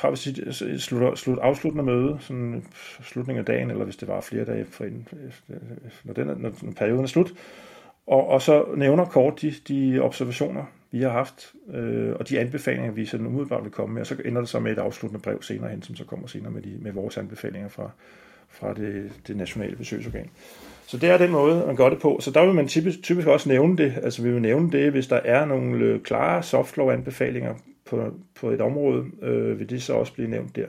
har 0.00 0.10
vi 0.10 0.16
sit 0.16 0.40
slut, 0.82 1.18
slut, 1.18 1.38
afsluttende 1.38 1.84
møde, 1.84 2.16
sådan 2.20 2.64
slutningen 3.02 3.40
af 3.40 3.46
dagen, 3.46 3.70
eller 3.70 3.84
hvis 3.84 3.96
det 3.96 4.08
var 4.08 4.20
flere 4.20 4.44
dage 4.44 4.64
forinden, 4.64 5.08
når, 6.04 6.14
den, 6.14 6.26
når, 6.26 6.36
når 6.62 6.72
perioden 6.76 7.04
er 7.04 7.08
slut, 7.08 7.32
og, 8.06 8.28
og 8.28 8.42
så 8.42 8.64
nævner 8.76 9.04
kort 9.04 9.42
de, 9.42 9.54
de 9.68 10.00
observationer, 10.00 10.64
vi 10.90 11.02
har 11.02 11.10
haft, 11.10 11.52
øh, 11.74 12.12
og 12.20 12.28
de 12.28 12.40
anbefalinger, 12.40 12.92
vi 12.92 13.06
sådan 13.06 13.26
umiddelbart 13.26 13.64
vil 13.64 13.72
komme 13.72 13.94
med, 13.94 14.00
og 14.00 14.06
så 14.06 14.16
ender 14.24 14.40
det 14.40 14.50
så 14.50 14.60
med 14.60 14.72
et 14.72 14.78
afsluttende 14.78 15.22
brev 15.22 15.42
senere 15.42 15.70
hen, 15.70 15.82
som 15.82 15.94
så 15.94 16.04
kommer 16.04 16.26
senere 16.26 16.52
med, 16.52 16.62
de, 16.62 16.78
med 16.80 16.92
vores 16.92 17.16
anbefalinger 17.18 17.68
fra, 17.68 17.90
fra 18.54 18.74
det, 18.74 19.12
det 19.26 19.36
nationale 19.36 19.76
besøgsorgan. 19.76 20.30
Så 20.86 20.96
det 20.96 21.10
er 21.10 21.18
den 21.18 21.30
måde, 21.30 21.66
man 21.66 21.76
gør 21.76 21.88
det 21.88 22.00
på. 22.00 22.18
Så 22.20 22.30
der 22.30 22.44
vil 22.44 22.54
man 22.54 22.68
typisk, 22.68 23.02
typisk 23.02 23.28
også 23.28 23.48
nævne 23.48 23.76
det. 23.76 23.94
Altså 24.02 24.22
vi 24.22 24.32
vil 24.32 24.42
nævne 24.42 24.72
det, 24.72 24.90
hvis 24.90 25.06
der 25.06 25.20
er 25.24 25.44
nogle 25.44 25.84
øh, 25.84 26.00
klare 26.00 26.42
softlaw-anbefalinger 26.42 27.54
på, 27.84 28.14
på 28.34 28.50
et 28.50 28.60
område, 28.60 29.04
øh, 29.22 29.58
vil 29.58 29.70
det 29.70 29.82
så 29.82 29.94
også 29.94 30.12
blive 30.12 30.30
nævnt 30.30 30.56
der. 30.56 30.66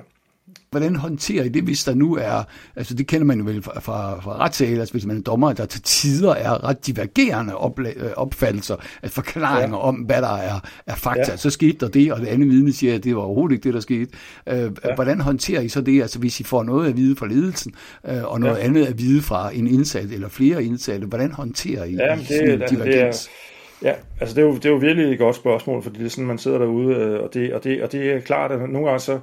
Hvordan 0.75 0.95
håndterer 0.95 1.43
I 1.43 1.49
det, 1.49 1.63
hvis 1.63 1.83
der 1.83 1.93
nu 1.93 2.15
er, 2.15 2.43
altså 2.75 2.93
det 2.93 3.07
kender 3.07 3.25
man 3.25 3.39
jo 3.39 3.45
vel 3.45 3.61
fra, 3.61 3.79
fra, 3.79 4.21
fra 4.21 4.37
retssal, 4.37 4.79
altså 4.79 4.93
hvis 4.93 5.05
man 5.05 5.17
er 5.17 5.21
dommer, 5.21 5.53
der 5.53 5.65
til 5.65 5.81
tider 5.81 6.33
er 6.33 6.63
ret 6.63 6.87
divergerende 6.87 7.57
op, 7.57 7.79
øh, 7.79 7.87
opfattelser, 8.15 8.75
af 9.03 9.11
forklaringer 9.11 9.77
ja. 9.77 9.83
om, 9.83 9.95
hvad 9.95 10.21
der 10.21 10.37
er, 10.37 10.59
er 10.87 10.95
fakta. 10.95 11.31
Ja. 11.31 11.37
Så 11.37 11.49
skete 11.49 11.77
der 11.79 11.87
det, 11.87 12.13
og 12.13 12.19
det 12.19 12.27
andet 12.27 12.49
vidne 12.49 12.73
siger, 12.73 12.95
at 12.95 13.03
det 13.03 13.15
var 13.15 13.21
overhovedet 13.21 13.53
ikke 13.55 13.63
det, 13.63 13.73
der 13.73 13.79
skete. 13.79 14.11
Øh, 14.49 14.71
ja. 14.85 14.95
Hvordan 14.95 15.21
håndterer 15.21 15.61
I 15.61 15.69
så 15.69 15.81
det, 15.81 16.01
altså 16.01 16.19
hvis 16.19 16.39
I 16.39 16.43
får 16.43 16.63
noget 16.63 16.89
at 16.89 16.97
vide 16.97 17.15
fra 17.15 17.27
ledelsen, 17.27 17.73
øh, 18.09 18.23
og 18.23 18.39
noget 18.39 18.57
ja. 18.57 18.63
andet 18.63 18.85
at 18.85 18.99
vide 18.99 19.21
fra 19.21 19.51
en 19.53 19.67
indsat 19.67 20.11
eller 20.11 20.29
flere 20.29 20.63
indsatte, 20.63 21.07
hvordan 21.07 21.31
håndterer 21.31 21.83
I 21.83 21.95
ja, 21.95 22.15
det, 22.15 22.27
sådan 22.27 22.49
en 22.49 22.61
altså, 22.61 22.75
divergens? 22.75 23.23
Det 23.23 23.29
er, 23.29 23.55
Ja, 23.83 23.93
altså 24.19 24.35
det 24.35 24.41
er, 24.41 24.45
jo, 24.45 24.55
det 24.55 24.65
er 24.65 24.69
jo 24.69 24.75
virkelig 24.75 25.11
et 25.11 25.19
godt 25.19 25.35
spørgsmål, 25.35 25.83
fordi 25.83 25.99
det 25.99 26.05
er 26.05 26.09
sådan, 26.09 26.25
man 26.25 26.37
sidder 26.37 26.57
derude, 26.57 26.95
øh, 26.95 27.23
og 27.23 27.33
det, 27.33 27.53
og 27.53 27.63
det, 27.63 27.83
og 27.83 27.91
det 27.91 28.13
er 28.13 28.19
klart, 28.19 28.51
at 28.51 28.69
nogle 28.69 28.87
gange 28.87 28.99
så, 28.99 29.19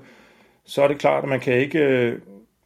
så 0.64 0.82
er 0.82 0.88
det 0.88 0.98
klart, 0.98 1.22
at 1.22 1.28
man 1.28 1.40
kan 1.40 1.54
ikke 1.54 1.78
øh, 1.78 2.18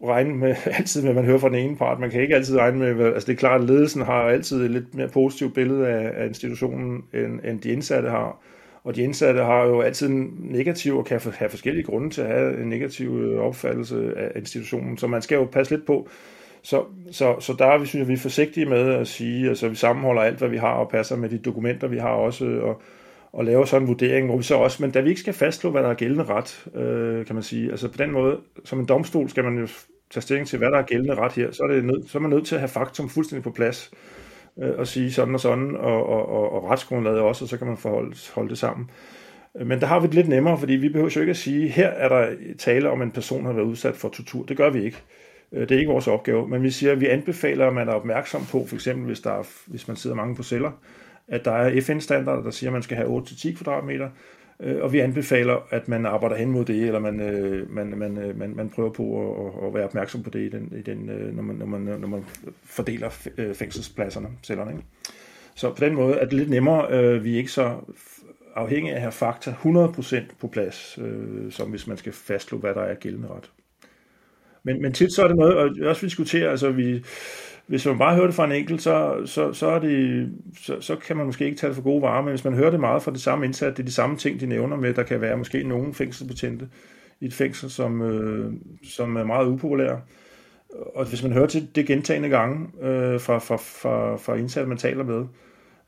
regne 0.04 0.34
med 0.34 0.54
altid 0.78 1.02
med, 1.02 1.14
man 1.14 1.24
hører 1.24 1.38
fra 1.38 1.48
den 1.48 1.58
ene 1.58 1.76
part. 1.76 2.00
Man 2.00 2.10
kan 2.10 2.22
ikke 2.22 2.34
altid 2.34 2.58
regne 2.58 2.78
med, 2.78 3.06
altså 3.06 3.26
det 3.26 3.32
er 3.32 3.38
klart, 3.38 3.60
at 3.60 3.66
ledelsen 3.66 4.02
har 4.02 4.22
altid 4.22 4.64
et 4.64 4.70
lidt 4.70 4.94
mere 4.94 5.08
positivt 5.08 5.54
billede 5.54 5.88
af, 5.88 6.22
af 6.22 6.26
institutionen, 6.26 7.04
end, 7.14 7.40
end 7.44 7.60
de 7.60 7.70
indsatte 7.70 8.10
har. 8.10 8.42
Og 8.84 8.96
de 8.96 9.02
indsatte 9.02 9.40
har 9.40 9.64
jo 9.64 9.80
altid 9.80 10.08
en 10.08 10.36
negativ, 10.40 10.98
og 10.98 11.04
kan 11.04 11.20
have 11.38 11.50
forskellige 11.50 11.84
grunde 11.84 12.10
til 12.10 12.20
at 12.20 12.28
have 12.28 12.60
en 12.62 12.68
negativ 12.68 13.18
øh, 13.18 13.40
opfattelse 13.40 14.12
af 14.16 14.32
institutionen. 14.36 14.98
Så 14.98 15.06
man 15.06 15.22
skal 15.22 15.36
jo 15.36 15.44
passe 15.44 15.76
lidt 15.76 15.86
på, 15.86 16.08
så, 16.62 16.84
så, 17.10 17.40
så 17.40 17.54
der 17.58 17.66
er 17.66 17.78
vi, 17.78 17.86
synes 17.86 18.00
jeg, 18.00 18.08
vi 18.08 18.12
er 18.12 18.18
forsigtige 18.18 18.66
med 18.66 18.94
at 18.94 19.08
sige, 19.08 19.48
altså 19.48 19.68
vi 19.68 19.74
sammenholder 19.74 20.22
alt, 20.22 20.38
hvad 20.38 20.48
vi 20.48 20.56
har, 20.56 20.72
og 20.72 20.88
passer 20.88 21.16
med 21.16 21.28
de 21.28 21.38
dokumenter, 21.38 21.88
vi 21.88 21.98
har 21.98 22.08
også, 22.08 22.44
og, 22.44 22.82
og 23.36 23.44
laver 23.44 23.64
sådan 23.64 23.82
en 23.82 23.88
vurdering, 23.88 24.26
hvor 24.26 24.36
vi 24.36 24.42
så 24.42 24.54
også, 24.54 24.82
men 24.82 24.90
da 24.90 25.00
vi 25.00 25.08
ikke 25.08 25.20
skal 25.20 25.34
fastslå, 25.34 25.70
hvad 25.70 25.82
der 25.82 25.88
er 25.88 25.94
gældende 25.94 26.24
ret, 26.24 26.66
øh, 26.74 27.26
kan 27.26 27.34
man 27.34 27.42
sige, 27.42 27.70
altså 27.70 27.88
på 27.88 27.96
den 27.98 28.10
måde, 28.10 28.38
som 28.64 28.80
en 28.80 28.86
domstol 28.86 29.28
skal 29.28 29.44
man 29.44 29.58
jo 29.58 29.68
tage 30.10 30.22
stilling 30.22 30.48
til, 30.48 30.58
hvad 30.58 30.70
der 30.70 30.78
er 30.78 30.82
gældende 30.82 31.14
ret 31.14 31.32
her, 31.32 31.50
så 31.52 31.62
er, 31.62 31.68
det 31.68 31.84
nød, 31.84 32.08
så 32.08 32.18
er 32.18 32.22
man 32.22 32.30
nødt 32.30 32.46
til 32.46 32.54
at 32.54 32.60
have 32.60 32.68
faktum 32.68 33.08
fuldstændig 33.08 33.42
på 33.42 33.50
plads, 33.50 33.90
øh, 34.62 34.78
og 34.78 34.86
sige 34.86 35.12
sådan 35.12 35.34
og 35.34 35.40
sådan, 35.40 35.76
og, 35.76 36.06
og, 36.06 36.28
og, 36.28 36.52
og 36.52 36.70
retsgrundlaget 36.70 37.20
også, 37.20 37.44
og 37.44 37.48
så 37.48 37.56
kan 37.56 37.66
man 37.66 37.76
forholde 37.76 38.16
holde 38.34 38.48
det 38.48 38.58
sammen. 38.58 38.90
Men 39.64 39.80
der 39.80 39.86
har 39.86 40.00
vi 40.00 40.06
det 40.06 40.14
lidt 40.14 40.28
nemmere, 40.28 40.58
fordi 40.58 40.72
vi 40.72 40.88
behøver 40.88 41.12
jo 41.16 41.20
ikke 41.20 41.30
at 41.30 41.36
sige, 41.36 41.68
her 41.68 41.88
er 41.88 42.08
der 42.08 42.36
tale 42.58 42.90
om, 42.90 43.02
en 43.02 43.10
person 43.10 43.46
har 43.46 43.52
været 43.52 43.66
udsat 43.66 43.94
for 43.94 44.08
tortur. 44.08 44.44
Det 44.44 44.56
gør 44.56 44.70
vi 44.70 44.84
ikke. 44.84 45.02
Øh, 45.52 45.60
det 45.60 45.70
er 45.70 45.78
ikke 45.78 45.92
vores 45.92 46.08
opgave, 46.08 46.48
men 46.48 46.62
vi 46.62 46.70
siger, 46.70 46.92
at 46.92 47.00
vi 47.00 47.06
anbefaler, 47.06 47.66
at 47.66 47.74
man 47.74 47.88
er 47.88 47.92
opmærksom 47.92 48.42
på, 48.50 48.66
for 48.66 48.74
eksempel 48.74 49.06
hvis, 49.06 49.20
der 49.20 49.32
er, 49.32 49.42
hvis 49.66 49.88
man 49.88 49.96
sidder 49.96 50.16
mange 50.16 50.36
på 50.36 50.42
celler, 50.42 50.70
at 51.28 51.44
der 51.44 51.52
er 51.52 51.80
FN-standarder, 51.80 52.42
der 52.42 52.50
siger, 52.50 52.70
at 52.70 52.72
man 52.72 52.82
skal 52.82 52.96
have 52.96 53.22
8-10 53.22 53.56
kvadratmeter, 53.56 54.08
øh, 54.60 54.82
og 54.82 54.92
vi 54.92 54.98
anbefaler, 54.98 55.66
at 55.70 55.88
man 55.88 56.06
arbejder 56.06 56.36
hen 56.36 56.50
mod 56.50 56.64
det, 56.64 56.82
eller 56.82 56.98
man, 56.98 57.20
øh, 57.20 57.74
man, 57.74 57.98
man, 57.98 58.18
øh, 58.18 58.38
man, 58.38 58.56
man 58.56 58.70
prøver 58.70 58.90
på 58.90 59.36
at, 59.46 59.68
at 59.68 59.74
være 59.74 59.84
opmærksom 59.84 60.22
på 60.22 60.30
det, 60.30 60.40
i 60.40 60.48
den, 60.48 60.72
i 60.78 60.82
den, 60.82 61.08
øh, 61.10 61.36
når, 61.36 61.42
man, 61.42 61.56
når, 61.56 61.66
man, 61.66 61.80
når 61.80 62.08
man 62.08 62.24
fordeler 62.64 63.28
øh, 63.38 63.54
fængselspladserne, 63.54 64.28
cellerne. 64.42 64.70
Ikke? 64.70 64.84
Så 65.54 65.74
på 65.74 65.84
den 65.84 65.94
måde 65.94 66.14
er 66.14 66.24
det 66.24 66.32
lidt 66.32 66.50
nemmere. 66.50 67.20
Vi 67.22 67.34
er 67.34 67.36
ikke 67.36 67.52
så 67.52 67.76
afhængige 68.54 68.92
af 68.92 68.96
at 68.96 69.00
have 69.00 69.12
fakta 69.12 69.50
100% 69.50 70.16
på 70.40 70.46
plads, 70.46 70.98
som 71.50 71.70
hvis 71.70 71.86
man 71.86 71.96
skal 71.96 72.12
fastslå, 72.12 72.58
hvad 72.58 72.74
der 72.74 72.80
er 72.80 72.94
gældende 72.94 73.28
ret. 73.28 73.50
Men, 74.62 74.82
men 74.82 74.92
tit 74.92 75.12
så 75.12 75.24
er 75.24 75.28
det 75.28 75.36
noget, 75.36 75.56
og 75.56 75.70
også 75.88 76.02
vi 76.02 76.06
diskuterer, 76.06 76.50
altså 76.50 76.70
vi, 76.70 77.04
hvis 77.66 77.86
man 77.86 77.98
bare 77.98 78.14
hører 78.14 78.26
det 78.26 78.34
fra 78.34 78.44
en 78.44 78.52
enkelt, 78.52 78.82
så, 78.82 79.22
så, 79.24 79.52
så, 79.52 79.66
er 79.66 79.78
det, 79.78 80.28
så, 80.62 80.80
så 80.80 80.96
kan 80.96 81.16
man 81.16 81.26
måske 81.26 81.44
ikke 81.44 81.56
tage 81.56 81.68
det 81.68 81.76
for 81.76 81.82
gode 81.82 82.02
varer, 82.02 82.22
men 82.22 82.30
hvis 82.30 82.44
man 82.44 82.54
hører 82.54 82.70
det 82.70 82.80
meget 82.80 83.02
fra 83.02 83.10
det 83.10 83.20
samme 83.20 83.44
indsat, 83.44 83.76
det 83.76 83.82
er 83.82 83.86
de 83.86 83.92
samme 83.92 84.16
ting, 84.16 84.40
de 84.40 84.46
nævner 84.46 84.76
med, 84.76 84.94
der 84.94 85.02
kan 85.02 85.20
være 85.20 85.36
måske 85.36 85.62
nogle 85.62 85.94
fængselsbetjente 85.94 86.68
i 87.20 87.26
et 87.26 87.34
fængsel, 87.34 87.70
som, 87.70 88.02
øh, 88.02 88.52
som 88.84 89.16
er 89.16 89.24
meget 89.24 89.46
upopulære. 89.46 90.00
Og 90.94 91.04
hvis 91.04 91.22
man 91.22 91.32
hører 91.32 91.46
til 91.46 91.68
det 91.74 91.86
gentagende 91.86 92.28
gange 92.28 92.66
øh, 92.82 93.20
fra, 93.20 93.38
fra, 93.38 93.56
fra, 93.56 94.16
fra 94.16 94.34
indsatte, 94.34 94.68
man 94.68 94.78
taler 94.78 95.04
med, 95.04 95.24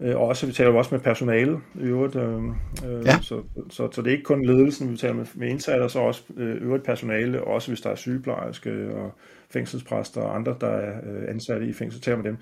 Øh, 0.00 0.16
og 0.16 0.26
også, 0.26 0.46
vi 0.46 0.52
taler 0.52 0.72
også 0.72 0.94
med 0.94 1.00
personale 1.00 1.60
i 1.74 1.82
øvrigt, 1.82 2.16
øh, 2.16 2.44
øh, 2.86 3.06
ja. 3.06 3.20
så, 3.22 3.42
så, 3.70 3.88
så 3.92 4.02
det 4.02 4.06
er 4.06 4.12
ikke 4.12 4.24
kun 4.24 4.44
ledelsen, 4.44 4.92
vi 4.92 4.96
taler 4.96 5.14
med, 5.14 5.26
med 5.34 5.48
indsatte, 5.48 5.88
så 5.88 5.98
også 5.98 6.22
øh, 6.36 6.62
øvrigt 6.62 6.84
personale, 6.84 7.44
også 7.44 7.70
hvis 7.70 7.80
der 7.80 7.90
er 7.90 7.94
sygeplejerske 7.94 8.94
og 8.94 9.12
fængselspræster 9.50 10.20
og 10.20 10.34
andre, 10.34 10.56
der 10.60 10.66
er 10.66 10.98
øh, 10.98 11.28
ansatte 11.28 11.66
i 11.66 11.72
fængsel, 11.72 12.00
taler 12.00 12.16
med 12.16 12.24
dem. 12.24 12.36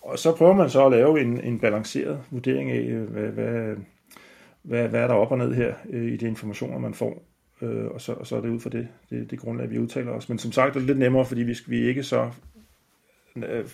Og 0.00 0.18
så 0.18 0.36
prøver 0.36 0.54
man 0.54 0.70
så 0.70 0.86
at 0.86 0.92
lave 0.92 1.20
en, 1.20 1.40
en 1.40 1.60
balanceret 1.60 2.20
vurdering 2.30 2.70
af, 2.70 2.82
øh, 2.88 3.10
hvad, 3.10 3.28
hvad, 3.28 3.76
hvad, 4.62 4.88
hvad 4.88 5.00
er 5.00 5.06
der 5.06 5.14
op 5.14 5.32
og 5.32 5.38
ned 5.38 5.54
her 5.54 5.74
øh, 5.90 6.12
i 6.12 6.16
de 6.16 6.26
informationer, 6.26 6.78
man 6.78 6.94
får. 6.94 7.22
Øh, 7.62 7.86
og, 7.86 8.00
så, 8.00 8.12
og 8.12 8.26
så 8.26 8.36
er 8.36 8.40
det 8.40 8.48
ud 8.48 8.60
fra 8.60 8.70
det, 8.70 8.88
det, 9.10 9.30
det 9.30 9.38
grundlag, 9.38 9.70
vi 9.70 9.78
udtaler 9.78 10.12
os. 10.12 10.28
Men 10.28 10.38
som 10.38 10.52
sagt 10.52 10.76
er 10.76 10.80
det 10.80 10.86
lidt 10.86 10.98
nemmere, 10.98 11.24
fordi 11.24 11.42
vi, 11.42 11.56
vi 11.66 11.84
er 11.84 11.88
ikke 11.88 12.02
så 12.02 12.30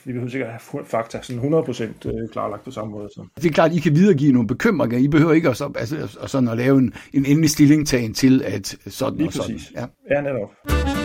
vi 0.05 0.13
behøver 0.13 0.29
sikkert 0.29 0.51
have 0.51 0.85
fakta 0.85 1.19
sådan 1.23 1.55
100% 1.55 1.83
øh, 1.83 2.29
klarlagt 2.33 2.65
på 2.65 2.71
samme 2.71 2.93
måde. 2.93 3.09
Så. 3.09 3.27
Det 3.37 3.47
er 3.47 3.53
klart, 3.53 3.71
at 3.71 3.77
I 3.77 3.81
kan 3.81 3.95
videregive 3.95 4.33
nogle 4.33 4.49
bekymringer. 4.49 4.99
I 4.99 5.09
behøver 5.09 5.33
ikke 5.33 5.49
at, 5.49 5.63
altså, 5.77 6.19
sådan 6.27 6.49
at 6.49 6.57
lave 6.57 6.79
en, 6.79 6.95
en 7.13 7.27
endelig 7.27 7.51
stillingtagen 7.51 8.15
til, 8.15 8.43
at 8.45 8.77
sådan 8.87 9.19
Lige 9.19 9.29
og 9.29 9.33
sådan. 9.33 9.55
Præcis. 9.55 9.73
Ja, 9.75 9.87
ja 10.11 10.21
netop. 10.21 11.02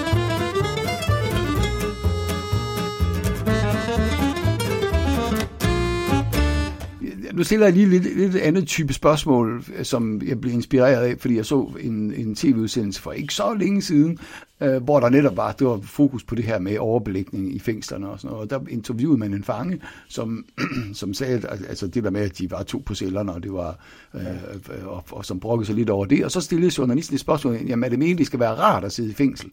Nu 7.38 7.44
stiller 7.44 7.66
jeg 7.66 7.74
lige 7.74 7.90
lidt, 7.90 8.18
lidt 8.18 8.36
andet 8.36 8.68
type 8.68 8.94
spørgsmål, 8.94 9.64
som 9.84 10.22
jeg 10.28 10.42
blev 10.42 10.54
inspireret 10.54 11.04
af, 11.04 11.16
fordi 11.20 11.36
jeg 11.36 11.46
så 11.46 11.72
en, 11.80 12.14
en 12.14 12.36
tv-udsendelse 12.36 13.02
for 13.02 13.12
ikke 13.12 13.34
så 13.34 13.54
længe 13.54 13.82
siden, 13.82 14.18
øh, 14.62 14.84
hvor 14.84 15.00
der 15.00 15.10
netop 15.10 15.38
var, 15.38 15.52
det 15.52 15.68
var 15.68 15.80
fokus 15.84 16.24
på 16.24 16.36
det 16.36 16.46
her 16.46 16.60
med 16.60 16.78
overbelægning 16.78 17.56
i 17.56 17.60
fængslerne 17.60 18.10
og 18.10 18.20
sådan 18.20 18.32
noget. 18.34 18.44
Og 18.44 18.50
der 18.50 18.70
interviewede 18.70 19.18
man 19.18 19.34
en 19.34 19.44
fange, 19.44 19.82
som, 20.08 20.46
som 20.94 21.14
sagde, 21.14 21.42
altså 21.70 21.88
det 21.88 22.04
der 22.04 22.10
med, 22.10 22.22
at 22.22 22.38
de 22.38 22.52
var 22.52 22.64
to 22.64 22.84
på 22.86 22.96
cellerne, 22.96 23.34
og 23.34 23.44
det 23.44 23.54
var, 23.54 23.80
øh, 24.14 24.22
øh, 24.22 24.88
og, 24.88 25.04
og, 25.12 25.26
som 25.26 25.40
brokkede 25.40 25.66
sig 25.66 25.76
lidt 25.76 25.90
over 25.90 26.06
det. 26.06 26.26
Og 26.26 26.32
så 26.32 26.42
stillede 26.42 26.72
journalisten 26.78 27.14
et 27.14 27.22
spørgsmål, 27.22 27.56
jamen 27.68 27.84
er 27.84 27.90
det 27.90 28.00
meningen, 28.00 28.18
det 28.18 28.26
skal 28.26 28.40
være 28.40 28.56
rart 28.56 28.84
at 28.84 28.92
sidde 28.92 29.10
i 29.10 29.14
fængsel? 29.14 29.50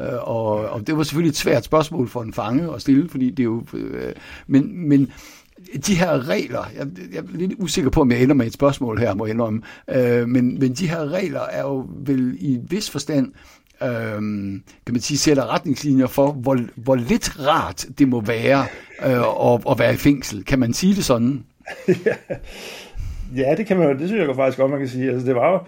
Øh, 0.00 0.28
og, 0.28 0.50
og 0.50 0.86
det 0.86 0.96
var 0.96 1.02
selvfølgelig 1.02 1.30
et 1.30 1.36
svært 1.36 1.64
spørgsmål 1.64 2.08
for 2.08 2.22
en 2.22 2.32
fange 2.32 2.74
at 2.74 2.80
stille, 2.80 3.08
fordi 3.08 3.30
det 3.30 3.40
er 3.40 3.44
jo, 3.44 3.64
øh, 3.74 4.12
men, 4.46 4.88
men 4.88 5.12
de 5.86 5.94
her 5.94 6.28
regler, 6.28 6.64
jeg, 6.78 6.86
jeg 7.12 7.18
er 7.18 7.36
lidt 7.36 7.52
usikker 7.58 7.90
på, 7.90 8.00
om 8.00 8.10
jeg 8.10 8.22
ender 8.22 8.34
med 8.34 8.46
et 8.46 8.52
spørgsmål 8.52 8.98
her, 8.98 9.14
må 9.14 9.26
jeg 9.26 9.34
indrømme, 9.34 9.62
øh, 9.88 10.28
men, 10.28 10.58
men 10.58 10.72
de 10.72 10.88
her 10.88 11.12
regler 11.12 11.40
er 11.40 11.62
jo 11.62 11.86
vel 12.06 12.36
i 12.40 12.58
vis 12.68 12.90
forstand 12.90 13.32
øh, 13.82 14.20
kan 14.86 14.92
man 14.92 15.00
sige, 15.00 15.18
sætter 15.18 15.54
retningslinjer 15.54 16.06
for, 16.06 16.32
hvor, 16.32 16.58
hvor 16.76 16.94
lidt 16.94 17.46
rart 17.46 17.86
det 17.98 18.08
må 18.08 18.20
være 18.20 18.66
øh, 19.06 19.52
at, 19.52 19.62
at 19.70 19.78
være 19.78 19.94
i 19.94 19.96
fængsel. 19.96 20.44
Kan 20.44 20.58
man 20.58 20.72
sige 20.72 20.94
det 20.94 21.04
sådan? 21.04 21.44
ja, 23.36 23.54
det 23.56 23.66
kan 23.66 23.76
man 23.76 23.98
det 23.98 24.08
synes 24.08 24.28
jeg 24.28 24.36
faktisk 24.36 24.58
godt, 24.58 24.70
man 24.70 24.80
kan 24.80 24.88
sige. 24.88 25.10
Altså, 25.10 25.26
det 25.26 25.34
var 25.34 25.50
jo, 25.52 25.58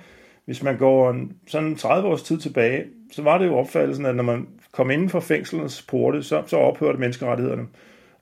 hvis 0.44 0.62
man 0.62 0.76
går 0.76 1.10
en, 1.10 1.32
sådan 1.48 1.76
30 1.76 2.08
års 2.08 2.22
tid 2.22 2.38
tilbage, 2.38 2.84
så 3.12 3.22
var 3.22 3.38
det 3.38 3.46
jo 3.46 3.56
opfattelsen, 3.56 4.06
at 4.06 4.16
når 4.16 4.22
man 4.22 4.46
kom 4.72 4.90
inden 4.90 5.08
for 5.08 5.20
fængselens 5.20 5.82
porte, 5.82 6.22
så, 6.22 6.42
så 6.46 6.56
ophørte 6.56 6.98
menneskerettighederne. 6.98 7.62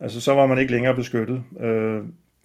Altså, 0.00 0.20
så 0.20 0.34
var 0.34 0.46
man 0.46 0.58
ikke 0.58 0.72
længere 0.72 0.94
beskyttet. 0.94 1.42
Øh, 1.60 2.02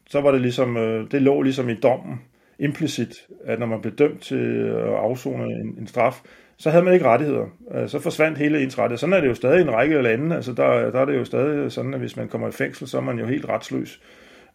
så 0.10 0.22
var 0.22 0.32
det 0.32 0.42
ligesom, 0.42 0.78
øh, 0.78 1.12
det 1.12 1.22
lå 1.22 1.42
ligesom 1.42 1.70
i 1.70 1.76
dommen, 1.76 2.22
implicit, 2.60 3.28
at 3.46 3.60
når 3.60 3.66
man 3.66 3.82
blev 3.82 3.96
dømt 3.96 4.22
til 4.22 4.68
at 4.68 4.96
afzone 4.96 5.44
en, 5.44 5.76
en 5.80 5.88
straf, 5.88 6.22
så 6.58 6.70
havde 6.70 6.84
man 6.84 6.94
ikke 6.94 7.06
rettigheder. 7.06 7.46
Øh, 7.76 7.90
så 7.90 8.00
forsvandt 8.00 8.38
hele 8.38 8.64
ens 8.64 8.80
rettigheder. 8.80 9.00
Sådan 9.00 9.14
er 9.14 9.22
det 9.22 9.28
jo 9.28 9.34
stadig 9.34 9.60
i 9.60 9.62
en 9.62 9.74
række 9.74 10.02
lande. 10.02 10.36
Altså, 10.36 10.54
der, 10.54 10.92
der 10.92 11.00
er 11.00 11.06
det 11.06 11.16
jo 11.18 11.26
stadig 11.26 11.72
sådan, 11.72 11.94
at 11.94 12.00
hvis 12.00 12.18
man 12.18 12.28
kommer 12.28 12.48
i 12.48 12.52
fængsel, 12.52 12.88
så 12.88 12.98
er 12.98 13.02
man 13.02 13.20
jo 13.20 13.26
helt 13.26 13.50
retsløs, 13.50 14.02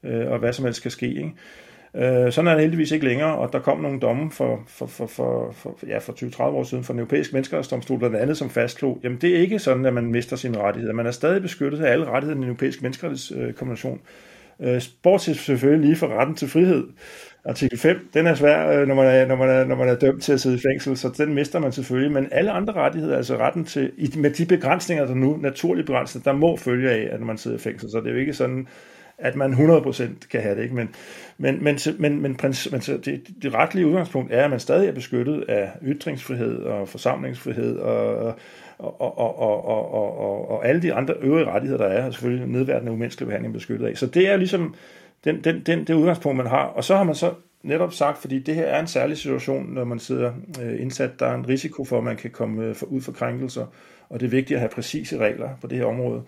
øh, 0.04 0.30
og 0.30 0.38
hvad 0.38 0.52
som 0.52 0.64
helst 0.64 0.82
kan 0.82 0.90
ske. 0.90 1.06
Ikke? 1.06 1.32
Øh, 1.94 2.32
sådan 2.32 2.48
er 2.48 2.54
det 2.54 2.60
heldigvis 2.60 2.90
ikke 2.90 3.06
længere, 3.06 3.36
og 3.36 3.52
der 3.52 3.58
kom 3.58 3.80
nogle 3.80 4.00
domme 4.00 4.30
for, 4.30 4.62
for, 4.66 4.86
for, 4.86 5.06
for, 5.06 5.52
for, 5.52 5.78
ja, 5.86 5.98
for 5.98 6.12
20-30 6.12 6.42
år 6.42 6.64
siden 6.64 6.84
fra 6.84 6.92
den 6.92 7.00
europæiske 7.00 7.32
menneskerettighedsdomstol, 7.32 7.98
blandt 7.98 8.16
andet 8.16 8.36
som 8.36 8.50
fastslog, 8.50 9.00
jamen 9.04 9.18
det 9.20 9.36
er 9.36 9.40
ikke 9.40 9.58
sådan, 9.58 9.86
at 9.86 9.94
man 9.94 10.06
mister 10.06 10.36
sine 10.36 10.58
rettigheder. 10.58 10.94
Man 10.94 11.06
er 11.06 11.10
stadig 11.10 11.42
beskyttet 11.42 11.80
af 11.80 11.92
alle 11.92 12.06
rettigheder 12.06 12.36
i 12.36 12.40
den 12.40 12.48
europæiske 12.48 12.82
menneskerettighedskonvention. 12.82 14.00
Øh, 14.60 14.82
bortset 15.02 15.36
selvfølgelig 15.36 15.86
lige 15.86 15.96
for 15.96 16.08
retten 16.18 16.36
til 16.36 16.48
frihed. 16.48 16.84
Artikel 17.44 17.78
5, 17.78 18.08
den 18.14 18.26
er 18.26 18.34
svær, 18.34 18.80
øh, 18.80 18.88
når 18.88 18.94
man 18.94 19.06
er, 19.06 19.26
når, 19.26 19.36
man 19.36 19.48
er, 19.48 19.64
når 19.64 19.76
man 19.76 19.88
er 19.88 19.94
dømt 19.94 20.22
til 20.22 20.32
at 20.32 20.40
sidde 20.40 20.56
i 20.56 20.60
fængsel, 20.70 20.96
så 20.96 21.08
den 21.18 21.34
mister 21.34 21.58
man 21.58 21.72
selvfølgelig. 21.72 22.12
Men 22.12 22.28
alle 22.32 22.50
andre 22.50 22.72
rettigheder, 22.72 23.16
altså 23.16 23.36
retten 23.36 23.64
til, 23.64 23.92
med 24.16 24.30
de 24.30 24.46
begrænsninger, 24.46 25.06
der 25.06 25.14
nu, 25.14 25.36
naturlige 25.36 25.86
begrænsninger, 25.86 26.32
der 26.32 26.38
må 26.38 26.56
følge 26.56 26.90
af, 26.90 27.08
at 27.12 27.20
man 27.20 27.38
sidder 27.38 27.56
i 27.56 27.60
fængsel. 27.60 27.90
Så 27.90 28.00
det 28.00 28.06
er 28.06 28.10
jo 28.10 28.18
ikke 28.18 28.32
sådan, 28.32 28.68
at 29.20 29.36
man 29.36 29.52
100% 29.52 30.28
kan 30.30 30.40
have 30.40 30.56
det. 30.56 30.62
Ikke? 30.62 30.74
Men, 30.74 30.94
men, 31.38 31.64
men, 31.64 31.78
men, 31.98 32.22
men, 32.22 32.36
prins, 32.36 32.68
men 32.72 32.80
det, 32.80 33.22
det 33.42 33.54
retlige 33.54 33.86
udgangspunkt 33.86 34.32
er, 34.32 34.44
at 34.44 34.50
man 34.50 34.60
stadig 34.60 34.88
er 34.88 34.92
beskyttet 34.92 35.44
af 35.48 35.70
ytringsfrihed 35.82 36.62
og 36.62 36.88
forsamlingsfrihed 36.88 37.78
og, 37.78 38.34
og, 38.78 39.00
og, 39.00 39.18
og, 39.18 39.38
og, 39.38 39.92
og, 39.94 40.18
og, 40.18 40.50
og 40.50 40.66
alle 40.66 40.82
de 40.82 40.94
andre 40.94 41.14
øvrige 41.20 41.46
rettigheder, 41.46 41.84
der 41.84 41.90
er, 41.90 42.06
og 42.06 42.12
selvfølgelig 42.12 42.46
nedværdende 42.46 42.92
umenneskelig 42.92 43.26
behandling 43.26 43.54
beskyttet 43.54 43.86
af. 43.86 43.96
Så 43.96 44.06
det 44.06 44.28
er 44.28 44.36
ligesom 44.36 44.74
den, 45.24 45.44
den, 45.44 45.60
den, 45.60 45.84
det 45.84 45.94
udgangspunkt, 45.94 46.36
man 46.36 46.46
har. 46.46 46.64
Og 46.64 46.84
så 46.84 46.96
har 46.96 47.04
man 47.04 47.14
så 47.14 47.32
netop 47.62 47.92
sagt, 47.92 48.18
fordi 48.18 48.38
det 48.38 48.54
her 48.54 48.64
er 48.64 48.80
en 48.80 48.86
særlig 48.86 49.16
situation, 49.16 49.72
når 49.72 49.84
man 49.84 49.98
sidder 49.98 50.32
øh, 50.62 50.80
indsat, 50.80 51.20
der 51.20 51.26
er 51.26 51.34
en 51.34 51.48
risiko 51.48 51.84
for, 51.84 51.98
at 51.98 52.04
man 52.04 52.16
kan 52.16 52.30
komme 52.30 52.64
øh, 52.64 52.74
ud 52.86 53.00
for 53.00 53.12
krænkelser, 53.12 53.66
og 54.08 54.20
det 54.20 54.26
er 54.26 54.30
vigtigt 54.30 54.56
at 54.56 54.60
have 54.60 54.70
præcise 54.74 55.18
regler 55.18 55.48
på 55.60 55.66
det 55.66 55.78
her 55.78 55.84
område. 55.84 56.22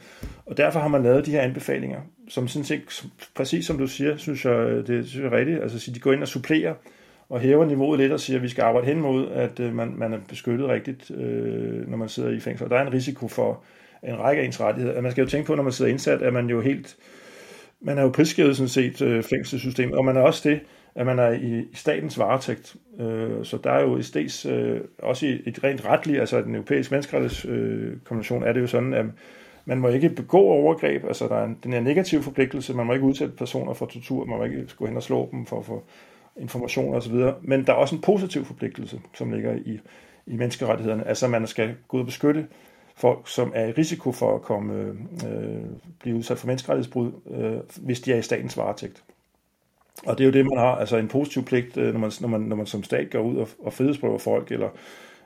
Og 0.46 0.56
derfor 0.56 0.80
har 0.80 0.88
man 0.88 1.02
lavet 1.02 1.26
de 1.26 1.30
her 1.30 1.40
anbefalinger, 1.40 2.00
som 2.28 2.48
sådan 2.48 2.64
set, 2.64 3.04
præcis 3.34 3.66
som 3.66 3.78
du 3.78 3.86
siger, 3.86 4.16
synes 4.16 4.44
jeg, 4.44 4.52
øh, 4.52 4.86
det 4.86 5.08
synes 5.08 5.24
jeg 5.24 5.32
er 5.32 5.38
rigtigt, 5.38 5.62
altså 5.62 5.90
de 5.90 6.00
går 6.00 6.12
ind 6.12 6.22
og 6.22 6.28
supplerer 6.28 6.74
og 7.28 7.40
hæver 7.40 7.64
niveauet 7.64 8.00
lidt 8.00 8.12
og 8.12 8.20
siger, 8.20 8.36
at 8.36 8.42
vi 8.42 8.48
skal 8.48 8.62
arbejde 8.62 8.86
hen 8.86 9.00
mod, 9.00 9.30
at 9.30 9.60
øh, 9.60 9.74
man, 9.74 9.94
man 9.96 10.12
er 10.12 10.18
beskyttet 10.28 10.68
rigtigt, 10.68 11.10
øh, 11.10 11.90
når 11.90 11.96
man 11.96 12.08
sidder 12.08 12.30
i 12.30 12.40
fængsel. 12.40 12.64
Og 12.64 12.70
der 12.70 12.76
er 12.76 12.86
en 12.86 12.92
risiko 12.92 13.28
for 13.28 13.62
en 14.02 14.18
række 14.18 14.42
af 14.42 14.46
ens 14.46 14.60
rettigheder. 14.60 15.00
Man 15.00 15.12
skal 15.12 15.22
jo 15.22 15.28
tænke 15.28 15.46
på, 15.46 15.54
når 15.54 15.62
man 15.62 15.72
sidder 15.72 15.90
indsat, 15.90 16.22
at 16.22 16.32
man 16.32 16.46
jo 16.46 16.60
helt, 16.60 16.96
man 17.80 17.98
er 17.98 18.02
jo 18.02 18.08
prisgivet 18.08 18.56
sådan 18.56 18.68
set 18.68 19.02
øh, 19.02 19.22
fængselssystemet, 19.22 19.94
og 19.94 20.04
man 20.04 20.16
er 20.16 20.20
også 20.20 20.48
det, 20.48 20.60
at 20.94 21.06
man 21.06 21.18
er 21.18 21.30
i, 21.30 21.58
i 21.58 21.74
statens 21.74 22.18
varetægt. 22.18 22.76
Øh, 23.00 23.44
så 23.44 23.58
der 23.64 23.70
er 23.70 23.82
jo 23.82 23.96
i 23.96 24.02
steds, 24.02 24.46
øh, 24.46 24.80
også 24.98 25.26
i 25.26 25.42
et 25.46 25.64
rent 25.64 25.84
retligt, 25.84 26.20
altså 26.20 26.42
den 26.42 26.54
europæiske 26.54 26.94
menneskerettighedskonvention, 26.94 28.42
øh, 28.42 28.48
er 28.48 28.52
det 28.52 28.60
jo 28.60 28.66
sådan, 28.66 28.94
at 28.94 29.06
man 29.64 29.78
må 29.78 29.88
ikke 29.88 30.08
begå 30.08 30.38
overgreb, 30.38 31.04
altså 31.04 31.28
der 31.28 31.36
er 31.36 31.44
en, 31.44 31.58
den 31.62 31.72
her 31.72 31.80
negative 31.80 32.22
forpligtelse, 32.22 32.74
man 32.74 32.86
må 32.86 32.92
ikke 32.92 33.06
udsætte 33.06 33.34
personer 33.36 33.74
for 33.74 33.86
tortur, 33.86 34.24
man 34.24 34.38
må 34.38 34.44
ikke 34.44 34.66
gå 34.76 34.86
hen 34.86 34.96
og 34.96 35.02
slå 35.02 35.28
dem 35.32 35.46
for 35.46 35.58
at 35.58 35.64
få 35.64 35.84
informationer 36.36 36.96
osv., 36.96 37.14
men 37.42 37.66
der 37.66 37.72
er 37.72 37.76
også 37.76 37.94
en 37.94 38.00
positiv 38.00 38.44
forpligtelse, 38.44 39.00
som 39.14 39.32
ligger 39.32 39.54
i, 39.54 39.80
i 40.26 40.36
menneskerettighederne, 40.36 41.08
altså 41.08 41.28
man 41.28 41.46
skal 41.46 41.74
gå 41.88 41.96
ud 41.96 42.00
og 42.00 42.06
beskytte 42.06 42.46
folk, 42.94 43.28
som 43.28 43.52
er 43.54 43.66
i 43.66 43.72
risiko 43.72 44.12
for 44.12 44.34
at 44.34 44.42
komme, 44.42 44.74
øh, 44.74 44.88
øh 44.88 45.62
blive 46.00 46.16
udsat 46.16 46.38
for 46.38 46.46
menneskerettighedsbrud, 46.46 47.12
øh, 47.30 47.84
hvis 47.86 48.00
de 48.00 48.12
er 48.12 48.16
i 48.16 48.22
statens 48.22 48.56
varetægt. 48.56 49.02
Og 50.06 50.18
det 50.18 50.24
er 50.24 50.26
jo 50.26 50.32
det, 50.32 50.44
man 50.44 50.58
har, 50.58 50.74
altså 50.74 50.96
en 50.96 51.08
positiv 51.08 51.44
pligt, 51.44 51.76
øh, 51.76 51.92
når 51.92 52.00
man, 52.00 52.10
når 52.20 52.28
man, 52.28 52.40
når 52.40 52.56
man 52.56 52.66
som 52.66 52.82
stat 52.82 53.10
går 53.10 53.20
ud 53.20 53.36
og, 53.36 53.48
og 53.58 53.72
frihedsprøver 53.72 54.18
folk, 54.18 54.52
eller, 54.52 54.68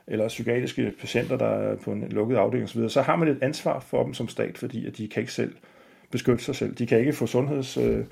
eller 0.07 0.27
psykiatriske 0.27 0.93
patienter, 0.99 1.37
der 1.37 1.45
er 1.45 1.75
på 1.75 1.91
en 1.91 2.09
lukket 2.09 2.35
afdeling 2.35 2.63
osv., 2.63 2.89
så 2.89 3.01
har 3.01 3.15
man 3.15 3.27
et 3.27 3.37
ansvar 3.41 3.79
for 3.79 4.03
dem 4.03 4.13
som 4.13 4.27
stat, 4.27 4.57
fordi 4.57 4.87
at 4.87 4.97
de 4.97 5.07
kan 5.07 5.21
ikke 5.21 5.33
selv 5.33 5.53
beskytte 6.11 6.43
sig 6.43 6.55
selv. 6.55 6.75
De 6.75 6.87
kan 6.87 6.99
ikke 6.99 7.13
få 7.13 7.25
sundhedshjælp 7.25 8.11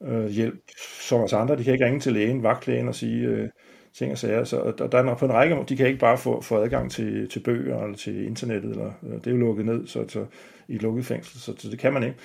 øh, 0.00 0.24
øh, 0.24 0.28
hjælp, 0.28 0.60
som 1.00 1.20
os 1.20 1.32
andre. 1.32 1.56
De 1.56 1.64
kan 1.64 1.72
ikke 1.72 1.84
ringe 1.84 2.00
til 2.00 2.12
lægen, 2.12 2.42
vagtlægen 2.42 2.88
og 2.88 2.94
sige 2.94 3.26
øh, 3.26 3.48
ting 3.94 4.12
og 4.12 4.18
sager. 4.18 4.44
Så 4.44 4.72
der, 4.78 4.86
der 4.86 4.98
er 4.98 5.14
på 5.14 5.24
en 5.24 5.32
række 5.32 5.64
de 5.68 5.76
kan 5.76 5.86
ikke 5.86 5.98
bare 5.98 6.18
få, 6.18 6.40
få 6.40 6.62
adgang 6.62 6.90
til, 6.90 7.28
til 7.28 7.40
bøger 7.40 7.82
eller 7.82 7.96
til 7.96 8.26
internettet. 8.26 8.70
Eller, 8.70 8.92
øh, 9.02 9.14
det 9.14 9.26
er 9.26 9.30
jo 9.30 9.36
lukket 9.36 9.66
ned 9.66 9.86
så, 9.86 10.04
så, 10.08 10.26
i 10.68 10.74
et 10.74 10.82
lukket 10.82 11.06
fængsel, 11.06 11.40
så, 11.40 11.54
så 11.58 11.70
det 11.70 11.78
kan 11.78 11.92
man 11.92 12.02
ikke. 12.02 12.16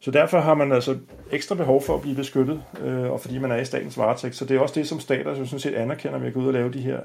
Så 0.00 0.10
derfor 0.10 0.38
har 0.38 0.54
man 0.54 0.72
altså 0.72 0.98
ekstra 1.32 1.54
behov 1.54 1.82
for 1.82 1.94
at 1.94 2.00
blive 2.00 2.16
beskyttet, 2.16 2.62
øh, 2.80 3.10
og 3.10 3.20
fordi 3.20 3.38
man 3.38 3.50
er 3.52 3.56
i 3.56 3.64
statens 3.64 3.98
varetægt. 3.98 4.36
Så 4.36 4.44
det 4.44 4.56
er 4.56 4.60
også 4.60 4.74
det, 4.74 4.88
som 4.88 5.00
stater 5.00 5.34
så 5.34 5.44
sådan 5.44 5.60
set 5.60 5.74
anerkender 5.74 6.18
ved 6.18 6.26
at 6.26 6.34
gå 6.34 6.40
ud 6.40 6.46
og 6.46 6.52
lave 6.52 6.72
de 6.72 6.80
her 6.80 7.00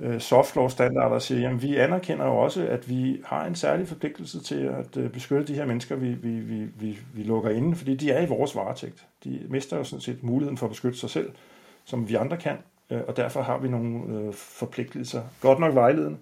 øh, 0.00 0.20
soft 0.20 0.56
law 0.56 0.68
standarder 0.68 1.14
og 1.14 1.22
siger, 1.22 1.40
jamen 1.40 1.62
vi 1.62 1.76
anerkender 1.76 2.26
jo 2.26 2.36
også, 2.36 2.66
at 2.66 2.88
vi 2.88 3.20
har 3.24 3.46
en 3.46 3.54
særlig 3.54 3.88
forpligtelse 3.88 4.40
til 4.40 4.60
at 4.60 4.96
øh, 4.96 5.10
beskytte 5.10 5.46
de 5.46 5.54
her 5.54 5.66
mennesker, 5.66 5.96
vi, 5.96 6.08
vi, 6.08 6.30
vi, 6.30 6.66
vi, 6.78 6.98
vi 7.14 7.22
lukker 7.22 7.50
inde, 7.50 7.76
fordi 7.76 7.94
de 7.94 8.10
er 8.10 8.22
i 8.22 8.28
vores 8.28 8.56
varetægt. 8.56 9.06
De 9.24 9.40
mister 9.48 9.76
jo 9.76 9.84
sådan 9.84 10.00
set 10.00 10.22
muligheden 10.22 10.58
for 10.58 10.66
at 10.66 10.70
beskytte 10.70 10.98
sig 10.98 11.10
selv, 11.10 11.30
som 11.84 12.08
vi 12.08 12.14
andre 12.14 12.36
kan, 12.36 12.56
øh, 12.90 13.00
og 13.08 13.16
derfor 13.16 13.42
har 13.42 13.58
vi 13.58 13.68
nogle 13.68 14.18
øh, 14.18 14.32
forpligtelser. 14.32 15.22
Godt 15.40 15.58
nok 15.58 15.74
vejledende 15.74 16.18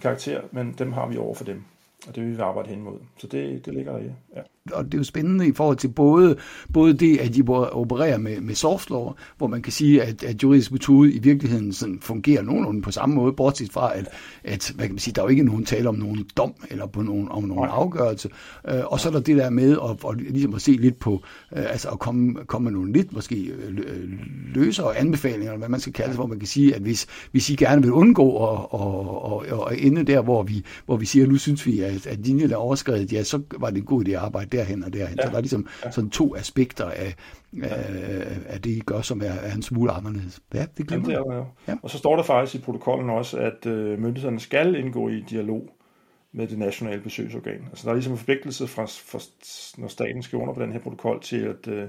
karakter, 0.00 0.40
men 0.50 0.74
dem 0.78 0.92
har 0.92 1.06
vi 1.06 1.16
over 1.16 1.34
for 1.34 1.44
dem. 1.44 1.64
Og 2.08 2.16
det 2.16 2.22
vil 2.22 2.36
vi 2.36 2.42
arbejde 2.42 2.68
hen 2.68 2.78
imod. 2.78 2.98
Så 3.18 3.26
det, 3.26 3.66
det 3.66 3.74
ligger 3.74 3.92
der 3.92 3.98
i. 3.98 4.10
Ja 4.36 4.40
og 4.70 4.84
det 4.84 4.94
er 4.94 4.98
jo 4.98 5.04
spændende 5.04 5.48
i 5.48 5.52
forhold 5.52 5.76
til 5.76 5.88
både, 5.88 6.36
både 6.72 6.94
det, 6.94 7.18
at 7.18 7.34
de 7.34 7.42
opererer 7.48 8.18
med, 8.18 8.40
med 8.40 8.54
soft 8.54 8.90
law, 8.90 9.12
hvor 9.38 9.46
man 9.46 9.62
kan 9.62 9.72
sige, 9.72 10.02
at, 10.02 10.22
at 10.22 10.42
juridisk 10.42 10.72
metode 10.72 11.12
i 11.12 11.18
virkeligheden 11.18 11.72
sådan 11.72 11.98
fungerer 12.00 12.42
nogenlunde 12.42 12.82
på 12.82 12.90
samme 12.90 13.14
måde, 13.14 13.32
bortset 13.32 13.72
fra, 13.72 13.98
at, 13.98 14.08
at 14.44 14.72
hvad 14.74 14.86
kan 14.86 14.94
man 14.94 14.98
sige, 14.98 15.14
der 15.14 15.22
er 15.22 15.24
jo 15.24 15.28
ikke 15.28 15.42
nogen 15.42 15.64
tale 15.64 15.88
om 15.88 15.94
nogen 15.94 16.24
dom 16.36 16.54
eller 16.70 16.86
på 16.86 17.02
nogen, 17.02 17.28
om 17.30 17.42
nogen 17.42 17.70
afgørelse. 17.70 18.28
Øh, 18.68 18.80
og 18.86 19.00
så 19.00 19.08
er 19.08 19.12
der 19.12 19.20
det 19.20 19.36
der 19.36 19.50
med 19.50 19.70
at, 19.72 20.10
at, 20.10 20.32
ligesom 20.32 20.54
at 20.54 20.62
se 20.62 20.70
lidt 20.72 20.98
på, 20.98 21.22
øh, 21.56 21.64
altså 21.70 21.88
at 21.88 21.98
komme, 21.98 22.34
komme 22.46 22.64
med 22.64 22.72
nogle 22.72 22.92
lidt 22.92 23.12
måske 23.12 23.36
øh, 23.36 23.78
løsere 24.54 24.96
anbefalinger, 24.96 25.46
eller 25.46 25.58
hvad 25.58 25.68
man 25.68 25.80
skal 25.80 25.92
kalde 25.92 26.08
det, 26.08 26.18
hvor 26.18 26.26
man 26.26 26.38
kan 26.38 26.48
sige, 26.48 26.74
at 26.74 26.82
hvis, 26.82 27.06
hvis 27.30 27.50
I 27.50 27.56
gerne 27.56 27.82
vil 27.82 27.92
undgå 27.92 28.48
at, 28.48 28.58
at, 28.74 29.52
at, 29.52 29.72
at 29.72 29.86
ende 29.86 30.04
der, 30.04 30.22
hvor 30.22 30.42
vi, 30.42 30.64
hvor 30.86 30.96
vi 30.96 31.06
siger, 31.06 31.24
at 31.24 31.28
nu 31.28 31.36
synes 31.36 31.66
vi, 31.66 31.80
at, 31.80 32.06
at 32.06 32.26
linjen 32.26 32.50
er 32.50 32.56
overskrevet, 32.56 33.12
ja, 33.12 33.22
så 33.22 33.40
var 33.58 33.70
det 33.70 33.78
en 33.78 33.84
god 33.84 34.04
idé 34.08 34.10
at 34.10 34.16
arbejde 34.16 34.51
derhen 34.52 34.84
og 34.84 34.92
derhen. 34.92 35.16
Ja. 35.18 35.22
Så 35.22 35.30
der 35.30 35.36
er 35.36 35.40
ligesom 35.40 35.66
ja. 35.84 35.90
sådan 35.90 36.10
to 36.10 36.36
aspekter 36.36 36.86
af, 36.86 37.14
af, 37.62 38.38
af 38.46 38.60
det, 38.60 38.70
I 38.70 38.80
gør, 38.80 39.00
som 39.00 39.20
er, 39.20 39.32
er 39.32 39.54
en 39.54 39.62
smule 39.62 39.92
anderledes. 39.92 40.40
Ja, 40.54 40.66
det 40.76 40.86
glemmer 40.86 41.10
Jamen, 41.10 41.30
det 41.30 41.36
er, 41.36 41.44
ja. 41.68 41.74
Og 41.82 41.90
så 41.90 41.98
står 41.98 42.16
der 42.16 42.22
faktisk 42.22 42.62
i 42.62 42.64
protokollen 42.64 43.10
også, 43.10 43.38
at 43.38 43.66
øh, 43.66 43.98
myndighederne 43.98 44.40
skal 44.40 44.74
indgå 44.74 45.08
i 45.08 45.20
dialog 45.30 45.68
med 46.32 46.46
det 46.46 46.58
nationale 46.58 47.02
besøgsorgan. 47.02 47.64
Altså 47.70 47.84
der 47.84 47.90
er 47.90 47.94
ligesom 47.94 48.12
en 48.12 48.18
forpligtelse 48.18 48.66
fra, 48.66 48.84
fra 48.84 49.18
når 49.78 49.88
staten 49.88 50.22
skal 50.22 50.38
under 50.38 50.54
på 50.54 50.62
den 50.62 50.72
her 50.72 50.80
protokol 50.80 51.20
til 51.20 51.36
at, 51.36 51.68
øh, 51.68 51.88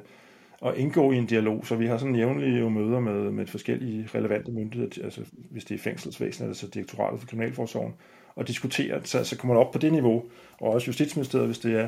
at 0.65 0.75
indgå 0.75 1.11
i 1.11 1.15
en 1.17 1.25
dialog. 1.25 1.65
Så 1.65 1.75
vi 1.75 1.87
har 1.87 1.97
sådan 1.97 2.15
jævnlige 2.15 2.59
jo 2.59 2.69
møder 2.69 2.99
med, 2.99 3.31
med 3.31 3.47
forskellige 3.47 4.09
relevante 4.15 4.51
myndigheder, 4.51 5.03
altså 5.03 5.21
hvis 5.51 5.65
det 5.65 5.75
er 5.75 5.79
fængselsvæsenet, 5.79 6.47
altså 6.47 6.67
direktoratet 6.67 7.19
for 7.19 7.27
kriminalforsorgen, 7.27 7.93
og 8.35 8.47
diskutere, 8.47 9.01
så, 9.03 9.23
så 9.23 9.37
kommer 9.37 9.55
det 9.55 9.65
op 9.65 9.71
på 9.71 9.77
det 9.77 9.91
niveau, 9.91 10.23
og 10.59 10.69
også 10.73 10.87
Justitsministeriet, 10.87 11.47
hvis 11.47 11.59
det 11.59 11.79
er, 11.79 11.87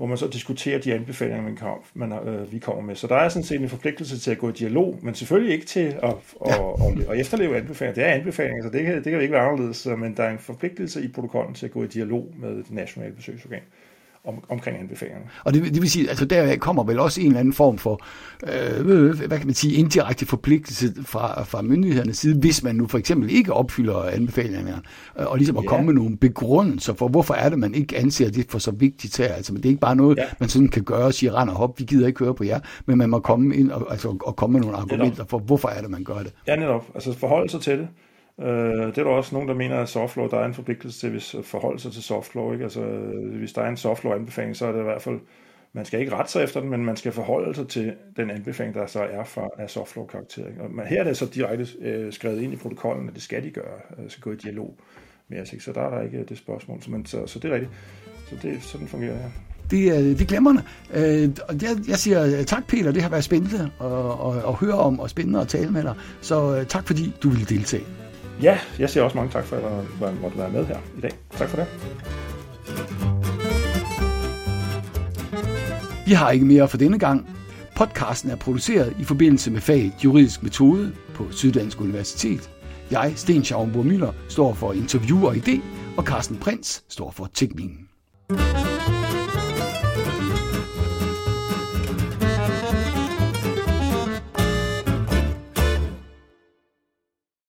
hvor 0.00 0.06
man 0.06 0.18
så 0.18 0.28
diskuterer 0.28 0.78
de 0.78 0.94
anbefalinger, 0.94 1.42
man, 1.42 1.56
kan, 1.56 1.68
man, 1.94 2.12
øh, 2.12 2.52
vi 2.52 2.58
kommer 2.58 2.82
med. 2.82 2.94
Så 2.94 3.06
der 3.06 3.14
er 3.14 3.28
sådan 3.28 3.44
set 3.44 3.60
en 3.60 3.68
forpligtelse 3.68 4.18
til 4.18 4.30
at 4.30 4.38
gå 4.38 4.48
i 4.48 4.52
dialog, 4.52 4.98
men 5.02 5.14
selvfølgelig 5.14 5.54
ikke 5.54 5.66
til 5.66 5.80
at, 5.80 6.14
at, 6.46 6.54
at, 6.54 7.10
at 7.10 7.20
efterleve 7.20 7.56
anbefalinger. 7.56 7.94
Det 7.94 8.10
er 8.10 8.14
anbefalinger, 8.14 8.62
så 8.62 8.70
det 8.70 8.84
kan, 8.84 8.94
det 8.94 9.12
kan 9.12 9.20
ikke 9.20 9.32
være 9.32 9.46
anderledes, 9.46 9.86
men 9.86 10.16
der 10.16 10.22
er 10.22 10.30
en 10.30 10.38
forpligtelse 10.38 11.04
i 11.04 11.08
protokollen 11.08 11.54
til 11.54 11.66
at 11.66 11.72
gå 11.72 11.84
i 11.84 11.86
dialog 11.86 12.32
med 12.38 12.56
det 12.56 12.70
nationale 12.70 13.14
besøgsorgan 13.14 13.62
om, 14.24 14.44
omkring 14.48 14.78
anbefalingerne. 14.78 15.24
Og 15.44 15.54
det, 15.54 15.64
det 15.64 15.82
vil 15.82 15.90
sige, 15.90 16.08
altså 16.08 16.24
der 16.24 16.56
kommer 16.56 16.84
vel 16.84 16.98
også 16.98 17.20
en 17.20 17.26
eller 17.26 17.40
anden 17.40 17.54
form 17.54 17.78
for, 17.78 18.06
øh, 18.42 19.18
hvad 19.26 19.38
kan 19.38 19.46
man 19.46 19.54
sige, 19.54 19.74
indirekte 19.74 20.26
forpligtelse 20.26 21.04
fra, 21.04 21.42
fra 21.42 21.62
myndighedernes 21.62 22.18
side, 22.18 22.38
hvis 22.38 22.62
man 22.62 22.74
nu 22.74 22.86
for 22.86 22.98
eksempel 22.98 23.30
ikke 23.30 23.52
opfylder 23.52 24.02
anbefalingerne, 24.02 24.82
øh, 25.20 25.26
og 25.26 25.36
ligesom 25.36 25.56
at 25.56 25.62
ja. 25.62 25.68
komme 25.68 25.86
med 25.86 25.94
nogle 25.94 26.16
begrundelser 26.16 26.94
for, 26.94 27.08
hvorfor 27.08 27.34
er 27.34 27.48
det, 27.48 27.58
man 27.58 27.74
ikke 27.74 27.96
anser 27.96 28.30
det 28.30 28.46
for 28.48 28.58
så 28.58 28.70
vigtigt 28.70 29.16
her. 29.18 29.34
Altså, 29.34 29.54
det 29.54 29.64
er 29.64 29.68
ikke 29.68 29.80
bare 29.80 29.96
noget, 29.96 30.18
ja. 30.18 30.24
man 30.40 30.48
sådan 30.48 30.68
kan 30.68 30.82
gøre 30.82 31.04
og 31.04 31.14
sige, 31.14 31.32
rend 31.32 31.50
og 31.50 31.56
hop, 31.56 31.78
vi 31.78 31.84
gider 31.84 32.06
ikke 32.06 32.24
høre 32.24 32.34
på 32.34 32.44
jer, 32.44 32.60
men 32.86 32.98
man 32.98 33.10
må 33.10 33.20
komme 33.20 33.56
ind 33.56 33.70
og, 33.70 33.92
altså, 33.92 34.16
og 34.20 34.36
komme 34.36 34.52
med 34.52 34.60
nogle 34.60 34.76
argumenter 34.76 35.24
for, 35.24 35.38
hvorfor 35.38 35.68
er 35.68 35.80
det, 35.80 35.90
man 35.90 36.04
gør 36.04 36.18
det. 36.18 36.34
Ja, 36.46 36.56
netop. 36.56 36.84
Altså 36.94 37.12
forholde 37.12 37.50
sig 37.50 37.60
til 37.60 37.78
det 37.78 37.88
Øh, 38.40 38.86
det 38.86 38.98
er 38.98 39.04
der 39.04 39.10
også 39.10 39.34
nogen, 39.34 39.48
der 39.48 39.54
mener, 39.54 39.76
at 39.76 39.88
softlaw, 39.88 40.28
der 40.28 40.38
er 40.38 40.44
en 40.44 40.54
forpligtelse 40.54 41.00
til 41.00 41.10
hvis 41.10 41.36
forholde 41.42 41.80
sig 41.80 41.92
til 41.92 42.02
softlaw. 42.02 42.52
Ikke? 42.52 42.64
Altså, 42.64 42.80
hvis 43.38 43.52
der 43.52 43.62
er 43.62 43.68
en 43.68 43.76
softlaw-anbefaling, 43.76 44.56
så 44.56 44.66
er 44.66 44.72
det 44.72 44.80
i 44.80 44.82
hvert 44.82 45.02
fald, 45.02 45.18
man 45.72 45.84
skal 45.84 46.00
ikke 46.00 46.14
rette 46.14 46.32
sig 46.32 46.44
efter 46.44 46.60
den, 46.60 46.70
men 46.70 46.84
man 46.84 46.96
skal 46.96 47.12
forholde 47.12 47.54
sig 47.54 47.68
til 47.68 47.92
den 48.16 48.30
anbefaling, 48.30 48.74
der 48.74 48.86
så 48.86 49.00
er 49.00 49.24
fra 49.24 49.48
af 49.58 49.70
softlaw-karakter. 49.70 50.46
Ikke? 50.46 50.62
Og 50.62 50.86
her 50.86 51.00
er 51.00 51.04
det 51.04 51.16
så 51.16 51.26
direkte 51.26 51.66
øh, 51.80 52.12
skrevet 52.12 52.42
ind 52.42 52.52
i 52.52 52.56
protokollen, 52.56 53.08
at 53.08 53.14
det 53.14 53.22
skal 53.22 53.44
de 53.44 53.50
gøre, 53.50 53.78
øh, 53.98 54.10
skal 54.10 54.22
gå 54.22 54.32
i 54.32 54.36
dialog 54.36 54.76
med 55.28 55.40
os. 55.40 55.52
Ikke? 55.52 55.64
Så 55.64 55.72
der 55.72 55.80
er 55.80 55.90
der 55.90 56.02
ikke 56.02 56.24
det 56.24 56.38
spørgsmål. 56.38 56.82
Så, 56.82 56.90
man, 56.90 57.06
så, 57.06 57.26
så 57.26 57.38
det 57.38 57.50
er 57.50 57.54
rigtigt. 57.54 57.72
Så 58.28 58.36
det, 58.42 58.62
sådan 58.62 58.86
fungerer 58.86 59.12
det 59.12 59.22
her. 59.22 59.30
Det 59.70 59.88
er, 59.88 60.00
det 60.00 60.20
er 60.20 60.26
glemrende. 60.26 60.62
Øh, 60.94 61.30
jeg, 61.62 61.88
jeg 61.88 61.96
siger 61.96 62.24
øh, 62.38 62.44
tak, 62.44 62.66
Peter. 62.68 62.92
Det 62.92 63.02
har 63.02 63.10
været 63.10 63.24
spændende 63.24 63.70
at, 63.80 63.86
at, 63.86 64.48
at 64.48 64.54
høre 64.54 64.74
om, 64.74 65.00
og 65.00 65.10
spændende 65.10 65.40
at 65.40 65.48
tale 65.48 65.70
med 65.70 65.82
dig. 65.82 65.94
Så 66.20 66.56
øh, 66.56 66.66
tak, 66.66 66.86
fordi 66.86 67.12
du 67.22 67.28
ville 67.28 67.44
deltage. 67.44 67.84
Ja, 68.42 68.58
jeg 68.78 68.90
siger 68.90 69.04
også 69.04 69.16
mange 69.16 69.32
tak 69.32 69.44
for, 69.44 69.56
at 69.56 69.62
jeg 70.00 70.14
måtte 70.22 70.38
være 70.38 70.50
med 70.50 70.66
her 70.66 70.78
i 70.98 71.00
dag. 71.00 71.10
Tak 71.30 71.48
for 71.48 71.56
det. 71.56 71.66
Vi 76.06 76.12
har 76.12 76.30
ikke 76.30 76.46
mere 76.46 76.68
for 76.68 76.76
denne 76.76 76.98
gang. 76.98 77.28
Podcasten 77.76 78.30
er 78.30 78.36
produceret 78.36 78.96
i 79.00 79.04
forbindelse 79.04 79.50
med 79.50 79.60
faget 79.60 79.92
Juridisk 80.04 80.42
Metode 80.42 80.92
på 81.14 81.26
Syddansk 81.30 81.80
Universitet. 81.80 82.50
Jeg, 82.90 83.12
Sten 83.16 83.44
Schaumburg 83.44 83.86
Møller, 83.86 84.12
står 84.28 84.54
for 84.54 84.72
interview 84.72 85.26
og 85.26 85.34
idé, 85.34 85.60
og 85.96 86.04
Carsten 86.04 86.36
Prins 86.36 86.84
står 86.88 87.10
for 87.10 87.30
teknikken. 87.34 87.86
thank 88.30 88.66
you 88.66 88.69